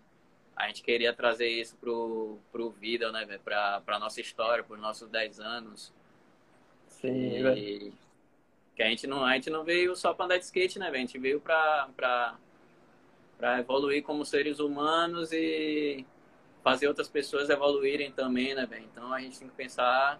a 0.55 0.67
gente 0.67 0.81
queria 0.83 1.13
trazer 1.13 1.47
isso 1.49 1.75
pro, 1.77 2.37
pro 2.51 2.69
Vida, 2.71 3.11
né, 3.11 3.25
velho? 3.25 3.39
Pra, 3.41 3.81
pra 3.81 3.99
nossa 3.99 4.21
história, 4.21 4.63
pros 4.63 4.79
nossos 4.79 5.09
10 5.09 5.39
anos. 5.39 5.93
sim, 6.87 7.41
velho. 7.43 7.93
Que 8.75 8.83
a 8.83 8.87
gente 8.87 9.07
não, 9.07 9.23
a 9.23 9.33
gente 9.35 9.49
não 9.49 9.63
veio 9.63 9.95
só 9.95 10.13
pra 10.13 10.25
andar 10.25 10.37
de 10.37 10.43
skate, 10.45 10.77
né, 10.77 10.85
velho? 10.85 10.97
A 10.97 10.99
gente 11.05 11.17
veio 11.17 11.39
pra 11.39 12.37
evoluir 13.59 14.03
como 14.03 14.25
seres 14.25 14.59
humanos 14.59 15.31
e 15.31 16.05
fazer 16.63 16.87
outras 16.87 17.07
pessoas 17.07 17.49
evoluírem 17.49 18.11
também, 18.11 18.53
né, 18.53 18.65
velho? 18.65 18.85
Então 18.91 19.13
a 19.13 19.19
gente 19.21 19.39
tem 19.39 19.47
que 19.47 19.55
pensar 19.55 20.19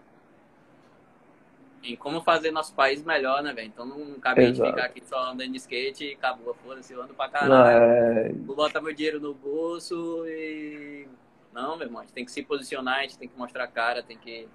em 1.82 1.94
como 1.96 2.20
fazer 2.22 2.50
nosso 2.50 2.74
país 2.74 3.04
melhor, 3.04 3.42
né, 3.42 3.52
velho? 3.52 3.68
Então 3.68 3.84
não 3.84 4.18
cabe 4.18 4.40
a 4.40 4.46
gente 4.46 4.56
Exato. 4.56 4.70
ficar 4.70 4.84
aqui 4.86 5.02
só 5.04 5.30
andando 5.30 5.50
de 5.52 5.58
skate 5.58 6.04
e 6.04 6.14
acabou, 6.14 6.54
foda-se, 6.64 6.92
eu 6.92 7.02
ando 7.02 7.14
pra 7.14 7.28
caralho. 7.28 7.84
é... 7.84 8.32
Vou 8.32 8.56
botar 8.56 8.80
meu 8.80 8.94
dinheiro 8.94 9.20
no 9.20 9.34
bolso 9.34 10.24
e. 10.26 11.06
Não, 11.52 11.76
meu 11.76 11.86
irmão, 11.86 12.00
a 12.00 12.04
gente 12.04 12.14
tem 12.14 12.24
que 12.24 12.30
se 12.32 12.42
posicionar, 12.42 12.98
a 12.98 13.02
gente 13.02 13.18
tem 13.18 13.28
que 13.28 13.38
mostrar 13.38 13.64
a 13.64 13.68
cara, 13.68 14.02
tem 14.02 14.16
que, 14.18 14.48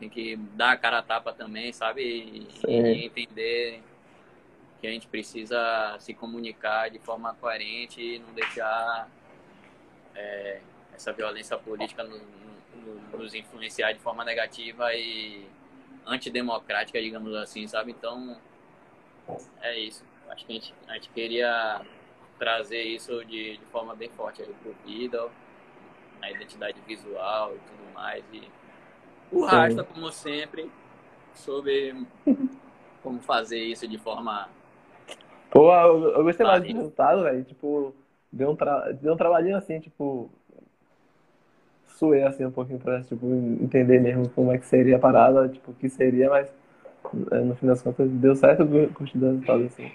tem 0.00 0.08
que 0.08 0.34
dar 0.36 0.72
a 0.72 0.76
cara 0.76 0.98
a 0.98 1.02
tapa 1.02 1.32
também, 1.32 1.72
sabe? 1.72 2.02
E, 2.02 2.48
e 2.66 3.04
entender 3.04 3.82
que 4.80 4.86
a 4.86 4.90
gente 4.90 5.06
precisa 5.06 5.96
se 6.00 6.14
comunicar 6.14 6.88
de 6.90 6.98
forma 6.98 7.34
coerente 7.34 8.00
e 8.02 8.18
não 8.18 8.32
deixar 8.32 9.08
é, 10.14 10.60
essa 10.94 11.12
violência 11.12 11.56
política 11.58 12.02
no- 12.02 12.16
no- 12.18 13.18
nos 13.18 13.34
influenciar 13.34 13.92
de 13.92 13.98
forma 14.00 14.24
negativa 14.24 14.94
e 14.94 15.46
antidemocrática, 16.06 17.00
digamos 17.00 17.34
assim, 17.34 17.66
sabe? 17.66 17.90
Então, 17.92 18.36
é 19.60 19.78
isso. 19.78 20.02
Acho 20.30 20.46
que 20.46 20.52
a 20.52 20.54
gente, 20.54 20.74
a 20.88 20.94
gente 20.94 21.10
queria 21.10 21.82
trazer 22.38 22.82
isso 22.82 23.22
de, 23.26 23.58
de 23.58 23.64
forma 23.66 23.94
bem 23.94 24.08
forte 24.10 24.40
aí 24.42 24.52
pro 24.62 24.74
Beatle, 24.86 25.30
a 26.22 26.30
identidade 26.30 26.80
visual 26.86 27.54
e 27.54 27.58
tudo 27.58 27.92
mais. 27.92 28.24
E 28.32 28.48
o 29.32 29.40
Sim. 29.40 29.46
Rasta, 29.46 29.84
como 29.84 30.10
sempre, 30.10 30.70
soube 31.34 32.06
como 33.02 33.20
fazer 33.20 33.58
isso 33.58 33.86
de 33.86 33.98
forma. 33.98 34.48
Pô, 35.50 35.72
eu, 35.72 36.10
eu 36.10 36.24
gostei 36.24 36.46
mais 36.46 36.62
do 36.62 36.72
resultado, 36.72 37.22
velho. 37.24 37.44
Tipo, 37.44 37.94
deu 38.30 38.50
um, 38.50 38.56
tra... 38.56 38.92
deu 38.92 39.14
um 39.14 39.16
trabalhinho 39.16 39.56
assim, 39.56 39.80
tipo. 39.80 40.30
Suei 41.86 42.22
assim 42.22 42.46
um 42.46 42.50
pouquinho 42.50 42.78
pra 42.78 43.02
tipo, 43.02 43.26
entender 43.60 44.00
mesmo 44.00 44.26
como 44.30 44.52
é 44.52 44.58
que 44.58 44.64
seria 44.64 44.96
a 44.96 44.98
parada, 44.98 45.48
tipo, 45.48 45.70
o 45.70 45.74
que 45.74 45.86
seria, 45.88 46.30
mas 46.30 46.50
é, 47.30 47.40
no 47.40 47.54
fim 47.56 47.66
das 47.66 47.82
contas 47.82 48.08
deu 48.10 48.34
certo, 48.34 48.62
eu 48.62 48.90
curti 48.94 49.18
do 49.18 49.26
resultado, 49.26 49.64
assim. 49.64 49.92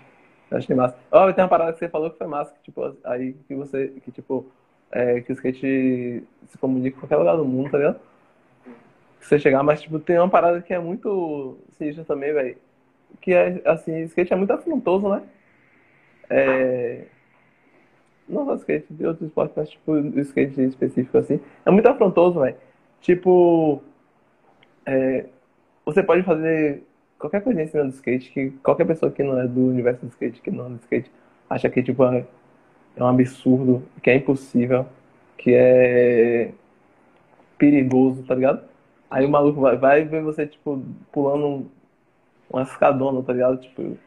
Eu 0.51 0.57
achei 0.57 0.75
massa. 0.75 0.95
Ó, 1.11 1.31
tem 1.33 1.43
uma 1.43 1.49
parada 1.49 1.73
que 1.73 1.79
você 1.79 1.89
falou 1.89 2.11
que 2.11 2.17
foi 2.19 2.27
massa, 2.27 2.53
que 2.53 2.63
tipo, 2.63 2.95
aí 3.03 3.33
que 3.47 3.55
você, 3.55 3.87
que 4.03 4.11
tipo, 4.11 4.45
é, 4.91 5.19
que 5.21 5.31
o 5.31 5.33
skate 5.33 6.23
se 6.47 6.57
comunica 6.59 6.95
em 6.95 6.99
qualquer 6.99 7.17
lugar 7.17 7.37
do 7.37 7.45
mundo, 7.45 7.71
tá 7.71 7.77
ligado? 7.77 7.99
Você 9.25 9.39
chegar, 9.39 9.63
mas 9.63 9.81
tipo, 9.81 9.99
tem 9.99 10.19
uma 10.19 10.29
parada 10.29 10.61
que 10.61 10.71
é 10.71 10.77
muito 10.77 11.57
sinistra 11.71 12.05
também, 12.05 12.31
velho. 12.31 12.57
Que 13.19 13.33
é, 13.33 13.59
assim, 13.65 14.03
skate 14.03 14.31
é 14.31 14.35
muito 14.35 14.51
afrontoso, 14.53 15.09
né? 15.09 15.23
É... 16.29 17.05
Não 18.29 18.45
só 18.45 18.55
skate, 18.55 18.85
de 18.93 19.05
outros 19.05 19.27
esportes, 19.27 19.55
mas 19.57 19.69
tipo, 19.69 19.97
skate 20.19 20.61
específico, 20.61 21.17
assim. 21.17 21.39
É 21.65 21.71
muito 21.71 21.87
afrontoso, 21.87 22.39
velho. 22.39 22.55
Tipo, 23.01 23.81
é, 24.85 25.25
você 25.83 26.03
pode 26.03 26.21
fazer 26.21 26.83
qualquer 27.17 27.41
coisa 27.41 27.63
em 27.63 27.67
cima 27.67 27.83
do 27.85 27.89
skate, 27.89 28.31
que 28.31 28.51
qualquer 28.63 28.85
pessoa 28.85 29.11
que 29.11 29.23
não 29.23 29.39
é 29.39 29.47
do 29.47 29.61
universo 29.67 30.05
do 30.05 30.09
skate, 30.09 30.39
que 30.41 30.51
não 30.51 30.67
é 30.67 30.69
do 30.69 30.79
skate, 30.81 31.11
acha 31.49 31.67
que 31.67 31.81
tipo, 31.81 32.03
é, 32.05 32.27
é 32.95 33.03
um 33.03 33.07
absurdo, 33.07 33.83
que 34.03 34.09
é 34.11 34.15
impossível, 34.17 34.85
que 35.35 35.51
é 35.51 36.51
perigoso, 37.57 38.23
tá 38.23 38.35
ligado? 38.35 38.74
Aí 39.15 39.25
o 39.25 39.29
maluco 39.29 39.61
vai, 39.61 39.77
vai 39.77 40.03
ver 40.03 40.21
você, 40.21 40.45
tipo, 40.45 40.83
pulando 41.09 41.47
um, 41.47 41.69
uma 42.49 42.63
escadona, 42.63 43.23
tá 43.23 43.31
ligado? 43.31 43.55
Tipo, 43.61 43.97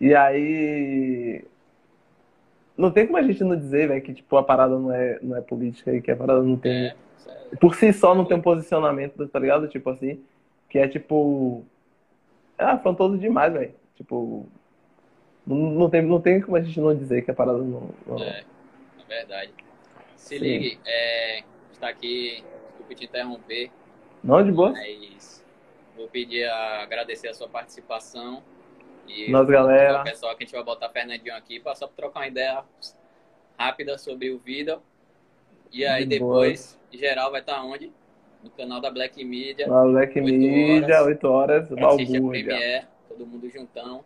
e 0.00 0.14
aí. 0.14 1.44
Não 2.78 2.90
tem 2.90 3.04
como 3.06 3.18
a 3.18 3.22
gente 3.22 3.44
não 3.44 3.54
dizer, 3.54 3.88
velho, 3.88 4.00
que 4.00 4.14
tipo, 4.14 4.38
a 4.38 4.42
parada 4.42 4.78
não 4.78 4.90
é, 4.90 5.18
não 5.20 5.36
é 5.36 5.42
política 5.42 5.92
e 5.92 6.00
que 6.00 6.10
a 6.10 6.16
parada 6.16 6.40
não 6.40 6.56
tem. 6.56 6.86
É. 6.86 6.96
Por 7.60 7.74
si 7.74 7.92
só 7.92 8.14
não 8.14 8.24
tem 8.24 8.38
um 8.38 8.40
posicionamento, 8.40 9.28
tá 9.28 9.38
ligado? 9.38 9.68
Tipo 9.68 9.90
assim, 9.90 10.24
que 10.70 10.78
é 10.78 10.88
tipo. 10.88 11.62
É 12.56 12.64
afrontoso 12.64 13.18
demais, 13.18 13.52
velho. 13.52 13.74
Tipo. 13.96 14.46
Não, 15.46 15.56
não, 15.56 15.90
tem, 15.90 16.00
não 16.00 16.22
tem 16.22 16.40
como 16.40 16.56
a 16.56 16.62
gente 16.62 16.80
não 16.80 16.96
dizer 16.96 17.20
que 17.20 17.30
a 17.30 17.34
parada 17.34 17.58
não. 17.58 17.90
não- 18.06 18.18
É, 18.18 18.44
é 18.98 19.04
verdade. 19.06 19.52
Se 20.16 20.38
Sim. 20.38 20.42
ligue, 20.42 20.80
é, 20.86 21.42
está 21.70 21.90
aqui, 21.90 22.42
desculpe 22.68 22.94
te 22.94 23.04
interromper, 23.04 23.70
Não, 24.22 24.42
de 24.44 24.52
boa? 24.52 24.70
mas 24.72 25.44
vou 25.96 26.08
pedir 26.08 26.44
a 26.48 26.82
agradecer 26.82 27.28
a 27.28 27.34
sua 27.34 27.48
participação. 27.48 28.42
E 29.06 29.30
Nós, 29.30 29.48
galera. 29.48 30.00
o 30.00 30.04
pessoal 30.04 30.36
que 30.36 30.44
a 30.44 30.46
gente 30.46 30.54
vai 30.54 30.64
botar 30.64 30.88
Fernandinho 30.90 31.34
aqui 31.34 31.58
para 31.58 31.74
só 31.74 31.86
trocar 31.88 32.20
uma 32.20 32.26
ideia 32.28 32.64
rápida 33.58 33.98
sobre 33.98 34.30
o 34.30 34.38
vídeo. 34.38 34.80
E 35.72 35.84
aí 35.84 36.04
De 36.06 36.18
boa. 36.18 36.42
depois, 36.42 36.78
geral 36.92 37.30
vai 37.30 37.40
estar 37.40 37.62
onde? 37.62 37.92
No 38.42 38.50
canal 38.50 38.80
da 38.80 38.90
Black 38.90 39.22
Media. 39.24 39.66
Na 39.66 39.84
Black 39.84 40.18
Oito 40.18 40.30
Media, 40.32 40.96
horas. 40.96 41.06
8 41.06 41.28
horas, 41.28 41.68
balbúrdia. 41.68 42.88
Todo 43.08 43.26
mundo 43.26 43.50
juntão. 43.50 44.04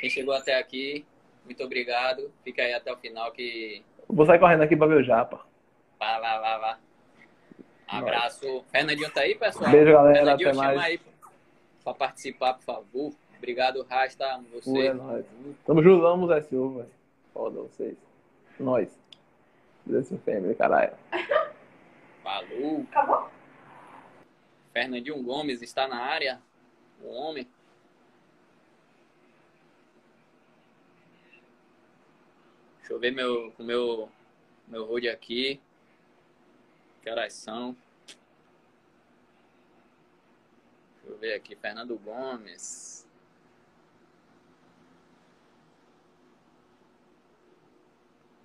Quem 0.00 0.10
chegou 0.10 0.34
até 0.34 0.58
aqui, 0.58 1.04
muito 1.44 1.62
obrigado. 1.64 2.30
Fica 2.44 2.62
aí 2.62 2.72
até 2.74 2.92
o 2.92 2.96
final 2.96 3.32
que 3.32 3.82
Vou 4.08 4.26
sair 4.26 4.38
correndo 4.38 4.62
aqui 4.62 4.76
pra 4.76 4.86
ver 4.86 4.96
o 5.00 5.02
Japa. 5.02 5.40
Vai, 5.98 6.20
vai, 6.20 6.40
vai, 6.40 6.60
vai. 6.60 6.76
Abraço. 7.88 8.64
Fernandinho 8.70 9.10
tá 9.12 9.20
aí, 9.20 9.34
pessoal? 9.34 9.70
Beijo, 9.70 9.92
galera. 9.92 10.14
Fernandinho, 10.16 10.48
Até 10.50 10.58
chama 10.58 10.74
mais. 10.74 10.80
aí 10.82 11.00
pra 11.82 11.94
participar, 11.94 12.54
por 12.54 12.62
favor. 12.64 13.12
Obrigado, 13.36 13.82
Rasta. 13.88 14.34
amo 14.34 14.46
Você. 14.52 14.86
é 14.86 14.94
nóis. 14.94 15.26
Tamo 15.66 15.82
junto, 15.82 16.00
vamos, 16.02 16.30
SU, 16.46 16.70
velho. 16.76 16.90
Foda 17.32 17.60
vocês. 17.60 17.96
Nós. 18.58 18.88
Desse 19.84 20.16
family, 20.18 20.54
caralho. 20.54 20.92
Falou. 22.22 22.86
Fernandinho 24.72 25.22
Gomes 25.22 25.60
está 25.60 25.86
na 25.86 25.96
área. 26.02 26.40
O 27.02 27.08
homem. 27.12 27.46
Deixa 32.78 32.92
eu 32.92 32.98
ver 32.98 33.10
meu, 33.12 33.52
com 33.56 33.62
meu, 33.62 34.08
meu 34.68 34.84
road 34.84 35.08
aqui. 35.08 35.60
Que 37.04 37.10
horas 37.10 37.34
são? 37.34 37.76
Deixa 41.02 41.06
eu 41.06 41.18
ver 41.18 41.34
aqui. 41.34 41.54
Fernando 41.54 41.98
Gomes. 41.98 43.06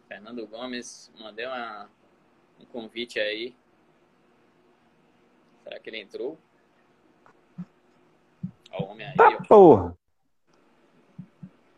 Fernando 0.09 0.45
Gomes, 0.45 1.09
mandei 1.17 1.45
uma, 1.45 1.89
um 2.59 2.65
convite 2.65 3.17
aí. 3.17 3.55
Será 5.63 5.79
que 5.79 5.89
ele 5.89 5.99
entrou? 5.99 6.37
Ó, 8.71 8.83
o 8.83 8.87
homem 8.87 9.07
aí, 9.07 9.15
Tá, 9.15 9.29
ó. 9.39 9.43
porra. 9.47 9.97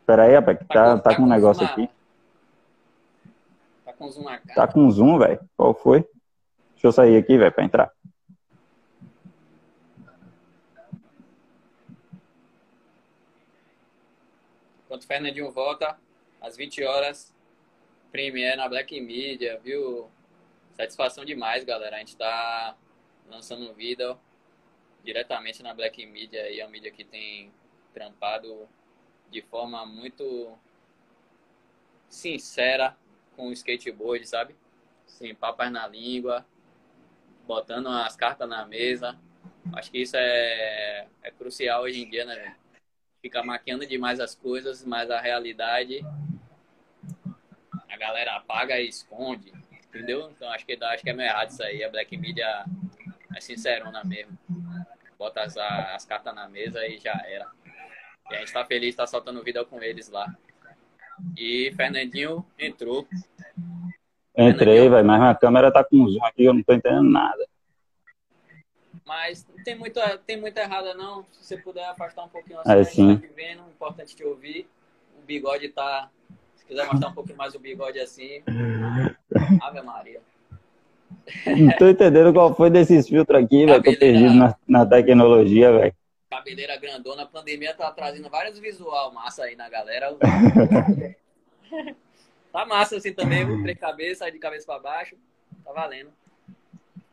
Pera 0.05 0.23
aí, 0.23 0.33
rapaz, 0.33 0.57
que 0.57 0.65
tá, 0.65 0.97
tá 0.99 1.15
com 1.15 1.21
um 1.23 1.27
negócio 1.29 1.63
aqui. 1.63 1.87
Tá 3.85 3.93
com 3.93 4.09
zoom 4.09 4.23
na 4.23 4.39
cara. 4.39 4.55
Tá 4.55 4.67
com 4.67 4.89
zoom, 4.89 5.19
velho. 5.19 5.39
Qual 5.55 5.75
foi? 5.75 6.09
Deixa 6.81 6.87
eu 6.87 6.91
sair 6.93 7.15
aqui, 7.15 7.37
velho, 7.37 7.51
pra 7.51 7.63
entrar. 7.63 7.93
Enquanto 14.85 15.03
o 15.03 15.05
Fernandinho 15.05 15.51
volta, 15.51 15.95
às 16.41 16.57
20 16.57 16.83
horas, 16.83 17.35
Premiere 18.11 18.57
na 18.57 18.67
Black 18.67 18.99
Media, 18.99 19.59
viu? 19.63 20.09
Satisfação 20.71 21.23
demais, 21.23 21.63
galera. 21.63 21.97
A 21.97 21.99
gente 21.99 22.17
tá 22.17 22.75
lançando 23.29 23.69
um 23.69 23.73
vídeo 23.75 24.17
diretamente 25.03 25.61
na 25.61 25.75
Black 25.75 26.03
Media 26.07 26.39
é 26.39 26.63
uma 26.63 26.71
mídia 26.71 26.91
que 26.91 27.03
tem 27.03 27.53
trampado 27.93 28.67
de 29.29 29.43
forma 29.43 29.85
muito 29.85 30.57
sincera 32.09 32.97
com 33.35 33.49
o 33.49 33.53
skateboard, 33.53 34.27
sabe? 34.27 34.55
Sem 35.05 35.35
papas 35.35 35.71
na 35.71 35.87
língua, 35.87 36.43
botando 37.47 37.87
as 37.87 38.15
cartas 38.15 38.47
na 38.47 38.65
mesa. 38.65 39.17
Acho 39.73 39.91
que 39.91 40.01
isso 40.01 40.15
é, 40.17 41.07
é 41.23 41.31
crucial 41.31 41.83
hoje 41.83 42.01
em 42.01 42.09
dia, 42.09 42.25
né, 42.25 42.55
fica 43.21 43.43
maquiando 43.43 43.85
demais 43.85 44.19
as 44.19 44.35
coisas, 44.35 44.83
mas 44.83 45.11
a 45.11 45.21
realidade 45.21 46.01
a 47.87 47.97
galera 47.97 48.35
apaga 48.35 48.79
e 48.79 48.87
esconde, 48.87 49.53
entendeu? 49.71 50.31
Então 50.31 50.49
acho 50.49 50.65
que 50.65 50.77
acho 50.81 51.03
que 51.03 51.09
é 51.09 51.13
meio 51.13 51.29
errado 51.29 51.49
isso 51.49 51.61
aí. 51.61 51.83
A 51.83 51.89
Black 51.89 52.17
Media 52.17 52.65
é 53.35 53.41
sincerona 53.41 54.03
mesmo. 54.03 54.37
Bota 55.17 55.41
as, 55.41 55.55
as 55.57 56.05
cartas 56.05 56.33
na 56.33 56.49
mesa 56.49 56.85
e 56.87 56.97
já 56.97 57.13
era. 57.27 57.47
E 58.31 58.35
a 58.35 58.39
gente 58.39 58.53
tá 58.53 58.65
feliz, 58.65 58.95
tá 58.95 59.05
soltando 59.05 59.43
vídeo 59.43 59.65
com 59.65 59.81
eles 59.83 60.09
lá. 60.09 60.33
E 61.37 61.71
Fernandinho 61.75 62.45
entrou. 62.57 63.07
Entrei, 64.37 64.89
velho, 64.89 65.05
mas 65.05 65.19
minha 65.19 65.35
câmera 65.35 65.71
tá 65.71 65.83
com 65.83 66.07
zoom 66.07 66.23
aqui, 66.25 66.45
eu 66.45 66.53
não 66.53 66.63
tô 66.63 66.73
entendendo 66.73 67.09
nada. 67.09 67.45
Mas 69.05 69.45
não 69.53 69.61
tem 69.63 69.75
muita, 69.75 70.17
tem 70.19 70.39
muita 70.39 70.61
errada 70.61 70.93
não. 70.93 71.25
Se 71.31 71.43
você 71.45 71.57
puder 71.57 71.85
afastar 71.89 72.23
um 72.23 72.29
pouquinho 72.29 72.59
assim, 72.59 72.71
É, 72.71 72.83
sim. 72.83 73.15
tá 73.15 73.27
te 73.27 73.33
vendo, 73.33 73.61
importante 73.69 74.15
te 74.15 74.23
ouvir. 74.23 74.69
O 75.21 75.25
bigode 75.25 75.67
tá. 75.69 76.09
Se 76.55 76.65
quiser 76.65 76.85
mostrar 76.87 77.09
um 77.09 77.13
pouquinho 77.13 77.37
mais 77.37 77.53
o 77.53 77.59
bigode 77.59 77.99
assim. 77.99 78.41
Ave 79.61 79.81
Maria. 79.81 80.21
Não 81.45 81.75
tô 81.77 81.89
entendendo 81.89 82.31
qual 82.33 82.55
foi 82.55 82.69
desses 82.69 83.09
filtros 83.09 83.43
aqui, 83.43 83.65
velho. 83.65 83.83
Tô 83.83 83.97
perdido 83.97 84.33
na, 84.33 84.55
na 84.65 84.85
tecnologia, 84.85 85.71
velho. 85.73 85.93
cabeleira 86.29 86.77
grandona, 86.77 87.23
a 87.23 87.27
pandemia 87.27 87.73
tá 87.73 87.91
trazendo 87.91 88.29
vários 88.29 88.57
visual 88.59 89.11
massa 89.13 89.43
aí 89.43 89.57
na 89.57 89.67
galera. 89.67 90.15
tá 92.51 92.65
massa 92.65 92.97
assim 92.97 93.13
também, 93.13 93.45
viu? 93.45 93.61
três 93.61 93.77
cabeças, 93.77 94.31
de 94.31 94.39
cabeça 94.39 94.65
para 94.65 94.79
baixo. 94.79 95.15
Tá 95.63 95.71
valendo. 95.71 96.11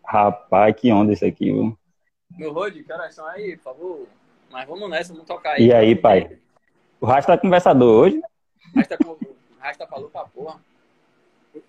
Rapaz, 0.05 0.75
que 0.77 0.91
onda 0.93 1.13
isso 1.13 1.25
aqui, 1.25 1.53
viu? 1.53 1.79
Meu 2.37 2.53
Rod, 2.53 2.75
que 2.75 2.93
horas 2.93 3.15
são 3.15 3.27
aí, 3.27 3.57
por 3.57 3.65
favor? 3.65 4.09
Mas 4.51 4.67
vamos 4.67 4.89
nessa, 4.89 5.13
vamos 5.13 5.27
tocar 5.27 5.53
aí. 5.53 5.67
E 5.67 5.73
aí, 5.73 5.95
pai? 5.95 6.39
O 7.01 7.07
Rasta 7.07 7.37
tá 7.37 7.39
conversador 7.41 8.05
hoje, 8.05 8.17
né? 8.17 8.29
Rasta, 8.75 8.99
Rasta 9.59 9.87
falou 9.87 10.11
pra 10.11 10.25
porra. 10.25 10.61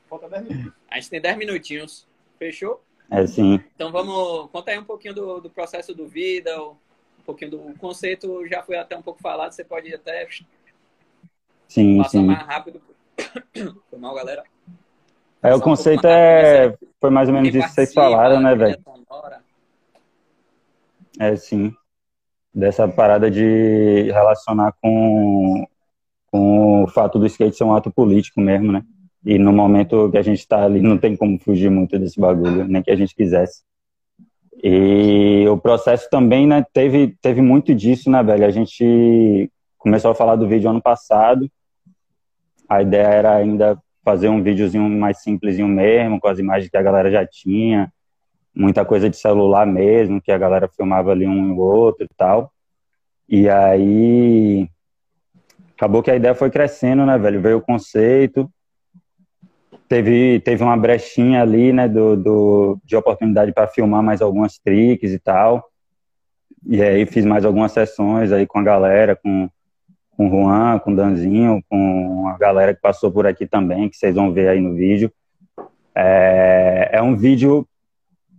Falta 0.07 0.29
10 0.29 0.43
minutos. 0.47 0.73
A 0.89 0.95
gente 0.95 1.09
tem 1.09 1.21
10 1.21 1.37
minutinhos. 1.37 2.07
Fechou? 2.37 2.81
É 3.11 3.25
sim. 3.27 3.59
Então 3.75 3.91
vamos. 3.91 4.49
Conta 4.51 4.71
aí 4.71 4.79
um 4.79 4.83
pouquinho 4.83 5.13
do, 5.13 5.41
do 5.41 5.49
processo 5.49 5.93
do 5.93 6.07
vida, 6.07 6.61
um 6.61 6.75
pouquinho 7.25 7.51
do 7.51 7.73
conceito, 7.77 8.47
já 8.47 8.63
foi 8.63 8.77
até 8.77 8.97
um 8.97 9.01
pouco 9.01 9.21
falado, 9.21 9.51
você 9.51 9.63
pode 9.63 9.93
até 9.93 10.27
sim, 11.67 11.97
passar 11.97 12.09
sim. 12.11 12.25
mais 12.25 12.45
rápido. 12.45 12.81
Foi 13.89 13.99
mal, 13.99 14.15
galera. 14.15 14.43
É, 15.41 15.55
o 15.55 15.61
conceito 15.61 16.05
é. 16.05 16.75
Foi 16.99 17.09
mais 17.09 17.29
ou 17.29 17.35
menos 17.35 17.53
isso 17.53 17.67
que 17.67 17.73
vocês 17.73 17.93
falaram, 17.93 18.41
né, 18.41 18.55
velho? 18.55 18.77
É, 21.19 21.35
sim. 21.35 21.73
Dessa 22.53 22.87
parada 22.87 23.29
de 23.31 24.11
relacionar 24.11 24.73
com, 24.81 25.65
com 26.31 26.83
o 26.83 26.87
fato 26.87 27.17
do 27.17 27.25
skate 27.25 27.55
ser 27.55 27.63
um 27.63 27.73
ato 27.73 27.91
político 27.91 28.41
mesmo, 28.41 28.71
né? 28.71 28.83
E 29.25 29.37
no 29.37 29.51
momento 29.53 30.09
que 30.11 30.17
a 30.17 30.21
gente 30.21 30.47
tá 30.47 30.63
ali, 30.63 30.81
não 30.81 30.97
tem 30.97 31.15
como 31.15 31.39
fugir 31.39 31.69
muito 31.69 31.97
desse 31.99 32.19
bagulho, 32.19 32.67
nem 32.67 32.81
que 32.81 32.91
a 32.91 32.95
gente 32.95 33.15
quisesse. 33.15 33.63
E 34.61 35.45
o 35.47 35.57
processo 35.57 36.09
também, 36.09 36.45
né, 36.45 36.65
teve, 36.73 37.15
teve 37.21 37.41
muito 37.41 37.73
disso, 37.73 38.09
né, 38.09 38.21
velho? 38.21 38.45
A 38.45 38.49
gente 38.49 39.49
começou 39.77 40.11
a 40.11 40.15
falar 40.15 40.35
do 40.35 40.47
vídeo 40.47 40.69
ano 40.69 40.81
passado. 40.81 41.49
A 42.69 42.81
ideia 42.83 43.07
era 43.07 43.35
ainda 43.35 43.81
fazer 44.03 44.29
um 44.29 44.41
videozinho 44.41 44.87
mais 44.89 45.21
simplesinho 45.21 45.67
mesmo, 45.67 46.19
com 46.19 46.27
as 46.27 46.39
imagens 46.39 46.69
que 46.69 46.77
a 46.77 46.81
galera 46.81 47.09
já 47.09 47.25
tinha, 47.25 47.91
muita 48.55 48.85
coisa 48.85 49.09
de 49.09 49.17
celular 49.17 49.65
mesmo, 49.65 50.21
que 50.21 50.31
a 50.31 50.37
galera 50.37 50.69
filmava 50.69 51.11
ali 51.11 51.27
um 51.27 51.55
e 51.55 51.59
outro 51.59 52.05
e 52.05 52.09
tal. 52.15 52.51
E 53.27 53.49
aí 53.49 54.69
acabou 55.75 56.03
que 56.03 56.11
a 56.11 56.15
ideia 56.15 56.35
foi 56.35 56.49
crescendo, 56.49 57.05
né, 57.05 57.17
velho? 57.17 57.41
Veio 57.41 57.57
o 57.57 57.61
conceito, 57.61 58.51
teve, 59.87 60.39
teve 60.41 60.63
uma 60.63 60.77
brechinha 60.77 61.41
ali, 61.41 61.73
né, 61.73 61.87
do, 61.87 62.15
do 62.15 62.79
de 62.83 62.95
oportunidade 62.95 63.51
para 63.51 63.67
filmar 63.67 64.03
mais 64.03 64.21
algumas 64.21 64.59
tricks 64.59 65.11
e 65.11 65.19
tal. 65.19 65.69
E 66.67 66.81
aí 66.81 67.05
fiz 67.05 67.25
mais 67.25 67.45
algumas 67.45 67.71
sessões 67.71 68.31
aí 68.31 68.45
com 68.45 68.59
a 68.59 68.63
galera, 68.63 69.15
com, 69.15 69.49
com 70.19 70.27
o 70.27 70.29
Juan, 70.29 70.79
com 70.79 70.91
o 70.91 70.95
Danzinho, 70.97 71.63
com 71.69 72.27
a 72.27 72.37
galera 72.37 72.75
que 72.75 72.81
passou 72.81 73.09
por 73.09 73.25
aqui 73.25 73.47
também, 73.47 73.87
que 73.87 73.95
vocês 73.95 74.13
vão 74.13 74.33
ver 74.33 74.49
aí 74.49 74.59
no 74.59 74.75
vídeo. 74.75 75.09
É, 75.95 76.89
é 76.91 77.01
um 77.01 77.15
vídeo 77.15 77.65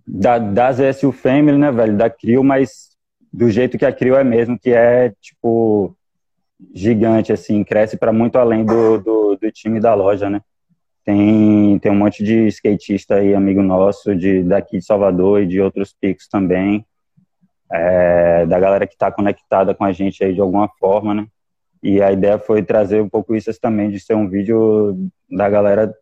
da, 0.07 0.39
da 0.39 0.71
ZSU 0.73 1.11
Family, 1.11 1.57
né, 1.57 1.73
velho, 1.73 1.97
da 1.97 2.11
Crio, 2.11 2.45
mas 2.45 2.91
do 3.33 3.49
jeito 3.49 3.79
que 3.79 3.87
a 3.87 3.93
Crio 3.93 4.15
é 4.15 4.23
mesmo, 4.23 4.59
que 4.59 4.75
é, 4.75 5.15
tipo, 5.23 5.97
gigante, 6.75 7.33
assim, 7.33 7.65
cresce 7.65 7.97
para 7.97 8.13
muito 8.13 8.37
além 8.37 8.63
do, 8.63 8.99
do, 8.99 9.37
do, 9.37 9.51
time 9.51 9.81
da 9.81 9.95
loja, 9.95 10.29
né. 10.29 10.43
Tem, 11.03 11.79
tem 11.79 11.91
um 11.91 11.97
monte 11.97 12.23
de 12.23 12.47
skatista 12.49 13.15
aí, 13.15 13.35
amigo 13.35 13.63
nosso, 13.63 14.15
de, 14.15 14.43
daqui 14.43 14.77
de 14.77 14.85
Salvador 14.85 15.41
e 15.41 15.47
de 15.47 15.63
outros 15.63 15.97
picos 15.99 16.29
também, 16.29 16.85
é, 17.73 18.45
da 18.45 18.61
galera 18.61 18.87
que 18.87 18.93
está 18.93 19.11
conectada 19.11 19.75
com 19.75 19.85
a 19.85 19.93
gente 19.93 20.23
aí 20.23 20.35
de 20.35 20.43
alguma 20.43 20.69
forma, 20.79 21.15
né. 21.15 21.27
E 21.83 22.03
a 22.03 22.13
ideia 22.13 22.39
foi 22.39 22.63
trazer 22.63 23.01
um 23.01 23.09
pouco 23.09 23.35
isso 23.35 23.51
também, 23.61 23.91
de 23.91 23.99
ser 23.99 24.15
um 24.15 24.29
vídeo 24.29 25.11
da 25.31 25.49
galera 25.49 25.95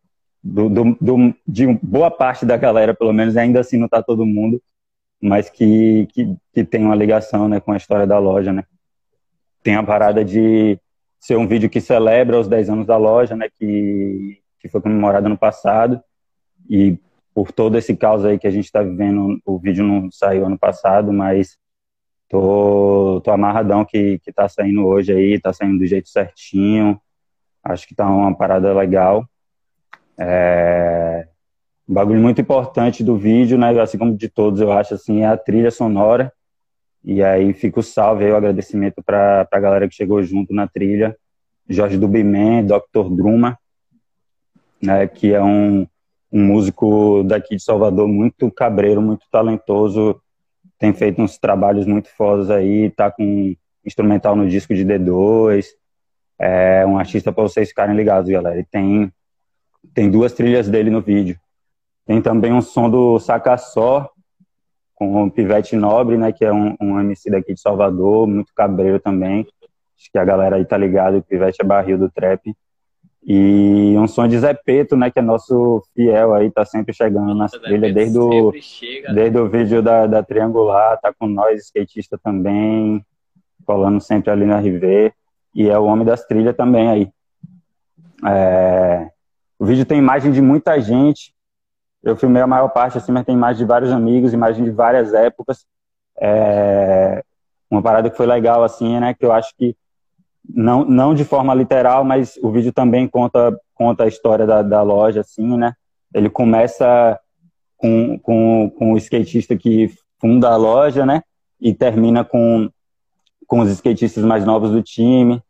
do, 0.42 0.68
do, 0.68 0.96
do, 1.00 1.34
de 1.46 1.66
boa 1.82 2.10
parte 2.10 2.46
da 2.46 2.56
galera, 2.56 2.94
pelo 2.94 3.12
menos, 3.12 3.36
ainda 3.36 3.60
assim 3.60 3.76
não 3.76 3.86
está 3.86 4.02
todo 4.02 4.26
mundo, 4.26 4.62
mas 5.20 5.50
que, 5.50 6.06
que, 6.12 6.36
que, 6.52 6.64
tem 6.64 6.84
uma 6.84 6.94
ligação 6.94 7.48
né, 7.48 7.60
com 7.60 7.72
a 7.72 7.76
história 7.76 8.06
da 8.06 8.18
loja. 8.18 8.52
Né? 8.52 8.64
Tem 9.62 9.74
a 9.74 9.82
parada 9.82 10.24
de 10.24 10.78
ser 11.18 11.36
um 11.36 11.46
vídeo 11.46 11.68
que 11.68 11.80
celebra 11.80 12.38
os 12.38 12.48
10 12.48 12.70
anos 12.70 12.86
da 12.86 12.96
loja, 12.96 13.36
né, 13.36 13.48
que, 13.58 14.40
que 14.60 14.68
foi 14.68 14.80
comemorado 14.80 15.28
no 15.28 15.36
passado, 15.36 16.00
e 16.68 16.98
por 17.34 17.52
todo 17.52 17.76
esse 17.76 17.96
caos 17.96 18.24
aí 18.24 18.38
que 18.38 18.46
a 18.46 18.50
gente 18.50 18.64
está 18.64 18.82
vivendo, 18.82 19.40
o 19.44 19.58
vídeo 19.58 19.84
não 19.84 20.10
saiu 20.10 20.46
ano 20.46 20.58
passado, 20.58 21.12
mas 21.12 21.56
tô, 22.28 23.20
tô 23.24 23.30
amarradão 23.30 23.84
que, 23.84 24.18
que 24.20 24.32
tá 24.32 24.48
saindo 24.48 24.86
hoje 24.86 25.12
aí, 25.12 25.40
tá 25.40 25.52
saindo 25.52 25.78
do 25.78 25.86
jeito 25.86 26.08
certinho, 26.08 27.00
acho 27.64 27.86
que 27.86 27.94
tá 27.94 28.06
uma 28.06 28.34
parada 28.34 28.72
legal. 28.72 29.28
É, 30.18 31.28
um 31.88 31.94
bagulho 31.94 32.20
muito 32.20 32.40
importante 32.40 33.02
do 33.02 33.16
vídeo, 33.16 33.56
né, 33.56 33.70
assim 33.80 33.96
como 33.96 34.16
de 34.16 34.28
todos, 34.28 34.60
eu 34.60 34.70
acho, 34.70 34.94
assim, 34.94 35.22
é 35.22 35.26
a 35.26 35.36
trilha 35.36 35.70
sonora. 35.70 36.32
E 37.02 37.22
aí 37.22 37.54
fica 37.54 37.80
o 37.80 37.82
salve 37.82 38.24
aí, 38.24 38.32
o 38.32 38.36
agradecimento 38.36 39.02
para 39.02 39.48
a 39.50 39.60
galera 39.60 39.88
que 39.88 39.94
chegou 39.94 40.22
junto 40.22 40.52
na 40.52 40.66
trilha. 40.66 41.16
Jorge 41.68 41.96
Dubiman, 41.96 42.64
Dr. 42.64 43.08
Druma, 43.10 43.58
né, 44.82 45.06
que 45.06 45.32
é 45.32 45.42
um, 45.42 45.86
um 46.32 46.44
músico 46.44 47.22
daqui 47.24 47.56
de 47.56 47.62
Salvador 47.62 48.08
muito 48.08 48.50
cabreiro, 48.50 49.00
muito 49.00 49.24
talentoso, 49.30 50.20
tem 50.78 50.92
feito 50.92 51.20
uns 51.20 51.38
trabalhos 51.38 51.86
muito 51.86 52.08
fodas 52.08 52.50
aí, 52.50 52.90
tá 52.90 53.10
com 53.10 53.54
instrumental 53.84 54.36
no 54.36 54.48
disco 54.48 54.74
de 54.74 54.84
D2, 54.84 55.66
é 56.38 56.86
um 56.86 56.98
artista 56.98 57.32
para 57.32 57.42
vocês 57.42 57.68
ficarem 57.68 57.96
ligados, 57.96 58.30
galera. 58.30 58.60
E 58.60 58.64
tem 58.64 59.12
tem 59.94 60.10
duas 60.10 60.32
trilhas 60.32 60.68
dele 60.68 60.90
no 60.90 61.00
vídeo. 61.00 61.38
Tem 62.06 62.20
também 62.20 62.52
um 62.52 62.60
som 62.60 62.88
do 62.88 63.18
Saca 63.18 63.56
Só, 63.56 64.10
com 64.94 65.24
o 65.24 65.30
Pivete 65.30 65.76
Nobre, 65.76 66.16
né, 66.16 66.32
que 66.32 66.44
é 66.44 66.52
um, 66.52 66.76
um 66.80 66.98
MC 67.00 67.30
daqui 67.30 67.54
de 67.54 67.60
Salvador, 67.60 68.26
muito 68.26 68.52
cabreiro 68.54 68.98
também. 68.98 69.46
Acho 69.96 70.10
que 70.10 70.18
a 70.18 70.24
galera 70.24 70.56
aí 70.56 70.64
tá 70.64 70.76
ligada, 70.76 71.18
o 71.18 71.22
Pivete 71.22 71.60
é 71.60 71.64
barril 71.64 71.98
do 71.98 72.10
trap. 72.10 72.54
E 73.30 73.94
um 73.98 74.08
som 74.08 74.26
de 74.26 74.38
Zé 74.38 74.54
Peto, 74.54 74.96
né, 74.96 75.10
que 75.10 75.18
é 75.18 75.22
nosso 75.22 75.82
fiel 75.94 76.32
aí, 76.32 76.50
tá 76.50 76.64
sempre 76.64 76.94
chegando 76.94 77.34
nas 77.34 77.50
trilhas, 77.50 77.92
desde 77.92 78.18
o, 78.18 78.50
chega, 78.58 79.12
desde 79.12 79.36
né? 79.36 79.42
o 79.42 79.48
vídeo 79.50 79.82
da, 79.82 80.06
da 80.06 80.22
Triangular, 80.22 80.98
tá 80.98 81.12
com 81.12 81.26
nós, 81.26 81.60
skatista 81.66 82.16
também, 82.16 83.04
colando 83.66 84.00
sempre 84.00 84.30
ali 84.30 84.46
na 84.46 84.58
RV, 84.58 85.12
e 85.54 85.68
é 85.68 85.78
o 85.78 85.84
homem 85.84 86.06
das 86.06 86.24
trilhas 86.24 86.56
também 86.56 86.88
aí. 86.88 87.12
É, 88.26 89.10
o 89.58 89.66
vídeo 89.66 89.84
tem 89.84 89.98
imagem 89.98 90.30
de 90.30 90.40
muita 90.40 90.80
gente. 90.80 91.34
Eu 92.02 92.16
filmei 92.16 92.40
a 92.40 92.46
maior 92.46 92.68
parte, 92.68 92.96
assim, 92.96 93.10
mas 93.10 93.26
tem 93.26 93.34
imagem 93.34 93.58
de 93.58 93.64
vários 93.68 93.90
amigos, 93.90 94.32
imagem 94.32 94.64
de 94.64 94.70
várias 94.70 95.12
épocas. 95.12 95.66
É... 96.20 97.24
Uma 97.70 97.82
parada 97.82 98.08
que 98.08 98.16
foi 98.16 98.26
legal, 98.26 98.62
assim, 98.62 98.98
né? 98.98 99.12
Que 99.12 99.26
eu 99.26 99.32
acho 99.32 99.52
que, 99.56 99.76
não, 100.48 100.84
não 100.84 101.14
de 101.14 101.24
forma 101.24 101.54
literal, 101.54 102.04
mas 102.04 102.38
o 102.42 102.50
vídeo 102.50 102.72
também 102.72 103.06
conta, 103.06 103.58
conta 103.74 104.04
a 104.04 104.08
história 104.08 104.46
da, 104.46 104.62
da 104.62 104.82
loja, 104.82 105.20
assim, 105.20 105.56
né? 105.56 105.74
Ele 106.14 106.30
começa 106.30 107.18
com, 107.76 108.18
com, 108.18 108.72
com 108.76 108.92
o 108.92 108.96
skatista 108.96 109.56
que 109.56 109.90
funda 110.20 110.48
a 110.48 110.56
loja, 110.56 111.04
né? 111.04 111.22
E 111.60 111.74
termina 111.74 112.24
com, 112.24 112.70
com 113.46 113.60
os 113.60 113.70
skatistas 113.70 114.24
mais 114.24 114.44
novos 114.44 114.70
do 114.70 114.82
time 114.82 115.42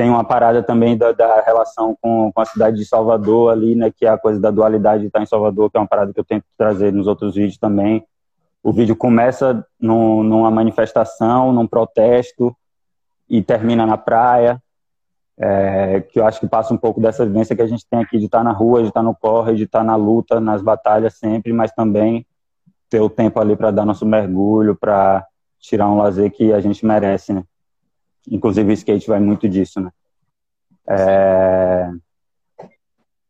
tem 0.00 0.08
uma 0.08 0.24
parada 0.24 0.62
também 0.62 0.96
da, 0.96 1.12
da 1.12 1.42
relação 1.42 1.94
com, 2.00 2.32
com, 2.32 2.40
a 2.40 2.44
cidade 2.46 2.78
de 2.78 2.86
Salvador 2.86 3.52
ali, 3.52 3.74
né, 3.74 3.90
que 3.94 4.06
é 4.06 4.08
a 4.08 4.16
coisa 4.16 4.40
da 4.40 4.50
dualidade 4.50 5.02
de 5.02 5.08
estar 5.08 5.22
em 5.22 5.26
Salvador, 5.26 5.70
que 5.70 5.76
é 5.76 5.80
uma 5.80 5.86
parada 5.86 6.10
que 6.10 6.18
eu 6.18 6.24
tento 6.24 6.44
trazer 6.56 6.90
nos 6.90 7.06
outros 7.06 7.34
vídeos 7.34 7.58
também. 7.58 8.02
O 8.62 8.72
vídeo 8.72 8.96
começa 8.96 9.62
numa 9.78 10.50
manifestação, 10.50 11.52
num 11.52 11.66
protesto 11.66 12.56
e 13.30 13.40
termina 13.40 13.86
na 13.86 13.96
praia, 13.96 14.60
é, 15.38 16.00
que 16.00 16.20
eu 16.20 16.26
acho 16.26 16.40
que 16.40 16.48
passa 16.48 16.74
um 16.74 16.76
pouco 16.76 17.00
dessa 17.00 17.24
vivência 17.24 17.56
que 17.56 17.62
a 17.62 17.66
gente 17.66 17.86
tem 17.88 18.00
aqui 18.00 18.18
de 18.18 18.26
estar 18.26 18.44
na 18.44 18.52
rua, 18.52 18.82
de 18.82 18.88
estar 18.88 19.02
no 19.02 19.14
corre, 19.14 19.54
de 19.54 19.64
estar 19.64 19.82
na 19.82 19.96
luta, 19.96 20.40
nas 20.40 20.60
batalhas 20.60 21.14
sempre, 21.14 21.52
mas 21.52 21.72
também 21.72 22.26
ter 22.90 23.00
o 23.00 23.08
tempo 23.08 23.40
ali 23.40 23.56
para 23.56 23.70
dar 23.70 23.86
nosso 23.86 24.04
mergulho, 24.04 24.76
para 24.76 25.24
tirar 25.60 25.88
um 25.88 25.96
lazer 25.96 26.30
que 26.32 26.52
a 26.52 26.60
gente 26.60 26.84
merece, 26.84 27.32
né? 27.32 27.44
Inclusive 28.28 28.70
o 28.70 28.74
skate 28.74 29.08
vai 29.08 29.20
muito 29.20 29.48
disso, 29.48 29.80
né? 29.80 29.90
É... 30.88 31.90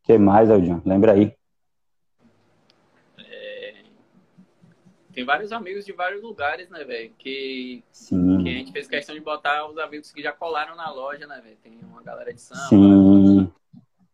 que 0.03 0.17
mais, 0.17 0.49
Aldinho? 0.49 0.81
Lembra 0.83 1.13
aí. 1.13 1.33
É... 3.19 3.83
Tem 5.13 5.25
vários 5.25 5.51
amigos 5.51 5.85
de 5.85 5.91
vários 5.91 6.21
lugares, 6.21 6.69
né, 6.69 6.83
velho? 6.83 7.11
Que... 7.17 7.83
Sim. 7.91 8.43
que 8.43 8.49
a 8.49 8.53
gente 8.53 8.71
fez 8.71 8.87
questão 8.87 9.13
de 9.13 9.21
botar 9.21 9.67
os 9.67 9.77
amigos 9.77 10.11
que 10.11 10.21
já 10.21 10.31
colaram 10.31 10.75
na 10.75 10.91
loja, 10.91 11.27
né, 11.27 11.41
velho? 11.43 11.57
Tem 11.61 11.79
uma 11.83 12.01
galera 12.01 12.33
de 12.33 12.41
samba. 12.41 12.61
Sim. 12.61 13.51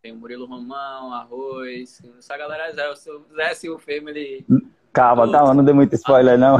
Tem 0.02 0.12
o 0.12 0.16
Murilo 0.16 0.46
Romão, 0.46 1.14
Arroz. 1.14 2.02
Essa 2.18 2.38
galera 2.38 2.70
é 2.70 2.92
o 2.92 2.96
Zé 2.96 3.54
Silva 3.54 3.80
Family. 3.80 4.46
Calma, 4.92 5.32
calma, 5.32 5.54
não 5.54 5.64
dê 5.64 5.74
muito 5.74 5.94
spoiler, 5.96 6.38
não. 6.38 6.58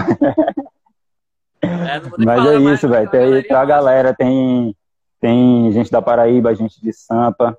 É, 1.60 2.00
não 2.00 2.12
Mas 2.20 2.40
falar 2.40 2.54
é 2.54 2.74
isso, 2.74 2.88
velho. 2.88 3.10
Tem, 3.10 3.20
galerinha 3.20 3.44
tem 3.44 3.52
a 3.52 3.60
massa. 3.60 3.68
galera, 3.68 4.14
tem, 4.14 4.76
tem 5.20 5.72
gente 5.72 5.90
da 5.90 6.02
Paraíba, 6.02 6.54
gente 6.54 6.80
de 6.82 6.94
Sampa, 6.94 7.58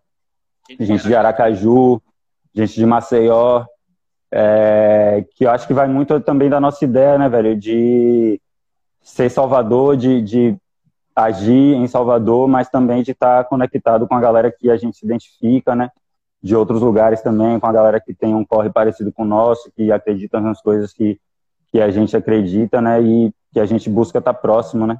gente 0.68 1.02
de 1.02 1.14
Aracaju, 1.14 2.00
gente 2.54 2.74
de 2.74 2.86
Maceió, 2.86 3.66
é, 4.30 5.24
que 5.34 5.44
eu 5.44 5.50
acho 5.50 5.66
que 5.66 5.74
vai 5.74 5.88
muito 5.88 6.20
também 6.20 6.50
da 6.50 6.60
nossa 6.60 6.84
ideia, 6.84 7.18
né, 7.18 7.28
velho, 7.28 7.56
de 7.56 8.40
ser 9.00 9.30
Salvador, 9.30 9.96
de, 9.96 10.20
de 10.20 10.56
agir 11.16 11.74
em 11.74 11.86
Salvador, 11.86 12.46
mas 12.46 12.68
também 12.68 13.02
de 13.02 13.12
estar 13.12 13.44
conectado 13.44 14.06
com 14.06 14.14
a 14.14 14.20
galera 14.20 14.52
que 14.52 14.70
a 14.70 14.76
gente 14.76 14.98
se 14.98 15.04
identifica, 15.04 15.74
né, 15.74 15.90
de 16.42 16.54
outros 16.54 16.80
lugares 16.80 17.22
também, 17.22 17.58
com 17.58 17.66
a 17.66 17.72
galera 17.72 18.00
que 18.00 18.14
tem 18.14 18.34
um 18.34 18.44
corre 18.44 18.70
parecido 18.70 19.12
com 19.12 19.22
o 19.22 19.26
nosso, 19.26 19.72
que 19.74 19.90
acredita 19.90 20.40
nas 20.40 20.60
coisas 20.60 20.92
que, 20.92 21.18
que 21.72 21.80
a 21.80 21.90
gente 21.90 22.16
acredita, 22.16 22.80
né, 22.80 23.00
e 23.02 23.32
que 23.52 23.58
a 23.58 23.66
gente 23.66 23.88
busca 23.88 24.18
estar 24.18 24.34
próximo, 24.34 24.86
né, 24.86 24.98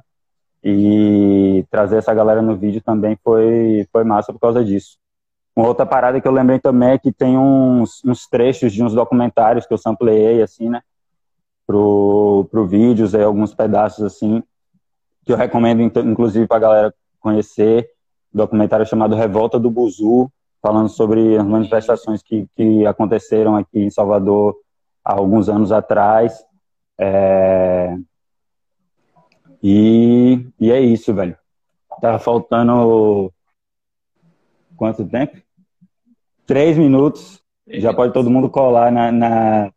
e 0.63 1.65
trazer 1.69 1.97
essa 1.97 2.13
galera 2.13 2.41
no 2.41 2.57
vídeo 2.57 2.81
também 2.81 3.17
foi, 3.23 3.87
foi 3.91 4.03
massa 4.03 4.33
por 4.33 4.39
causa 4.39 4.63
disso. 4.63 4.97
Uma 5.59 5.67
outra 5.67 5.85
parada 5.85 6.21
que 6.21 6.25
eu 6.25 6.31
lembrei 6.31 6.57
também 6.57 6.91
é 6.91 6.97
que 6.97 7.11
tem 7.11 7.37
uns, 7.37 8.01
uns 8.05 8.25
trechos 8.27 8.71
de 8.71 8.81
uns 8.81 8.93
documentários 8.93 9.65
que 9.65 9.73
eu 9.73 9.77
sampleei, 9.77 10.41
assim, 10.41 10.69
né? 10.69 10.81
Pro, 11.67 12.47
pro 12.49 12.65
vídeos, 12.65 13.13
aí, 13.13 13.21
alguns 13.21 13.53
pedaços, 13.53 14.05
assim, 14.05 14.41
que 15.25 15.33
eu 15.33 15.35
recomendo, 15.35 15.81
então, 15.81 16.01
inclusive, 16.09 16.47
pra 16.47 16.59
galera 16.59 16.95
conhecer. 17.19 17.89
Documentário 18.33 18.85
chamado 18.85 19.17
Revolta 19.17 19.59
do 19.59 19.69
Buzu, 19.69 20.31
falando 20.61 20.87
sobre 20.87 21.37
as 21.37 21.45
manifestações 21.45 22.23
que, 22.23 22.47
que 22.55 22.85
aconteceram 22.85 23.57
aqui 23.57 23.81
em 23.81 23.89
Salvador 23.89 24.55
há 25.03 25.11
alguns 25.11 25.49
anos 25.49 25.73
atrás. 25.73 26.41
É... 26.97 27.97
E, 29.61 30.47
e 30.57 30.71
é 30.71 30.79
isso, 30.79 31.13
velho. 31.13 31.37
Tá 31.99 32.17
faltando 32.17 33.29
quanto 34.77 35.05
tempo? 35.05 35.48
Três 36.49 36.75
minutos. 36.75 37.39
Já 37.67 37.93
pode 37.93 38.11
todo 38.11 38.27
mundo 38.27 38.49
colar 38.49 38.91
na, 38.91 39.11
na, 39.11 39.71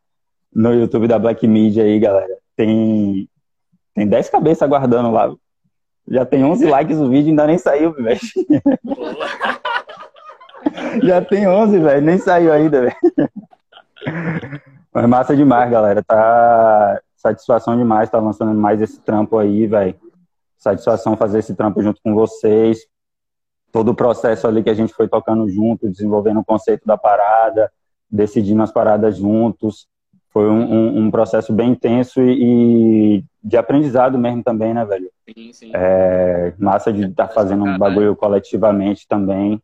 no 0.50 0.72
YouTube 0.72 1.06
da 1.06 1.18
Black 1.18 1.46
Media 1.46 1.84
aí, 1.84 2.00
galera. 2.00 2.34
Tem, 2.56 3.28
tem 3.94 4.08
10 4.08 4.30
cabeças 4.30 4.62
aguardando 4.62 5.10
lá. 5.10 5.30
Já 6.08 6.24
tem 6.24 6.42
11 6.42 6.64
likes 6.64 6.96
o 6.96 7.10
vídeo, 7.10 7.28
ainda 7.28 7.46
nem 7.46 7.58
saiu, 7.58 7.92
velho. 7.92 8.18
Já 11.02 11.20
tem 11.20 11.46
11, 11.46 11.78
velho. 11.78 12.00
Nem 12.00 12.16
saiu 12.16 12.50
ainda, 12.50 12.80
velho. 12.80 12.96
Mas 14.94 15.06
massa 15.06 15.36
demais, 15.36 15.70
galera. 15.70 16.02
Tá 16.02 17.02
satisfação 17.16 17.76
demais 17.76 18.08
tá 18.08 18.18
lançando 18.18 18.54
mais 18.54 18.80
esse 18.80 18.98
trampo 18.98 19.36
aí, 19.36 19.66
velho. 19.66 19.94
Satisfação 20.56 21.18
fazer 21.18 21.40
esse 21.40 21.54
trampo 21.54 21.82
junto 21.82 22.00
com 22.02 22.14
vocês. 22.14 22.78
Todo 23.72 23.90
o 23.90 23.94
processo 23.94 24.46
ali 24.46 24.62
que 24.62 24.70
a 24.70 24.74
gente 24.74 24.92
foi 24.92 25.08
tocando 25.08 25.48
junto, 25.48 25.88
desenvolvendo 25.88 26.40
o 26.40 26.44
conceito 26.44 26.86
da 26.86 26.96
parada, 26.96 27.72
decidindo 28.10 28.62
as 28.62 28.70
paradas 28.70 29.16
juntos. 29.16 29.88
Foi 30.28 30.48
um, 30.48 30.62
um, 30.62 30.98
um 31.04 31.10
processo 31.10 31.52
bem 31.52 31.70
intenso 31.70 32.20
e, 32.20 33.18
e, 33.18 33.24
de 33.42 33.56
aprendizado 33.56 34.18
mesmo 34.18 34.42
também, 34.42 34.74
né, 34.74 34.84
velho? 34.84 35.10
Sim, 35.28 35.52
sim. 35.52 35.70
É, 35.74 36.54
massa 36.58 36.92
de 36.92 37.06
estar 37.06 37.28
tá 37.28 37.34
fazendo 37.34 37.64
um 37.64 37.78
bagulho 37.78 38.14
coletivamente 38.14 39.08
também. 39.08 39.60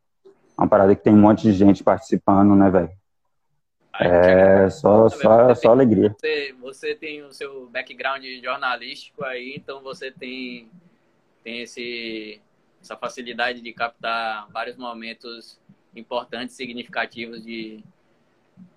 Uma 0.56 0.66
parada 0.66 0.96
que 0.96 1.02
tem 1.02 1.12
um 1.12 1.20
monte 1.20 1.42
de 1.42 1.52
gente 1.52 1.84
participando, 1.84 2.54
né, 2.56 2.70
velho? 2.70 2.90
É, 4.00 4.70
só, 4.70 5.08
só, 5.08 5.54
só 5.54 5.70
alegria. 5.70 6.14
Você, 6.18 6.54
você 6.60 6.94
tem 6.94 7.22
o 7.22 7.32
seu 7.32 7.68
background 7.68 8.24
jornalístico 8.42 9.24
aí, 9.24 9.54
então 9.56 9.82
você 9.82 10.10
tem, 10.12 10.68
tem 11.42 11.62
esse, 11.62 12.40
essa 12.88 12.96
facilidade 12.96 13.60
de 13.60 13.72
captar 13.74 14.48
vários 14.50 14.76
momentos 14.76 15.60
importantes, 15.94 16.56
significativos 16.56 17.44
de 17.44 17.84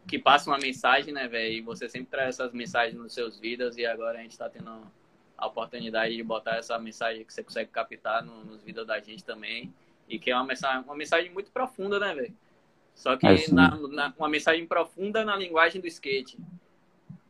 que 0.06 0.20
passam 0.20 0.52
uma 0.54 0.60
mensagem, 0.60 1.14
né, 1.14 1.28
velho? 1.30 1.54
E 1.54 1.62
você 1.62 1.88
sempre 1.88 2.10
traz 2.12 2.36
essas 2.36 2.52
mensagens 2.52 2.96
nos 2.98 3.14
seus 3.14 3.40
vídeos 3.40 3.78
e 3.78 3.86
agora 3.86 4.20
a 4.20 4.22
gente 4.22 4.32
está 4.32 4.50
tendo 4.50 4.82
a 5.38 5.48
oportunidade 5.48 6.14
de 6.16 6.22
botar 6.24 6.58
essa 6.58 6.78
mensagem 6.78 7.24
que 7.24 7.34
você 7.34 7.42
consegue 7.42 7.70
captar 7.72 8.24
no, 8.24 8.44
nos 8.44 8.62
vídeos 8.62 8.86
da 8.86 9.00
gente 9.00 9.24
também 9.24 9.74
e 10.10 10.20
que 10.20 10.30
é 10.30 10.36
uma 10.36 10.44
mensagem, 10.46 10.84
uma 10.84 10.96
mensagem 10.96 11.32
muito 11.32 11.50
profunda, 11.52 11.98
né, 11.98 12.14
velho? 12.14 12.36
Só 12.94 13.16
que 13.16 13.26
É, 13.26 13.48
na, 13.52 13.76
na- 13.88 14.14
uma 14.18 14.28
mensagem 14.28 14.68
profunda 14.68 15.24
na 15.24 15.38
linguagem 15.38 15.80
do 15.80 15.88
skate. 15.88 16.38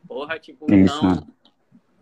Porra, 0.07 0.39
tipo, 0.39 0.65
Isso, 0.73 0.95
então, 0.97 1.15
né? 1.15 1.27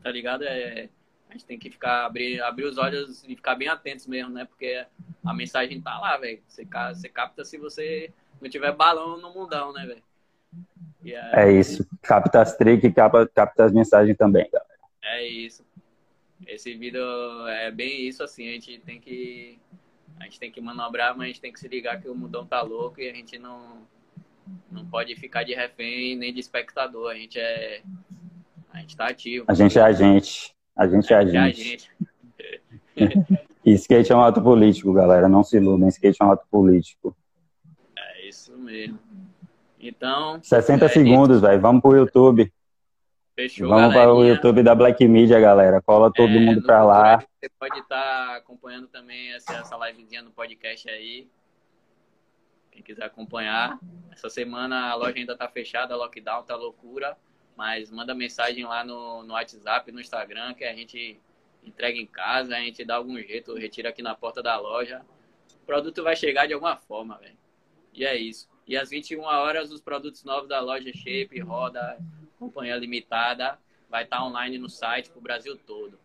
tá 0.02 0.10
ligado? 0.10 0.44
É, 0.44 0.90
a 1.30 1.34
gente 1.34 1.46
tem 1.46 1.60
que 1.60 1.70
ficar, 1.70 2.06
abrir, 2.06 2.42
abrir 2.42 2.66
os 2.66 2.78
olhos 2.78 3.24
e 3.24 3.36
ficar 3.36 3.56
bem 3.56 3.68
atentos 3.68 4.08
mesmo, 4.08 4.32
né? 4.32 4.46
Porque 4.46 4.84
a 5.24 5.34
mensagem 5.34 5.80
tá 5.80 6.00
lá, 6.00 6.18
velho. 6.18 6.42
Você, 6.48 6.66
você 6.66 7.08
capta 7.08 7.46
se 7.46 7.58
você 7.58 8.12
não 8.42 8.50
tiver 8.50 8.72
balão 8.72 9.18
no 9.18 9.32
mundão, 9.34 9.72
né, 9.72 9.86
velho? 9.86 10.04
É 11.34 11.52
isso. 11.52 11.88
Capta 12.02 12.42
as 12.42 12.58
tricks 12.58 12.84
e 12.84 12.92
capta, 12.92 13.28
capta 13.28 13.66
as 13.66 13.72
mensagens 13.72 14.18
também, 14.18 14.50
galera. 14.52 14.70
É 15.04 15.26
isso. 15.26 15.64
Esse 16.48 16.74
vídeo 16.74 17.02
é 17.48 17.70
bem 17.72 18.08
isso, 18.08 18.24
assim, 18.24 18.50
a 18.50 18.52
gente 18.54 18.80
tem 18.80 19.00
que. 19.00 19.60
A 20.20 20.24
gente 20.24 20.40
tem 20.40 20.52
que 20.52 20.60
manobrar, 20.60 21.16
mas 21.16 21.26
a 21.26 21.28
gente 21.28 21.42
tem 21.42 21.54
que 21.54 21.60
se 21.60 21.68
ligar 21.68 22.02
que 22.02 22.10
o 22.10 22.16
mundão 22.16 22.46
tá 22.46 22.62
louco 22.62 23.00
e 23.00 23.10
a 23.10 23.14
gente 23.14 23.38
não, 23.40 23.88
não 24.70 24.86
pode 24.86 25.16
ficar 25.16 25.44
de 25.44 25.54
refém 25.54 26.18
nem 26.18 26.34
de 26.34 26.40
espectador. 26.40 27.12
A 27.12 27.16
gente 27.16 27.40
é. 27.40 27.82
A 28.74 28.80
gente 28.80 28.98
tá 28.98 29.08
ativo. 29.08 29.46
A 29.48 29.54
gente 29.54 29.78
é 29.78 29.82
a 29.82 29.92
gente. 29.92 30.54
A 30.80 30.88
gente 30.88 31.12
é 31.12 31.18
a 31.18 31.20
É 31.22 31.38
a 31.38 31.50
gente. 31.52 31.92
E 33.66 33.74
skate 33.74 34.12
é 34.12 34.16
um 34.16 34.22
ato 34.22 34.42
político, 34.42 34.94
galera. 34.94 35.28
Não 35.28 35.44
se 35.44 35.58
iludem. 35.58 35.90
Skate 35.90 36.18
é 36.22 36.26
um 36.26 36.32
ato 36.32 36.48
político. 36.50 37.16
É 37.98 38.28
isso 38.28 38.58
mesmo. 38.58 38.98
Então. 39.80 40.42
60 40.42 40.86
é 40.86 40.88
segundos, 40.88 41.42
velho. 41.42 41.60
Vamos 41.62 41.82
pro 41.82 41.96
YouTube. 41.96 42.52
Fechou, 43.36 43.68
Vamos 43.68 43.94
para 43.94 44.10
o 44.12 44.16
galerinha. 44.16 44.36
YouTube 44.36 44.64
da 44.64 44.74
Black 44.74 45.06
Media, 45.08 45.40
galera. 45.40 45.82
Cola 45.82 46.12
todo 46.12 46.32
É, 46.32 46.40
mundo 46.40 46.62
futuro 46.62 46.86
lá. 46.88 47.20
Você 47.20 47.50
pode 47.60 47.80
estar 47.80 48.38
acompanhando 48.38 48.88
também 48.88 49.34
essa, 49.34 49.54
essa 49.58 49.78
livezinha 49.88 50.22
no 50.22 50.32
podcast 50.32 50.90
aí. 50.90 51.30
Quem 52.72 52.82
quiser 52.82 53.04
acompanhar. 53.04 53.78
Essa 54.12 54.30
semana 54.30 54.90
a 54.90 54.96
loja 54.96 55.18
ainda 55.18 55.38
tá 55.38 55.48
fechada, 55.50 55.96
lockdown 55.98 56.44
tá 56.44 56.56
loucura. 56.56 57.18
Mas 57.60 57.92
manda 57.92 58.16
mensagem 58.16 58.64
lá 58.64 58.86
no, 58.86 59.22
no 59.24 59.34
WhatsApp, 59.34 59.92
no 59.92 60.00
Instagram, 60.00 60.54
que 60.54 60.64
a 60.64 60.74
gente 60.74 61.20
entrega 61.62 61.98
em 62.00 62.06
casa, 62.06 62.56
a 62.56 62.60
gente 62.62 62.86
dá 62.86 62.96
algum 62.96 63.18
jeito, 63.18 63.54
retira 63.54 63.90
aqui 63.90 64.02
na 64.02 64.16
porta 64.16 64.42
da 64.42 64.58
loja. 64.58 65.02
O 65.62 65.66
produto 65.66 66.02
vai 66.02 66.16
chegar 66.16 66.46
de 66.48 66.54
alguma 66.54 66.78
forma, 66.78 67.18
velho. 67.18 67.36
E 67.94 68.06
é 68.06 68.16
isso. 68.16 68.48
E 68.66 68.78
às 68.78 68.90
21 68.92 69.24
horas, 69.24 69.74
os 69.74 69.82
produtos 69.82 70.24
novos 70.24 70.48
da 70.48 70.62
loja 70.62 70.90
Shape, 70.94 71.38
Roda, 71.42 72.00
Companhia 72.40 72.78
Limitada, 72.78 73.60
vai 73.90 74.06
estar 74.06 74.24
online 74.24 74.58
no 74.58 74.70
site 74.70 75.10
pro 75.10 75.20
Brasil 75.20 75.58
todo. 75.58 76.00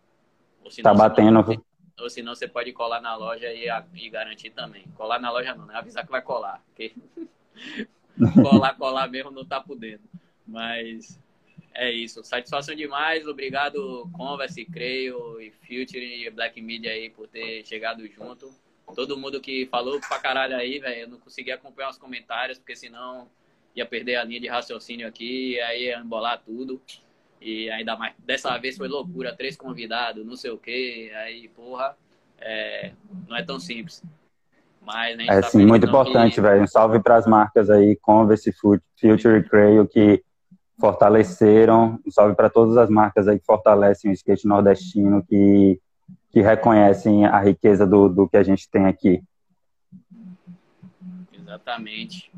Ou 0.65 0.73
se 0.73 0.83
Tá 0.83 0.91
não, 0.91 0.97
você 0.97 1.09
batendo. 1.09 1.45
pode- 1.45 1.63
ou 2.01 2.11
senão 2.11 2.35
você 2.35 2.49
pode 2.49 2.73
colar 2.73 3.01
na 3.01 3.15
loja 3.15 3.47
e, 3.53 3.69
e 3.95 4.11
garantir 4.11 4.51
também. 4.51 4.83
Colar 4.97 5.21
na 5.21 5.31
loja 5.31 5.55
não, 5.55 5.67
né? 5.67 5.77
Avisar 5.77 6.05
que 6.05 6.11
vai 6.11 6.21
colar. 6.21 6.61
Porque 6.67 6.93
colar, 8.43 8.75
colar 8.75 9.09
mesmo 9.09 9.31
não 9.31 9.45
tá 9.45 9.61
podendo. 9.61 10.03
Mas 10.45 11.17
é 11.75 11.91
isso. 11.91 12.23
Satisfação 12.25 12.75
demais. 12.75 13.27
Obrigado, 13.27 14.09
Converse, 14.13 14.65
Creio 14.65 15.41
e 15.41 15.51
Future 15.51 16.27
e 16.27 16.31
Black 16.31 16.61
Media 16.61 16.91
aí 16.93 17.11
por 17.11 17.27
ter 17.29 17.65
chegado 17.65 18.07
junto. 18.09 18.51
Todo 18.95 19.17
mundo 19.17 19.41
que 19.41 19.67
falou 19.67 19.99
pra 20.01 20.19
caralho 20.19 20.57
aí, 20.57 20.79
velho. 20.79 21.03
Eu 21.03 21.09
não 21.09 21.19
consegui 21.19 21.51
acompanhar 21.51 21.91
os 21.91 21.99
comentários, 21.99 22.59
porque 22.59 22.77
senão 22.77 23.29
ia 23.75 23.85
perder 23.87 24.17
a 24.17 24.25
linha 24.25 24.41
de 24.41 24.47
raciocínio 24.49 25.09
aqui, 25.09 25.59
aí 25.63 25.85
ia 25.87 25.99
embolar 25.99 26.41
tudo. 26.45 26.81
E 27.41 27.69
ainda 27.71 27.97
mais, 27.97 28.15
dessa 28.19 28.57
vez 28.59 28.77
foi 28.77 28.89
loucura, 28.89 29.35
três 29.35 29.57
convidados, 29.57 30.25
não 30.25 30.37
sei 30.37 30.51
o 30.51 30.59
quê, 30.59 31.11
aí, 31.17 31.49
porra, 31.49 31.97
é, 32.41 32.93
não 33.29 33.37
é 33.37 33.43
tão 33.43 33.59
simples. 33.59 34.03
Mas 34.81 35.19
É 35.19 35.41
tá 35.41 35.49
sim, 35.49 35.67
muito 35.67 35.87
importante, 35.87 36.35
que- 36.37 36.41
velho. 36.41 36.63
Um 36.63 36.67
salve 36.67 37.03
para 37.03 37.17
as 37.17 37.27
marcas 37.27 37.69
aí, 37.71 37.97
Converse, 37.97 38.53
Fu- 38.53 38.81
Future 39.01 39.39
e 39.39 39.43
Creio, 39.43 39.87
que 39.89 40.23
fortaleceram. 40.79 42.01
Um 42.07 42.11
salve 42.11 42.35
para 42.35 42.51
todas 42.51 42.77
as 42.77 42.91
marcas 42.91 43.29
aí 43.29 43.39
que 43.39 43.45
fortalecem 43.45 44.11
o 44.11 44.15
skate 44.15 44.47
nordestino, 44.47 45.25
que, 45.25 45.81
que 46.31 46.41
reconhecem 46.41 47.27
a 47.27 47.41
riqueza 47.41 47.87
do, 47.87 48.09
do 48.09 48.29
que 48.29 48.37
a 48.37 48.43
gente 48.43 48.69
tem 48.69 48.87
aqui. 48.87 49.23
Exatamente. 51.33 52.33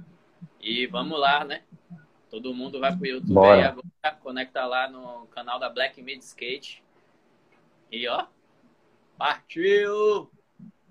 E 0.60 0.86
vamos 0.86 1.18
lá, 1.18 1.44
né? 1.44 1.62
Todo 2.30 2.52
mundo 2.52 2.80
vai 2.80 2.94
pro 2.94 3.06
YouTube 3.06 3.32
Bora. 3.32 3.54
aí 3.54 3.64
agora, 3.64 4.16
conecta 4.20 4.66
lá 4.66 4.90
no 4.90 5.26
canal 5.28 5.58
da 5.58 5.70
Black 5.70 6.02
Mid 6.02 6.20
Skate. 6.20 6.82
E 7.90 8.06
ó, 8.08 8.26
partiu! 9.16 10.28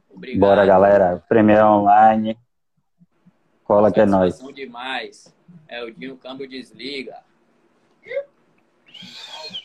Obrigado. 0.09 0.39
Bora, 0.39 0.65
galera. 0.65 1.23
Premiere 1.27 1.63
online. 1.63 2.37
Cola 3.65 3.91
que 3.91 3.99
é 3.99 4.05
nóis. 4.05 4.39
Demais. 4.53 5.35
É 5.67 5.83
o 5.83 5.91
Dinho 5.91 6.15
Câmbio 6.15 6.47
desliga. 6.47 7.17
Thank 9.05 9.51